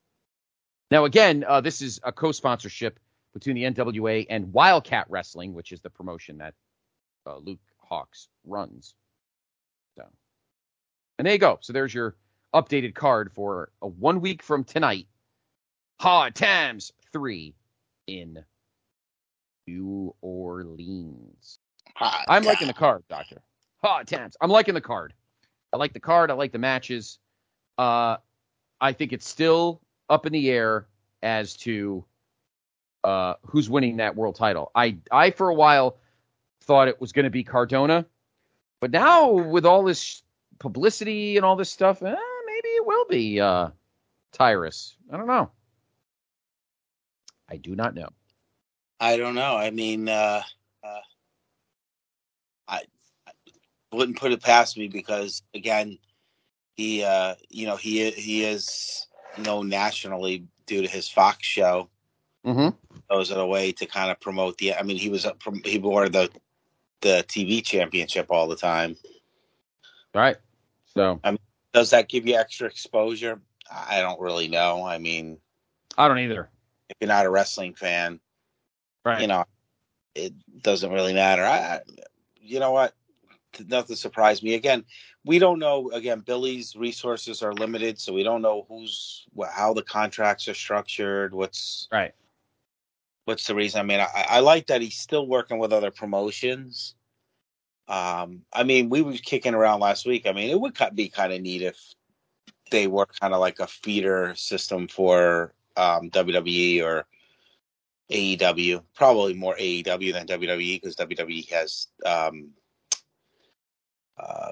Now, 0.92 1.06
again, 1.06 1.46
uh, 1.48 1.62
this 1.62 1.82
is 1.82 2.02
a 2.04 2.12
co-sponsorship 2.12 3.00
between 3.34 3.56
the 3.56 3.64
NWA 3.64 4.26
and 4.30 4.52
Wildcat 4.52 5.06
Wrestling, 5.10 5.54
which 5.54 5.72
is 5.72 5.80
the 5.80 5.90
promotion 5.90 6.40
that 6.40 6.54
uh, 7.26 7.38
Luke 7.38 7.62
Hawx 7.90 8.28
runs. 8.46 8.94
So, 9.98 10.06
and 11.18 11.26
there 11.26 11.34
you 11.34 11.40
go. 11.40 11.58
So 11.62 11.74
there's 11.74 11.94
your 11.94 12.16
updated 12.54 12.96
card 12.96 13.32
for 13.34 13.72
a 13.82 13.88
one 13.88 14.22
week 14.22 14.44
from 14.44 14.64
tonight. 14.64 15.08
Hard 16.00 16.36
Times 16.36 16.92
three 17.14 17.54
in 18.08 18.44
New 19.68 20.16
Orleans. 20.22 21.60
Hot 21.96 22.26
I'm 22.28 22.44
liking 22.44 22.68
the 22.68 22.74
card, 22.74 23.04
Doctor. 23.10 23.42
Hard 23.84 24.08
times. 24.08 24.36
I'm 24.42 24.50
liking 24.50 24.74
the 24.74 24.82
card. 24.82 25.14
I 25.74 25.78
like 25.78 25.94
the 25.94 26.00
card. 26.00 26.30
I 26.30 26.34
like 26.36 26.52
the 26.52 26.60
matches. 26.60 27.20
Uh, 27.78 28.18
I 28.80 28.94
think 28.94 29.14
it's 29.14 29.28
still 29.28 29.82
up 30.10 30.26
in 30.26 30.34
the 30.34 30.50
air 30.52 30.88
as 31.24 31.56
to 31.58 32.06
uh, 33.04 33.36
who's 33.44 33.70
winning 33.70 33.98
that 33.98 34.16
world 34.16 34.36
title. 34.36 34.72
I, 34.76 34.98
I 35.12 35.32
for 35.32 35.50
a 35.50 35.56
while 35.56 35.98
thought 36.64 36.88
it 36.88 37.02
was 37.02 37.12
going 37.12 37.24
to 37.24 37.32
be 37.32 37.44
Cardona, 37.44 38.06
but 38.82 38.92
now 38.92 39.30
with 39.30 39.66
all 39.66 39.84
this 39.84 40.24
publicity 40.60 41.38
and 41.38 41.46
all 41.46 41.56
this 41.56 41.70
stuff, 41.70 42.02
eh, 42.02 42.16
maybe 42.46 42.68
it 42.68 42.86
will 42.86 43.06
be 43.06 43.40
uh, 43.40 43.70
Tyrus. 44.34 44.98
I 45.12 45.18
don't 45.18 45.28
know. 45.28 45.52
I 47.48 47.58
do 47.58 47.76
not 47.76 47.96
know. 47.96 48.10
I 49.00 49.18
don't 49.18 49.36
know. 49.36 49.56
I 49.56 49.70
mean, 49.70 50.10
uh, 50.10 50.42
uh, 50.84 51.00
I, 52.68 52.82
I 53.28 53.32
wouldn't 53.94 54.18
put 54.18 54.32
it 54.32 54.42
past 54.42 54.78
me 54.78 54.88
because 54.88 55.44
again, 55.54 55.98
he, 56.76 57.04
uh, 57.04 57.36
you 57.50 57.68
know, 57.68 57.76
he 57.76 58.10
he 58.12 58.44
is 58.44 59.08
known 59.38 59.70
nationally 59.70 60.46
due 60.66 60.82
to 60.82 60.88
his 60.88 61.08
Fox 61.08 61.46
show. 61.46 61.90
Mm-hmm. 62.46 62.70
Those 63.10 63.32
are 63.32 63.38
the 63.38 63.46
way 63.46 63.72
to 63.74 63.86
kind 63.86 64.10
of 64.10 64.20
promote 64.20 64.58
the. 64.58 64.74
I 64.74 64.84
mean, 64.84 64.98
he 64.98 65.10
was 65.10 65.26
a, 65.26 65.36
he 65.66 65.78
wore 65.78 66.10
the 66.10 66.30
the 67.02 67.26
TV 67.28 67.64
championship 67.64 68.28
all 68.30 68.48
the 68.48 68.56
time. 68.56 68.96
Right. 70.14 70.38
So 70.94 71.20
Does 71.74 71.90
that 71.92 72.10
give 72.10 72.28
you 72.28 72.36
extra 72.36 72.68
exposure? 72.68 73.40
I 73.72 74.02
don't 74.02 74.20
really 74.20 74.48
know. 74.48 74.84
I 74.86 74.98
mean, 74.98 75.38
I 75.98 76.08
don't 76.08 76.20
either. 76.20 76.50
if 76.90 76.98
you're 77.00 77.08
not 77.08 77.26
a 77.26 77.30
wrestling 77.30 77.74
fan, 77.74 78.20
Right. 79.06 79.22
you 79.22 79.28
know, 79.28 79.46
it 80.16 80.34
doesn't 80.62 80.92
really 80.92 81.14
matter. 81.14 81.44
I, 81.44 81.58
I- 81.76 81.82
you 82.44 82.60
know 82.60 82.72
what? 82.72 82.94
Nothing 83.68 83.96
surprised 83.96 84.44
me. 84.44 84.56
Again, 84.56 84.84
we 85.24 85.40
don't 85.40 85.60
know. 85.60 85.92
Again, 85.92 86.20
Billy's 86.22 86.76
resources 86.76 87.42
are 87.44 87.54
limited, 87.54 88.00
so 88.00 88.12
we 88.14 88.24
don't 88.24 88.42
know 88.42 88.66
who's 88.68 89.26
how 89.54 89.74
the 89.74 89.84
contracts 89.84 90.48
are 90.48 90.54
structured. 90.54 91.34
What's 91.34 91.88
Right. 91.92 92.14
What's 93.32 93.48
the 93.48 93.56
reason? 93.56 93.80
I 93.80 93.84
mean, 93.84 94.02
I, 94.02 94.26
I 94.30 94.40
like 94.42 94.68
that 94.68 94.82
he's 94.82 94.98
still 94.98 95.26
working 95.26 95.58
with 95.58 95.72
other 95.72 95.90
promotions. 95.90 96.96
Um, 97.88 98.42
I 98.52 98.64
mean, 98.64 98.90
we 98.90 99.02
were 99.02 99.14
kicking 99.14 99.54
around 99.54 99.80
last 99.80 100.06
week. 100.06 100.28
I 100.28 100.34
mean, 100.34 100.50
it 100.50 100.60
would 100.60 100.78
be 100.96 101.08
kind 101.08 101.32
of 101.32 101.42
neat 101.42 101.62
if 101.62 101.78
they 102.72 102.88
were 102.88 103.06
kind 103.06 103.34
of 103.34 103.40
like 103.40 103.60
a 103.60 103.68
feeder 103.68 104.36
system 104.36 104.90
for 104.90 105.54
um, 105.78 106.10
WWE 106.10 106.84
or 106.84 107.06
AEW. 108.12 108.84
Probably 108.96 109.34
more 109.34 109.56
AEW 109.56 110.12
than 110.12 110.28
WWE 110.28 110.82
because 110.82 110.98
WWE 110.98 111.50
has 111.52 111.88
um, 112.06 112.50
uh, 114.20 114.52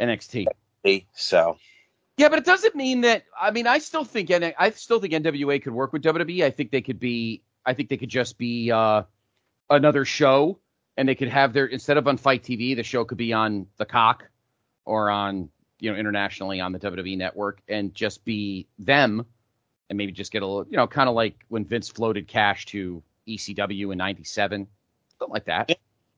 NXT. 0.00 0.46
so 1.12 1.58
Yeah, 2.16 2.28
but 2.28 2.38
it 2.38 2.44
doesn't 2.44 2.76
mean 2.76 3.00
that. 3.02 3.24
I 3.40 3.50
mean, 3.50 3.66
I 3.66 3.78
still 3.78 4.04
think 4.04 4.30
N- 4.30 4.54
I 4.58 4.70
still 4.70 5.00
think 5.00 5.12
NWA 5.12 5.60
could 5.62 5.72
work 5.72 5.92
with 5.92 6.02
WWE. 6.02 6.44
I 6.44 6.50
think 6.50 6.70
they 6.70 6.82
could 6.82 7.00
be. 7.00 7.42
I 7.66 7.74
think 7.74 7.88
they 7.88 7.96
could 7.96 8.08
just 8.08 8.38
be 8.38 8.70
uh, 8.70 9.02
another 9.68 10.04
show, 10.04 10.58
and 10.96 11.08
they 11.08 11.14
could 11.16 11.28
have 11.28 11.52
their 11.52 11.66
instead 11.66 11.96
of 11.96 12.06
on 12.06 12.16
Fight 12.16 12.44
TV, 12.44 12.76
the 12.76 12.84
show 12.84 13.04
could 13.04 13.18
be 13.18 13.32
on 13.32 13.66
the 13.78 13.84
Cock 13.84 14.28
or 14.84 15.10
on 15.10 15.48
you 15.80 15.90
know 15.90 15.98
internationally 15.98 16.60
on 16.60 16.72
the 16.72 16.78
WWE 16.78 17.16
network, 17.18 17.60
and 17.68 17.92
just 17.94 18.24
be 18.24 18.68
them, 18.78 19.26
and 19.88 19.96
maybe 19.96 20.12
just 20.12 20.30
get 20.30 20.42
a 20.42 20.46
little, 20.46 20.66
you 20.70 20.76
know, 20.76 20.86
kind 20.86 21.08
of 21.08 21.16
like 21.16 21.44
when 21.48 21.64
Vince 21.64 21.88
floated 21.88 22.28
cash 22.28 22.66
to 22.66 23.02
ECW 23.26 23.90
in 23.90 23.98
'97, 23.98 24.68
something 25.18 25.32
like 25.32 25.46
that. 25.46 25.72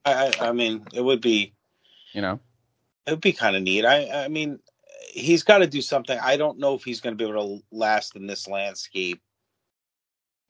I, 0.04 0.32
I, 0.40 0.48
I 0.48 0.52
mean, 0.52 0.86
it 0.92 1.00
would 1.00 1.22
be 1.22 1.54
You 2.12 2.20
know, 2.20 2.40
it 3.06 3.12
would 3.12 3.20
be 3.22 3.32
kind 3.32 3.56
of 3.56 3.62
neat. 3.62 3.86
I, 3.86 4.24
I 4.24 4.28
mean, 4.28 4.58
he's 5.08 5.42
got 5.42 5.58
to 5.58 5.66
do 5.66 5.82
something. 5.82 6.18
I 6.22 6.36
don't 6.36 6.58
know 6.58 6.74
if 6.74 6.84
he's 6.84 7.00
going 7.00 7.16
to 7.16 7.22
be 7.22 7.28
able 7.28 7.58
to 7.58 7.64
last 7.70 8.16
in 8.16 8.26
this 8.26 8.48
landscape. 8.48 9.20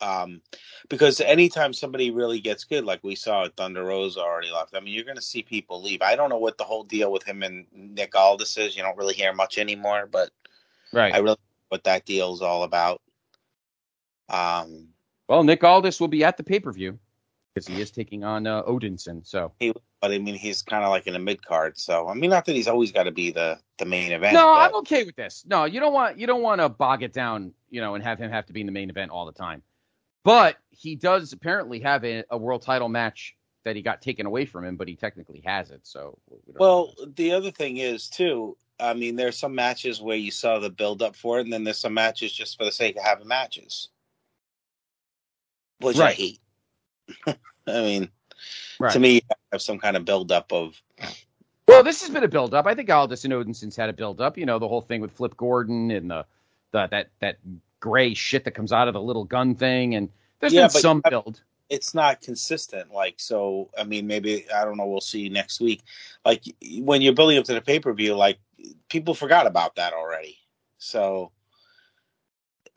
Um, 0.00 0.42
because 0.90 1.20
anytime 1.20 1.72
somebody 1.72 2.10
really 2.10 2.40
gets 2.40 2.64
good, 2.64 2.84
like 2.84 3.02
we 3.02 3.14
saw 3.14 3.44
at 3.44 3.56
Thunder 3.56 3.82
Rosa 3.82 4.20
already 4.20 4.50
left, 4.50 4.76
I 4.76 4.80
mean, 4.80 4.92
you're 4.92 5.04
going 5.04 5.16
to 5.16 5.22
see 5.22 5.42
people 5.42 5.82
leave. 5.82 6.02
I 6.02 6.16
don't 6.16 6.28
know 6.28 6.36
what 6.38 6.58
the 6.58 6.64
whole 6.64 6.84
deal 6.84 7.10
with 7.10 7.22
him 7.22 7.42
and 7.42 7.66
Nick 7.72 8.14
Aldis 8.14 8.58
is. 8.58 8.76
You 8.76 8.82
don't 8.82 8.98
really 8.98 9.14
hear 9.14 9.32
much 9.32 9.56
anymore, 9.56 10.06
but 10.10 10.30
right? 10.92 11.14
I 11.14 11.18
really 11.18 11.36
know 11.36 11.68
what 11.70 11.84
that 11.84 12.04
deal 12.04 12.34
is 12.34 12.42
all 12.42 12.64
about. 12.64 13.00
Um, 14.28 14.88
well, 15.28 15.44
Nick 15.44 15.64
Aldis 15.64 15.98
will 15.98 16.08
be 16.08 16.24
at 16.24 16.36
the 16.36 16.44
pay 16.44 16.60
per 16.60 16.72
view 16.72 16.98
because 17.54 17.66
he 17.66 17.80
is 17.80 17.90
taking 17.90 18.22
on 18.22 18.46
uh, 18.46 18.62
Odinson. 18.64 19.26
So. 19.26 19.52
But 20.00 20.10
I 20.12 20.18
mean, 20.18 20.34
he's 20.34 20.62
kind 20.62 20.84
of 20.84 20.90
like 20.90 21.06
in 21.06 21.14
a 21.16 21.18
mid 21.18 21.44
card. 21.44 21.78
So 21.78 22.08
I 22.08 22.14
mean, 22.14 22.30
not 22.30 22.44
that 22.46 22.54
he's 22.54 22.68
always 22.68 22.92
got 22.92 23.04
to 23.04 23.10
be 23.12 23.30
the 23.30 23.58
the 23.78 23.84
main 23.84 24.12
event. 24.12 24.34
No, 24.34 24.46
but- 24.46 24.60
I'm 24.60 24.74
okay 24.76 25.04
with 25.04 25.16
this. 25.16 25.44
No, 25.46 25.64
you 25.64 25.80
don't 25.80 25.92
want 25.92 26.18
you 26.18 26.26
don't 26.26 26.42
want 26.42 26.60
to 26.60 26.68
bog 26.68 27.02
it 27.02 27.12
down, 27.12 27.52
you 27.70 27.80
know, 27.80 27.94
and 27.94 28.04
have 28.04 28.18
him 28.18 28.30
have 28.30 28.46
to 28.46 28.52
be 28.52 28.60
in 28.60 28.66
the 28.66 28.72
main 28.72 28.90
event 28.90 29.10
all 29.10 29.26
the 29.26 29.32
time. 29.32 29.62
But 30.24 30.56
he 30.70 30.96
does 30.96 31.32
apparently 31.32 31.80
have 31.80 32.04
a, 32.04 32.24
a 32.30 32.36
world 32.36 32.62
title 32.62 32.88
match 32.88 33.36
that 33.64 33.76
he 33.76 33.82
got 33.82 34.02
taken 34.02 34.26
away 34.26 34.44
from 34.44 34.64
him, 34.64 34.76
but 34.76 34.88
he 34.88 34.96
technically 34.96 35.42
has 35.44 35.70
it. 35.70 35.80
So 35.84 36.18
we 36.28 36.38
Well, 36.54 36.94
the 37.16 37.32
other 37.32 37.50
thing 37.50 37.78
is 37.78 38.08
too. 38.08 38.56
I 38.78 38.92
mean, 38.94 39.16
there's 39.16 39.38
some 39.38 39.54
matches 39.54 40.00
where 40.02 40.16
you 40.16 40.30
saw 40.30 40.58
the 40.58 40.68
build 40.70 41.00
up 41.02 41.16
for 41.16 41.38
it, 41.38 41.42
and 41.44 41.52
then 41.52 41.64
there's 41.64 41.78
some 41.78 41.94
matches 41.94 42.32
just 42.32 42.58
for 42.58 42.64
the 42.64 42.72
sake 42.72 42.96
of 42.96 43.02
having 43.04 43.26
matches, 43.26 43.88
which 45.80 45.96
I 45.96 46.00
Right. 46.06 46.14
hate. 46.16 46.40
I 47.66 47.82
mean, 47.82 48.10
Right. 48.78 48.92
to 48.92 48.98
me, 49.00 49.22
some 49.58 49.78
kind 49.78 49.96
of 49.96 50.04
buildup 50.04 50.52
of 50.52 50.80
well, 51.68 51.82
this 51.82 52.00
has 52.02 52.10
been 52.10 52.24
a 52.24 52.28
buildup. 52.28 52.66
I 52.66 52.74
think 52.74 52.88
Aldis 52.90 53.24
and 53.24 53.32
Odinson's 53.34 53.76
had 53.76 53.88
a 53.88 53.92
build 53.92 54.20
up. 54.20 54.38
You 54.38 54.46
know, 54.46 54.58
the 54.58 54.68
whole 54.68 54.80
thing 54.80 55.00
with 55.00 55.10
Flip 55.12 55.36
Gordon 55.36 55.90
and 55.90 56.10
the, 56.10 56.24
the 56.72 56.86
that 56.90 57.10
that 57.20 57.38
gray 57.80 58.14
shit 58.14 58.44
that 58.44 58.52
comes 58.52 58.72
out 58.72 58.88
of 58.88 58.94
the 58.94 59.00
little 59.02 59.24
gun 59.24 59.54
thing, 59.54 59.94
and 59.96 60.08
there's 60.40 60.54
Yeah, 60.54 60.62
been 60.68 60.70
some 60.70 61.02
build. 61.08 61.42
it's 61.68 61.92
not 61.94 62.20
consistent. 62.20 62.92
Like, 62.92 63.14
so 63.18 63.70
I 63.76 63.84
mean, 63.84 64.06
maybe 64.06 64.46
I 64.52 64.64
don't 64.64 64.76
know. 64.76 64.86
We'll 64.86 65.00
see 65.00 65.28
next 65.28 65.60
week. 65.60 65.82
Like 66.24 66.44
when 66.80 67.02
you're 67.02 67.14
building 67.14 67.38
up 67.38 67.44
to 67.46 67.54
the 67.54 67.60
pay 67.60 67.80
per 67.80 67.92
view, 67.92 68.14
like 68.14 68.38
people 68.88 69.14
forgot 69.14 69.46
about 69.46 69.74
that 69.76 69.92
already. 69.92 70.38
So 70.78 71.32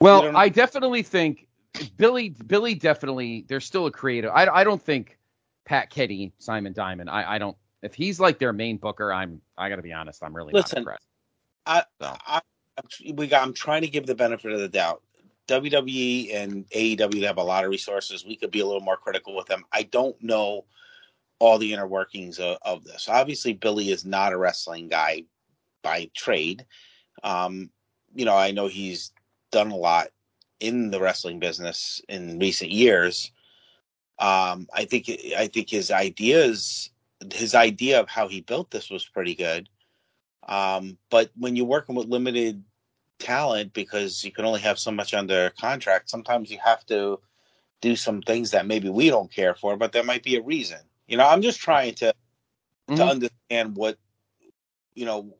Well, 0.00 0.36
I 0.36 0.48
definitely 0.48 1.02
think 1.04 1.46
Billy 1.96 2.30
Billy 2.30 2.74
definitely 2.74 3.44
there's 3.48 3.64
still 3.64 3.86
a 3.86 3.90
creative. 3.92 4.30
I 4.34 4.46
I 4.48 4.64
don't 4.64 4.82
think 4.82 5.18
Pat 5.70 5.88
Kenney, 5.88 6.32
Simon 6.38 6.72
Diamond. 6.72 7.08
I 7.08 7.36
I 7.36 7.38
don't 7.38 7.56
if 7.82 7.94
he's 7.94 8.18
like 8.18 8.40
their 8.40 8.52
main 8.52 8.76
booker, 8.76 9.12
I'm 9.12 9.40
I 9.56 9.68
got 9.68 9.76
to 9.76 9.82
be 9.82 9.92
honest, 9.92 10.20
I'm 10.20 10.34
really 10.34 10.52
Listen, 10.52 10.78
not 10.78 10.80
impressed. 10.80 11.06
I, 11.64 11.84
So. 12.02 12.16
I, 12.26 12.40
I'm, 12.76 13.14
we 13.14 13.28
got. 13.28 13.42
I'm 13.42 13.54
trying 13.54 13.82
to 13.82 13.88
give 13.88 14.04
the 14.04 14.16
benefit 14.16 14.50
of 14.50 14.58
the 14.58 14.68
doubt. 14.68 15.02
WWE 15.46 16.34
and 16.34 16.68
AEW 16.70 17.22
have 17.22 17.38
a 17.38 17.42
lot 17.42 17.62
of 17.62 17.70
resources. 17.70 18.26
We 18.26 18.34
could 18.34 18.50
be 18.50 18.58
a 18.60 18.66
little 18.66 18.80
more 18.80 18.96
critical 18.96 19.36
with 19.36 19.46
them. 19.46 19.64
I 19.70 19.84
don't 19.84 20.20
know 20.20 20.64
all 21.38 21.56
the 21.56 21.72
inner 21.72 21.86
workings 21.86 22.40
of, 22.40 22.58
of 22.62 22.82
this. 22.82 23.08
Obviously, 23.08 23.52
Billy 23.52 23.92
is 23.92 24.04
not 24.04 24.32
a 24.32 24.38
wrestling 24.38 24.88
guy 24.88 25.22
by 25.82 26.10
trade. 26.16 26.66
Um, 27.22 27.70
you 28.12 28.24
know, 28.24 28.36
I 28.36 28.50
know 28.50 28.66
he's 28.66 29.12
done 29.52 29.70
a 29.70 29.76
lot 29.76 30.08
in 30.58 30.90
the 30.90 31.00
wrestling 31.00 31.38
business 31.38 32.00
in 32.08 32.40
recent 32.40 32.72
years. 32.72 33.30
Um, 34.20 34.68
I 34.74 34.84
think 34.84 35.10
I 35.36 35.48
think 35.48 35.70
his 35.70 35.90
ideas, 35.90 36.90
his 37.32 37.54
idea 37.54 38.00
of 38.00 38.08
how 38.08 38.28
he 38.28 38.42
built 38.42 38.70
this 38.70 38.90
was 38.90 39.06
pretty 39.06 39.34
good. 39.34 39.68
Um, 40.46 40.98
but 41.10 41.30
when 41.38 41.56
you're 41.56 41.66
working 41.66 41.96
with 41.96 42.08
limited 42.08 42.62
talent, 43.18 43.72
because 43.72 44.24
you 44.24 44.32
can 44.32 44.44
only 44.44 44.60
have 44.60 44.78
so 44.78 44.90
much 44.90 45.14
under 45.14 45.50
contract, 45.50 46.10
sometimes 46.10 46.50
you 46.50 46.58
have 46.64 46.84
to 46.86 47.20
do 47.80 47.96
some 47.96 48.22
things 48.22 48.50
that 48.52 48.66
maybe 48.66 48.90
we 48.90 49.08
don't 49.10 49.32
care 49.32 49.54
for, 49.54 49.76
but 49.76 49.92
there 49.92 50.04
might 50.04 50.22
be 50.22 50.36
a 50.36 50.42
reason. 50.42 50.80
You 51.08 51.16
know, 51.16 51.26
I'm 51.28 51.42
just 51.42 51.60
trying 51.60 51.94
to 51.96 52.14
to 52.96 53.04
Mhm. 53.04 53.10
understand 53.10 53.76
what 53.76 53.98
you 54.94 55.06
know. 55.06 55.34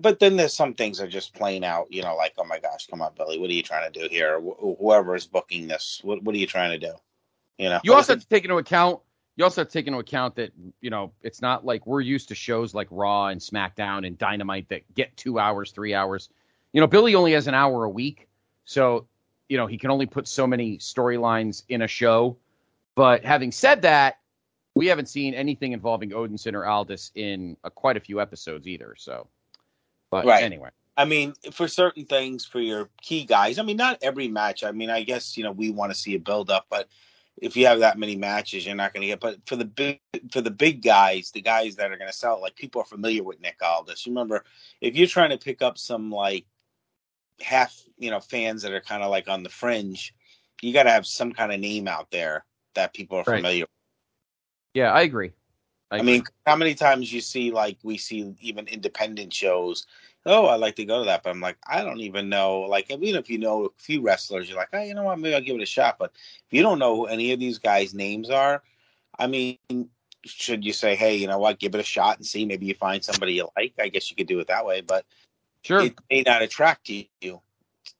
But 0.00 0.18
then 0.18 0.36
there's 0.36 0.54
some 0.54 0.74
things 0.74 0.98
that 0.98 1.04
are 1.04 1.10
just 1.10 1.34
plain 1.34 1.64
out. 1.64 1.92
You 1.92 2.02
know, 2.02 2.16
like 2.16 2.34
oh 2.38 2.44
my 2.44 2.58
gosh, 2.58 2.86
come 2.88 3.02
on, 3.02 3.14
Billy, 3.16 3.38
what 3.38 3.50
are 3.50 3.54
you 3.54 3.62
trying 3.62 3.90
to 3.90 4.00
do 4.00 4.08
here? 4.10 4.40
Wh- 4.40 4.78
whoever 4.78 5.14
is 5.14 5.26
booking 5.26 5.68
this, 5.68 6.00
what 6.04 6.22
what 6.22 6.34
are 6.34 6.38
you 6.38 6.46
trying 6.46 6.78
to 6.78 6.86
do? 6.86 6.94
You 7.58 7.70
know, 7.70 7.80
You 7.82 7.94
also 7.94 8.14
have 8.14 8.20
to 8.20 8.28
take 8.28 8.44
into 8.44 8.56
account. 8.56 9.00
You 9.36 9.44
also 9.44 9.62
have 9.62 9.68
to 9.68 9.72
take 9.72 9.86
into 9.86 9.98
account 9.98 10.34
that 10.36 10.50
you 10.80 10.90
know 10.90 11.12
it's 11.22 11.42
not 11.42 11.64
like 11.64 11.86
we're 11.86 12.00
used 12.00 12.28
to 12.28 12.34
shows 12.34 12.74
like 12.74 12.88
Raw 12.90 13.26
and 13.26 13.40
SmackDown 13.40 14.06
and 14.06 14.16
Dynamite 14.18 14.68
that 14.68 14.82
get 14.94 15.16
two 15.16 15.38
hours, 15.38 15.70
three 15.72 15.94
hours. 15.94 16.28
You 16.72 16.80
know, 16.80 16.86
Billy 16.86 17.14
only 17.14 17.32
has 17.32 17.46
an 17.46 17.54
hour 17.54 17.84
a 17.84 17.90
week, 17.90 18.28
so 18.64 19.06
you 19.48 19.56
know 19.56 19.66
he 19.66 19.78
can 19.78 19.90
only 19.90 20.06
put 20.06 20.28
so 20.28 20.46
many 20.46 20.78
storylines 20.78 21.62
in 21.68 21.82
a 21.82 21.88
show. 21.88 22.36
But 22.94 23.24
having 23.24 23.52
said 23.52 23.82
that, 23.82 24.18
we 24.74 24.86
haven't 24.86 25.06
seen 25.06 25.34
anything 25.34 25.72
involving 25.72 26.10
Odinson 26.10 26.54
or 26.54 26.66
Aldis 26.66 27.10
in 27.14 27.56
uh, 27.64 27.70
quite 27.70 27.96
a 27.96 28.00
few 28.00 28.20
episodes 28.20 28.66
either. 28.66 28.94
So, 28.98 29.28
but 30.10 30.24
Right. 30.24 30.42
anyway, 30.42 30.70
I 30.96 31.04
mean, 31.04 31.34
for 31.52 31.68
certain 31.68 32.06
things, 32.06 32.46
for 32.46 32.60
your 32.60 32.88
key 33.02 33.24
guys, 33.24 33.58
I 33.58 33.62
mean, 33.62 33.76
not 33.76 33.98
every 34.02 34.28
match. 34.28 34.64
I 34.64 34.72
mean, 34.72 34.88
I 34.88 35.02
guess 35.02 35.36
you 35.36 35.44
know 35.44 35.52
we 35.52 35.70
want 35.70 35.92
to 35.92 35.98
see 35.98 36.14
a 36.14 36.18
build 36.18 36.50
up, 36.50 36.66
but 36.70 36.88
if 37.36 37.56
you 37.56 37.66
have 37.66 37.80
that 37.80 37.98
many 37.98 38.16
matches, 38.16 38.64
you're 38.64 38.74
not 38.74 38.94
going 38.94 39.02
to 39.02 39.08
get. 39.08 39.20
But 39.20 39.46
for 39.46 39.56
the 39.56 39.64
big, 39.64 40.00
for 40.32 40.40
the 40.40 40.50
big 40.50 40.82
guys, 40.82 41.30
the 41.30 41.42
guys 41.42 41.76
that 41.76 41.92
are 41.92 41.96
going 41.96 42.10
to 42.10 42.16
sell, 42.16 42.40
like 42.40 42.56
people 42.56 42.80
are 42.80 42.86
familiar 42.86 43.22
with 43.22 43.40
Nick 43.40 43.58
Aldis. 43.62 44.06
Remember, 44.06 44.44
if 44.80 44.96
you're 44.96 45.06
trying 45.06 45.30
to 45.30 45.38
pick 45.38 45.62
up 45.62 45.78
some 45.78 46.10
like 46.10 46.46
half, 47.40 47.78
you 47.98 48.10
know, 48.10 48.20
fans 48.20 48.62
that 48.62 48.72
are 48.72 48.80
kind 48.80 49.02
of 49.02 49.10
like 49.10 49.28
on 49.28 49.42
the 49.42 49.50
fringe, 49.50 50.14
you 50.62 50.72
got 50.72 50.84
to 50.84 50.90
have 50.90 51.06
some 51.06 51.32
kind 51.32 51.52
of 51.52 51.60
name 51.60 51.88
out 51.88 52.10
there 52.10 52.44
that 52.74 52.94
people 52.94 53.18
are 53.18 53.24
Right. 53.26 53.38
familiar. 53.38 53.62
with. 53.64 53.70
yeah, 54.74 54.92
I 54.92 55.02
agree. 55.02 55.32
I 55.90 55.98
agree. 55.98 56.12
mean, 56.14 56.24
how 56.46 56.56
many 56.56 56.74
times 56.74 57.12
you 57.12 57.20
see 57.20 57.50
like 57.50 57.78
we 57.82 57.96
see 57.96 58.34
even 58.40 58.66
independent 58.68 59.32
shows? 59.32 59.86
Oh, 60.24 60.46
I 60.46 60.56
like 60.56 60.74
to 60.76 60.84
go 60.84 61.00
to 61.00 61.04
that, 61.06 61.22
but 61.22 61.30
I'm 61.30 61.40
like, 61.40 61.56
I 61.68 61.84
don't 61.84 62.00
even 62.00 62.28
know. 62.28 62.62
Like, 62.62 62.90
even 62.90 63.14
if 63.14 63.30
you 63.30 63.38
know 63.38 63.66
a 63.66 63.68
few 63.76 64.02
wrestlers, 64.02 64.48
you're 64.48 64.58
like, 64.58 64.70
oh, 64.72 64.82
you 64.82 64.92
know 64.94 65.04
what? 65.04 65.20
Maybe 65.20 65.34
I'll 65.36 65.40
give 65.40 65.54
it 65.54 65.62
a 65.62 65.66
shot. 65.66 65.98
But 66.00 66.12
if 66.14 66.52
you 66.52 66.62
don't 66.62 66.80
know 66.80 66.96
who 66.96 67.06
any 67.06 67.30
of 67.30 67.38
these 67.38 67.58
guys' 67.58 67.94
names 67.94 68.28
are, 68.28 68.62
I 69.18 69.28
mean, 69.28 69.58
should 70.24 70.64
you 70.64 70.72
say, 70.72 70.96
hey, 70.96 71.14
you 71.14 71.28
know 71.28 71.38
what? 71.38 71.60
Give 71.60 71.74
it 71.74 71.80
a 71.80 71.84
shot 71.84 72.16
and 72.16 72.26
see. 72.26 72.44
Maybe 72.44 72.66
you 72.66 72.74
find 72.74 73.04
somebody 73.04 73.34
you 73.34 73.48
like. 73.56 73.74
I 73.78 73.88
guess 73.88 74.10
you 74.10 74.16
could 74.16 74.26
do 74.26 74.40
it 74.40 74.48
that 74.48 74.66
way, 74.66 74.80
but 74.80 75.04
sure. 75.62 75.80
it 75.80 75.94
may 76.10 76.22
not 76.22 76.42
attract 76.42 76.88
you 76.88 77.04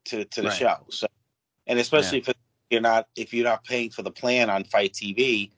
to 0.07 0.25
to 0.25 0.43
the 0.43 0.49
Right. 0.49 0.53
show. 0.53 0.77
So 0.91 1.07
and 1.67 1.79
especially 1.79 2.19
if 2.19 2.29
you're 2.71 2.81
not 2.81 3.09
if 3.17 3.33
you're 3.33 3.45
not 3.45 3.65
paying 3.65 3.91
for 3.91 4.03
the 4.03 4.11
plan 4.11 4.51
on 4.51 4.65
Fight 4.65 4.93
TV, 4.93 5.53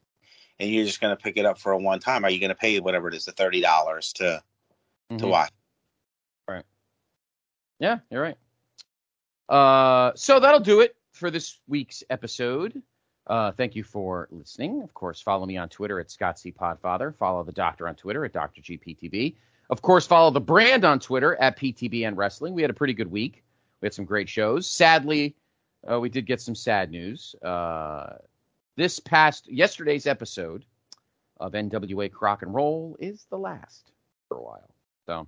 and 0.61 0.70
you're 0.70 0.84
just 0.84 1.00
going 1.00 1.16
to 1.16 1.22
pick 1.22 1.36
it 1.36 1.44
up 1.46 1.59
for 1.59 1.72
a 1.72 1.78
one 1.78 2.00
time, 2.00 2.24
are 2.24 2.30
you 2.30 2.40
going 2.40 2.48
to 2.50 2.54
pay 2.54 2.78
whatever 2.80 3.09
it 3.09 3.14
is, 3.14 3.24
the 3.24 3.32
thirty 3.32 3.61
dollars 3.61 4.12
to 4.14 4.42
to 5.11 5.16
Mhm. 5.24 5.30
watch? 5.30 5.52
Right. 6.48 6.64
Yeah, 7.78 7.98
you're 8.11 8.22
right. 8.22 8.36
Uh, 9.48 10.12
so 10.14 10.40
that'll 10.40 10.61
do 10.61 10.80
it 10.80 10.96
for 11.12 11.30
this 11.30 11.59
week's 11.68 12.02
episode. 12.11 12.82
Uh, 13.26 13.52
thank 13.52 13.74
you 13.76 13.82
for 13.84 14.28
listening. 14.30 14.82
Of 14.82 14.92
course, 14.94 15.20
follow 15.20 15.46
me 15.46 15.56
on 15.56 15.68
Twitter 15.68 16.00
at 16.00 16.11
Scott 16.11 16.38
C. 16.38 16.50
Podfather. 16.52 17.14
Follow 17.14 17.42
the 17.44 17.52
doctor 17.52 17.86
on 17.88 17.94
Twitter 17.94 18.24
at 18.24 18.32
Dr. 18.32 18.61
GPTV. 18.62 19.36
Of 19.70 19.82
course, 19.82 20.06
follow 20.06 20.30
the 20.30 20.40
brand 20.40 20.84
on 20.84 20.98
Twitter 20.98 21.36
at 21.36 21.59
PTBN 21.59 22.16
Wrestling. 22.16 22.54
We 22.54 22.62
had 22.62 22.70
a 22.70 22.74
pretty 22.74 22.94
good 22.94 23.11
week. 23.11 23.44
We 23.80 23.86
had 23.86 23.94
some 23.94 24.06
great 24.06 24.28
shows. 24.28 24.68
Sadly, 24.68 25.36
uh, 25.90 26.00
we 26.00 26.09
did 26.09 26.26
get 26.26 26.40
some 26.40 26.54
sad 26.54 26.90
news. 26.90 27.34
Uh, 27.42 28.14
this 28.78 29.00
past 29.00 29.50
yesterday's 29.50 30.06
episode 30.06 30.64
of 31.40 31.52
NWA 31.52 32.10
Crock 32.10 32.42
and 32.42 32.54
Roll 32.54 32.96
is 33.00 33.26
the 33.28 33.36
last 33.36 33.90
for 34.28 34.38
a 34.38 34.40
while. 34.42 34.70
So 35.04 35.26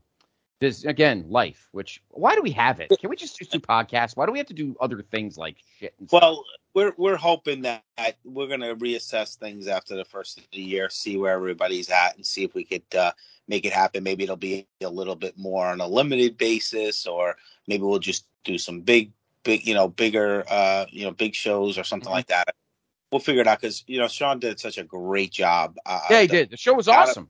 this 0.61 0.85
again, 0.85 1.25
life. 1.29 1.69
Which 1.73 2.01
why 2.11 2.37
do 2.37 2.43
we 2.43 2.53
have 2.53 2.79
it? 2.79 2.93
Can 3.01 3.11
we 3.11 3.17
just 3.17 3.37
do 3.39 3.59
podcasts? 3.59 4.17
Why 4.17 4.25
do 4.25 4.31
we 4.33 4.39
have 4.39 4.47
to 4.47 4.55
do 4.55 4.77
other 4.81 5.03
things 5.03 5.37
like 5.37 5.57
shit? 5.79 5.95
Well, 6.13 6.45
we're 6.75 6.93
we're 6.97 7.17
hoping 7.17 7.63
that 7.63 7.83
we're 8.25 8.47
going 8.47 8.61
to 8.61 8.77
reassess 8.77 9.37
things 9.37 9.67
after 9.67 9.97
the 9.97 10.05
first 10.05 10.39
of 10.39 10.45
the 10.53 10.61
year, 10.61 10.89
see 10.89 11.17
where 11.17 11.35
everybody's 11.35 11.91
at, 11.91 12.15
and 12.15 12.25
see 12.25 12.45
if 12.45 12.55
we 12.55 12.63
could 12.63 12.85
uh, 12.97 13.11
make 13.49 13.67
it 13.67 13.73
happen. 13.73 14.05
Maybe 14.05 14.23
it'll 14.23 14.37
be 14.37 14.69
a 14.81 14.89
little 14.89 15.17
bit 15.17 15.37
more 15.37 15.67
on 15.67 15.81
a 15.81 15.89
limited 15.89 16.39
basis, 16.39 17.05
or 17.05 17.37
maybe 17.67 17.83
we'll 17.83 17.99
just 17.99 18.27
do 18.45 18.59
some 18.59 18.81
big, 18.81 19.11
big, 19.43 19.67
you 19.67 19.75
know, 19.75 19.89
bigger, 19.89 20.45
uh, 20.49 20.87
you 20.89 21.05
know, 21.05 21.11
big 21.11 21.35
shows 21.35 21.77
or 21.77 21.83
something 21.83 22.09
Mhm. 22.09 22.15
like 22.15 22.27
that. 22.29 22.55
We'll 23.11 23.21
figure 23.21 23.41
it 23.41 23.47
out 23.47 23.61
because 23.61 23.85
you 23.87 23.99
know 23.99 24.09
Sean 24.09 24.39
did 24.39 24.61
such 24.61 24.79
a 24.79 24.85
great 24.85 25.33
job. 25.33 25.77
Uh, 25.85 26.01
yeah, 26.11 26.21
he 26.23 26.27
the, 26.27 26.33
did. 26.33 26.51
The 26.51 26.57
show 26.57 26.75
was 26.75 26.89
awesome. 26.89 27.29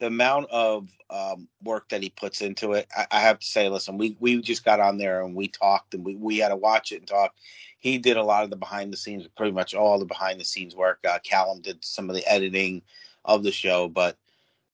the 0.00 0.06
amount 0.06 0.50
of 0.50 0.88
um, 1.10 1.48
work 1.62 1.88
that 1.90 2.02
he 2.02 2.10
puts 2.10 2.40
into 2.40 2.72
it, 2.72 2.88
I, 2.96 3.06
I 3.10 3.20
have 3.20 3.38
to 3.38 3.46
say, 3.46 3.68
listen, 3.68 3.98
we 3.98 4.16
we 4.18 4.40
just 4.42 4.64
got 4.64 4.80
on 4.80 4.98
there 4.98 5.22
and 5.22 5.34
we 5.34 5.48
talked 5.48 5.94
and 5.94 6.04
we, 6.04 6.16
we 6.16 6.38
had 6.38 6.48
to 6.48 6.56
watch 6.56 6.92
it 6.92 6.98
and 6.98 7.06
talk. 7.08 7.34
He 7.78 7.98
did 7.98 8.16
a 8.16 8.22
lot 8.22 8.44
of 8.44 8.50
the 8.50 8.56
behind 8.56 8.92
the 8.92 8.96
scenes, 8.96 9.28
pretty 9.36 9.52
much 9.52 9.74
all 9.74 9.98
the 9.98 10.06
behind 10.06 10.40
the 10.40 10.44
scenes 10.44 10.74
work. 10.74 11.00
Uh, 11.08 11.18
Callum 11.22 11.60
did 11.60 11.84
some 11.84 12.08
of 12.08 12.16
the 12.16 12.26
editing 12.26 12.82
of 13.24 13.42
the 13.42 13.52
show, 13.52 13.88
but 13.88 14.16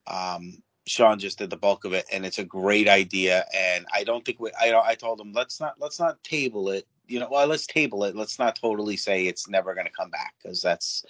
um, 0.07 0.62
Sean 0.86 1.18
just 1.18 1.38
did 1.38 1.51
the 1.51 1.57
bulk 1.57 1.84
of 1.84 1.93
it, 1.93 2.07
and 2.12 2.24
it's 2.24 2.38
a 2.38 2.45
great 2.45 2.88
idea. 2.88 3.45
And 3.55 3.84
I 3.93 4.05
don't 4.05 4.24
think 4.24 4.41
we, 4.41 4.51
I 4.59 4.72
I 4.74 4.95
told 4.95 5.20
him 5.20 5.32
let's 5.32 5.61
not 5.61 5.74
let's 5.78 5.99
not 5.99 6.22
table 6.22 6.70
it. 6.70 6.86
You 7.11 7.20
know, 7.20 7.28
well, 7.30 7.46
let's 7.46 7.66
table 7.66 8.04
it. 8.04 8.16
Let's 8.16 8.38
not 8.38 8.56
totally 8.56 8.96
say 8.96 9.26
it's 9.26 9.48
never 9.48 9.74
going 9.74 9.86
to 9.86 9.92
come 9.92 10.11
back 10.11 10.34
because 10.42 10.62
that's 10.62 11.04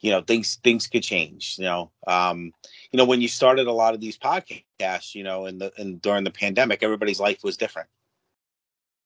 you 0.00 0.10
know 0.10 0.20
things 0.20 0.56
things 0.56 0.86
could 0.86 1.02
change 1.02 1.56
you 1.58 1.64
know 1.64 1.90
um 2.06 2.52
you 2.90 2.96
know 2.98 3.04
when 3.04 3.20
you 3.20 3.28
started 3.28 3.66
a 3.66 3.72
lot 3.72 3.94
of 3.94 4.00
these 4.00 4.18
podcasts 4.18 5.14
you 5.14 5.22
know 5.24 5.46
in 5.46 5.58
the 5.58 5.72
and 5.78 6.02
during 6.02 6.24
the 6.24 6.30
pandemic 6.30 6.82
everybody's 6.82 7.20
life 7.20 7.42
was 7.44 7.56
different 7.56 7.88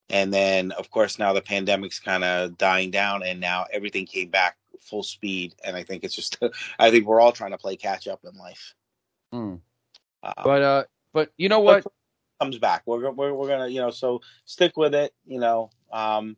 and 0.08 0.32
then 0.32 0.72
of 0.72 0.90
course 0.90 1.18
now 1.18 1.32
the 1.32 1.40
pandemic's 1.42 2.00
kind 2.00 2.24
of 2.24 2.56
dying 2.58 2.90
down 2.90 3.22
and 3.22 3.40
now 3.40 3.66
everything 3.72 4.06
came 4.06 4.28
back 4.30 4.56
full 4.80 5.02
speed 5.02 5.54
and 5.64 5.76
i 5.76 5.82
think 5.82 6.02
it's 6.04 6.14
just 6.14 6.38
i 6.78 6.90
think 6.90 7.06
we're 7.06 7.20
all 7.20 7.32
trying 7.32 7.52
to 7.52 7.58
play 7.58 7.76
catch 7.76 8.08
up 8.08 8.20
in 8.24 8.36
life 8.38 8.74
Mm. 9.32 9.60
um, 10.22 10.32
But 10.44 10.62
uh, 10.62 10.84
but 11.12 11.32
you 11.36 11.48
know 11.48 11.60
what? 11.60 11.86
comes 12.40 12.58
back 12.58 12.82
we're, 12.86 13.10
we're 13.12 13.32
we're 13.32 13.48
gonna 13.48 13.68
you 13.68 13.80
know 13.80 13.90
so 13.90 14.20
stick 14.44 14.76
with 14.76 14.94
it 14.94 15.14
you 15.26 15.40
know 15.40 15.70
um 15.92 16.36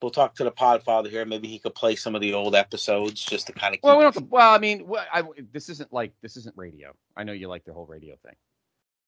we'll 0.00 0.10
talk 0.10 0.34
to 0.34 0.44
the 0.44 0.52
podfather 0.52 1.10
here 1.10 1.24
maybe 1.24 1.48
he 1.48 1.58
could 1.58 1.74
play 1.74 1.96
some 1.96 2.14
of 2.14 2.20
the 2.20 2.34
old 2.34 2.54
episodes 2.54 3.24
just 3.24 3.46
to 3.46 3.52
kind 3.52 3.74
of 3.74 3.80
Well, 3.82 3.98
we 3.98 4.04
don't. 4.04 4.14
Have 4.14 4.22
to, 4.22 4.28
well, 4.30 4.54
I 4.54 4.58
mean, 4.58 4.88
I, 5.12 5.22
this 5.52 5.68
isn't 5.68 5.92
like 5.92 6.12
this 6.22 6.36
isn't 6.36 6.56
radio. 6.56 6.94
I 7.16 7.24
know 7.24 7.32
you 7.32 7.48
like 7.48 7.64
the 7.64 7.72
whole 7.72 7.86
radio 7.86 8.14
thing. 8.24 8.34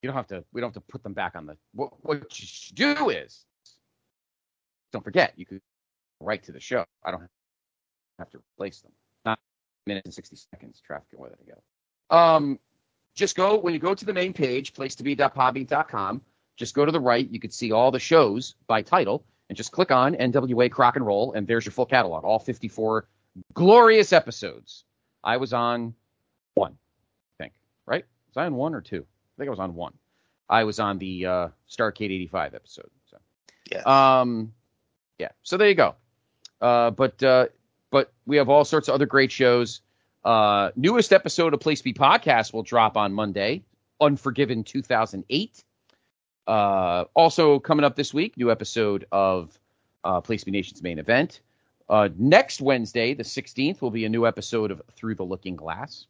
You 0.03 0.09
don't 0.09 0.17
have 0.17 0.29
to. 0.29 0.45
We 0.53 0.61
don't 0.61 0.75
have 0.75 0.83
to 0.83 0.93
put 0.93 1.03
them 1.03 1.13
back 1.13 1.37
on 1.37 1.47
the. 1.47 1.57
What, 1.75 1.93
what 2.03 2.41
you 2.41 2.47
should 2.47 2.75
do 2.75 3.11
is, 3.11 3.45
don't 4.93 5.05
forget, 5.05 5.35
you 5.37 5.47
could 5.47 5.61
write 6.21 6.45
to 6.45 6.53
the 6.53 6.61
show. 6.61 6.85
I 7.05 7.11
don't 7.11 7.23
have 8.19 8.31
to 8.31 8.39
replace 8.57 8.81
them. 8.81 8.93
Not 9.25 9.39
minutes 9.87 10.07
and 10.07 10.15
sixty 10.15 10.37
seconds. 10.37 10.81
Traffic 10.85 11.09
and 11.13 11.21
weather 11.21 11.37
together. 11.37 11.63
Um, 12.11 12.59
just 13.15 13.37
go 13.37 13.59
when 13.59 13.75
you 13.75 13.81
go 13.81 13.95
to 13.95 14.05
the 14.05 14.15
main 14.15 14.33
page, 14.33 14.73
place 14.73 14.95
to 14.97 15.03
be.podbean.com. 15.03 16.23
Just 16.57 16.75
go 16.75 16.85
to 16.85 16.93
the 16.93 17.01
right. 17.01 17.29
You 17.31 17.41
could 17.41 17.53
see 17.53 17.73
all 17.73 17.91
the 17.91 18.01
shows 18.01 18.55
by 18.67 18.83
title, 18.83 19.25
and 19.51 19.57
just 19.57 19.73
click 19.73 19.91
on 19.91 20.15
NWA 20.15 20.71
Crock 20.71 20.95
and 20.95 21.05
Roll, 21.05 21.33
and 21.33 21.45
there's 21.45 21.67
your 21.67 21.73
full 21.73 21.85
catalog, 21.85 22.25
all 22.25 22.39
54 22.39 23.09
glorious 23.53 24.13
episodes. 24.13 24.85
I 25.25 25.39
was 25.39 25.53
on 25.53 25.93
one, 26.55 26.79
I 27.41 27.43
think, 27.43 27.53
right? 27.85 28.05
Was 28.29 28.37
I 28.37 28.47
on 28.47 28.55
one 28.55 28.77
or 28.77 28.81
two? 28.81 29.05
I 29.05 29.35
think 29.37 29.49
I 29.49 29.51
was 29.51 29.59
on 29.59 29.75
one. 29.75 29.93
I 30.49 30.63
was 30.63 30.79
on 30.79 30.99
the 30.99 31.27
uh, 31.27 31.49
Starcade 31.69 32.13
85 32.13 32.55
episode. 32.55 32.91
So, 33.07 33.19
Yeah. 33.73 34.21
Um, 34.21 34.53
yeah. 35.19 35.31
So 35.43 35.57
there 35.57 35.69
you 35.69 35.75
go. 35.75 35.97
Uh, 36.61 36.93
but 36.93 37.21
uh, 37.21 37.47
but 37.91 38.13
we 38.27 38.37
have 38.37 38.49
all 38.49 38.65
sorts 38.65 38.87
of 38.87 38.95
other 38.95 39.07
great 39.07 39.33
shows. 39.33 39.81
Uh, 40.25 40.71
newest 40.77 41.13
episode 41.13 41.55
of 41.55 41.61
Place 41.61 41.83
Be 41.83 41.93
podcast 41.93 42.53
will 42.53 42.63
drop 42.63 42.97
on 42.97 43.13
Monday. 43.13 43.65
Unforgiven 44.01 44.63
2008. 44.63 45.65
Uh, 46.51 47.05
also 47.15 47.61
coming 47.61 47.85
up 47.85 47.95
this 47.95 48.13
week, 48.13 48.37
new 48.37 48.51
episode 48.51 49.07
of 49.13 49.57
uh, 50.03 50.21
Place 50.21 50.43
Be 50.43 50.51
Nation's 50.51 50.83
main 50.83 50.99
event. 50.99 51.43
Uh, 51.89 52.09
next 52.19 52.61
Wednesday, 52.61 53.15
the 53.15 53.23
16th, 53.23 53.81
will 53.81 53.93
be 53.93 54.05
a 54.05 54.09
new 54.09 54.27
episode 54.27 54.73
of 54.73 54.83
Through 54.97 55.15
the 55.15 55.23
Looking 55.23 55.55
Glass. 55.55 56.09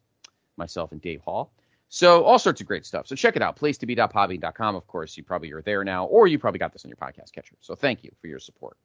Myself 0.57 0.93
and 0.93 0.99
Dave 0.99 1.21
Hall. 1.21 1.51
So 1.89 2.23
all 2.23 2.39
sorts 2.39 2.59
of 2.59 2.65
great 2.65 2.87
stuff. 2.87 3.05
So 3.05 3.15
check 3.15 3.35
it 3.35 3.43
out. 3.43 3.55
Place 3.55 3.77
to 3.77 3.85
be.podbean.com. 3.85 4.75
Of 4.75 4.87
course, 4.87 5.15
you 5.15 5.23
probably 5.23 5.51
are 5.51 5.61
there 5.61 5.83
now, 5.83 6.05
or 6.05 6.25
you 6.25 6.39
probably 6.39 6.57
got 6.57 6.73
this 6.73 6.85
on 6.85 6.89
your 6.89 6.97
podcast 6.97 7.33
catcher. 7.33 7.55
So 7.61 7.75
thank 7.75 8.03
you 8.03 8.09
for 8.19 8.25
your 8.25 8.39
support. 8.39 8.77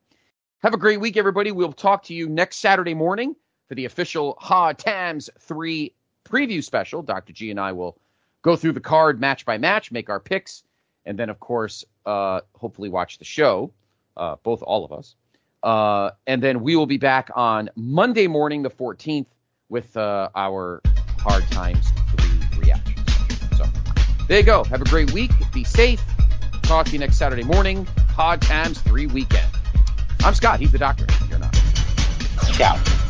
Have 0.58 0.74
a 0.74 0.78
great 0.78 1.00
week, 1.00 1.16
everybody. 1.16 1.52
We'll 1.52 1.72
talk 1.72 2.02
to 2.04 2.14
you 2.14 2.28
next 2.28 2.58
Saturday 2.58 2.92
morning 2.92 3.34
for 3.66 3.76
the 3.76 3.86
official 3.86 4.36
Hard 4.40 4.76
Times 4.76 5.30
3 5.40 5.94
preview 6.22 6.62
special. 6.62 7.00
Dr. 7.00 7.32
G 7.32 7.50
and 7.50 7.58
I 7.58 7.72
will 7.72 7.96
go 8.42 8.56
through 8.56 8.72
the 8.72 8.80
card 8.80 9.20
match 9.22 9.46
by 9.46 9.56
match, 9.56 9.90
make 9.90 10.10
our 10.10 10.20
picks, 10.20 10.62
and 11.06 11.18
then, 11.18 11.30
of 11.30 11.40
course, 11.40 11.84
uh, 12.04 12.40
hopefully 12.54 12.88
watch 12.88 13.18
the 13.18 13.24
show, 13.24 13.72
uh, 14.16 14.36
both 14.42 14.62
all 14.62 14.84
of 14.84 14.92
us. 14.92 15.14
Uh, 15.62 16.10
and 16.26 16.42
then 16.42 16.60
we 16.62 16.76
will 16.76 16.86
be 16.86 16.98
back 16.98 17.30
on 17.34 17.70
Monday 17.76 18.26
morning, 18.26 18.62
the 18.62 18.70
14th, 18.70 19.26
with 19.68 19.96
uh, 19.96 20.28
our 20.34 20.82
Hard 21.18 21.44
Times 21.50 21.86
3 22.18 22.60
reaction. 22.60 23.04
So 23.56 23.64
there 24.28 24.38
you 24.38 24.44
go. 24.44 24.64
Have 24.64 24.82
a 24.82 24.84
great 24.84 25.12
week. 25.12 25.30
Be 25.52 25.64
safe. 25.64 26.02
Talk 26.62 26.86
to 26.86 26.92
you 26.92 26.98
next 26.98 27.16
Saturday 27.16 27.44
morning. 27.44 27.86
Hard 28.10 28.42
Times 28.42 28.80
3 28.80 29.06
weekend. 29.06 29.48
I'm 30.24 30.34
Scott. 30.34 30.60
He's 30.60 30.72
the 30.72 30.78
doctor. 30.78 31.06
You're 31.28 31.38
not. 31.38 31.54
ciao 32.52 33.05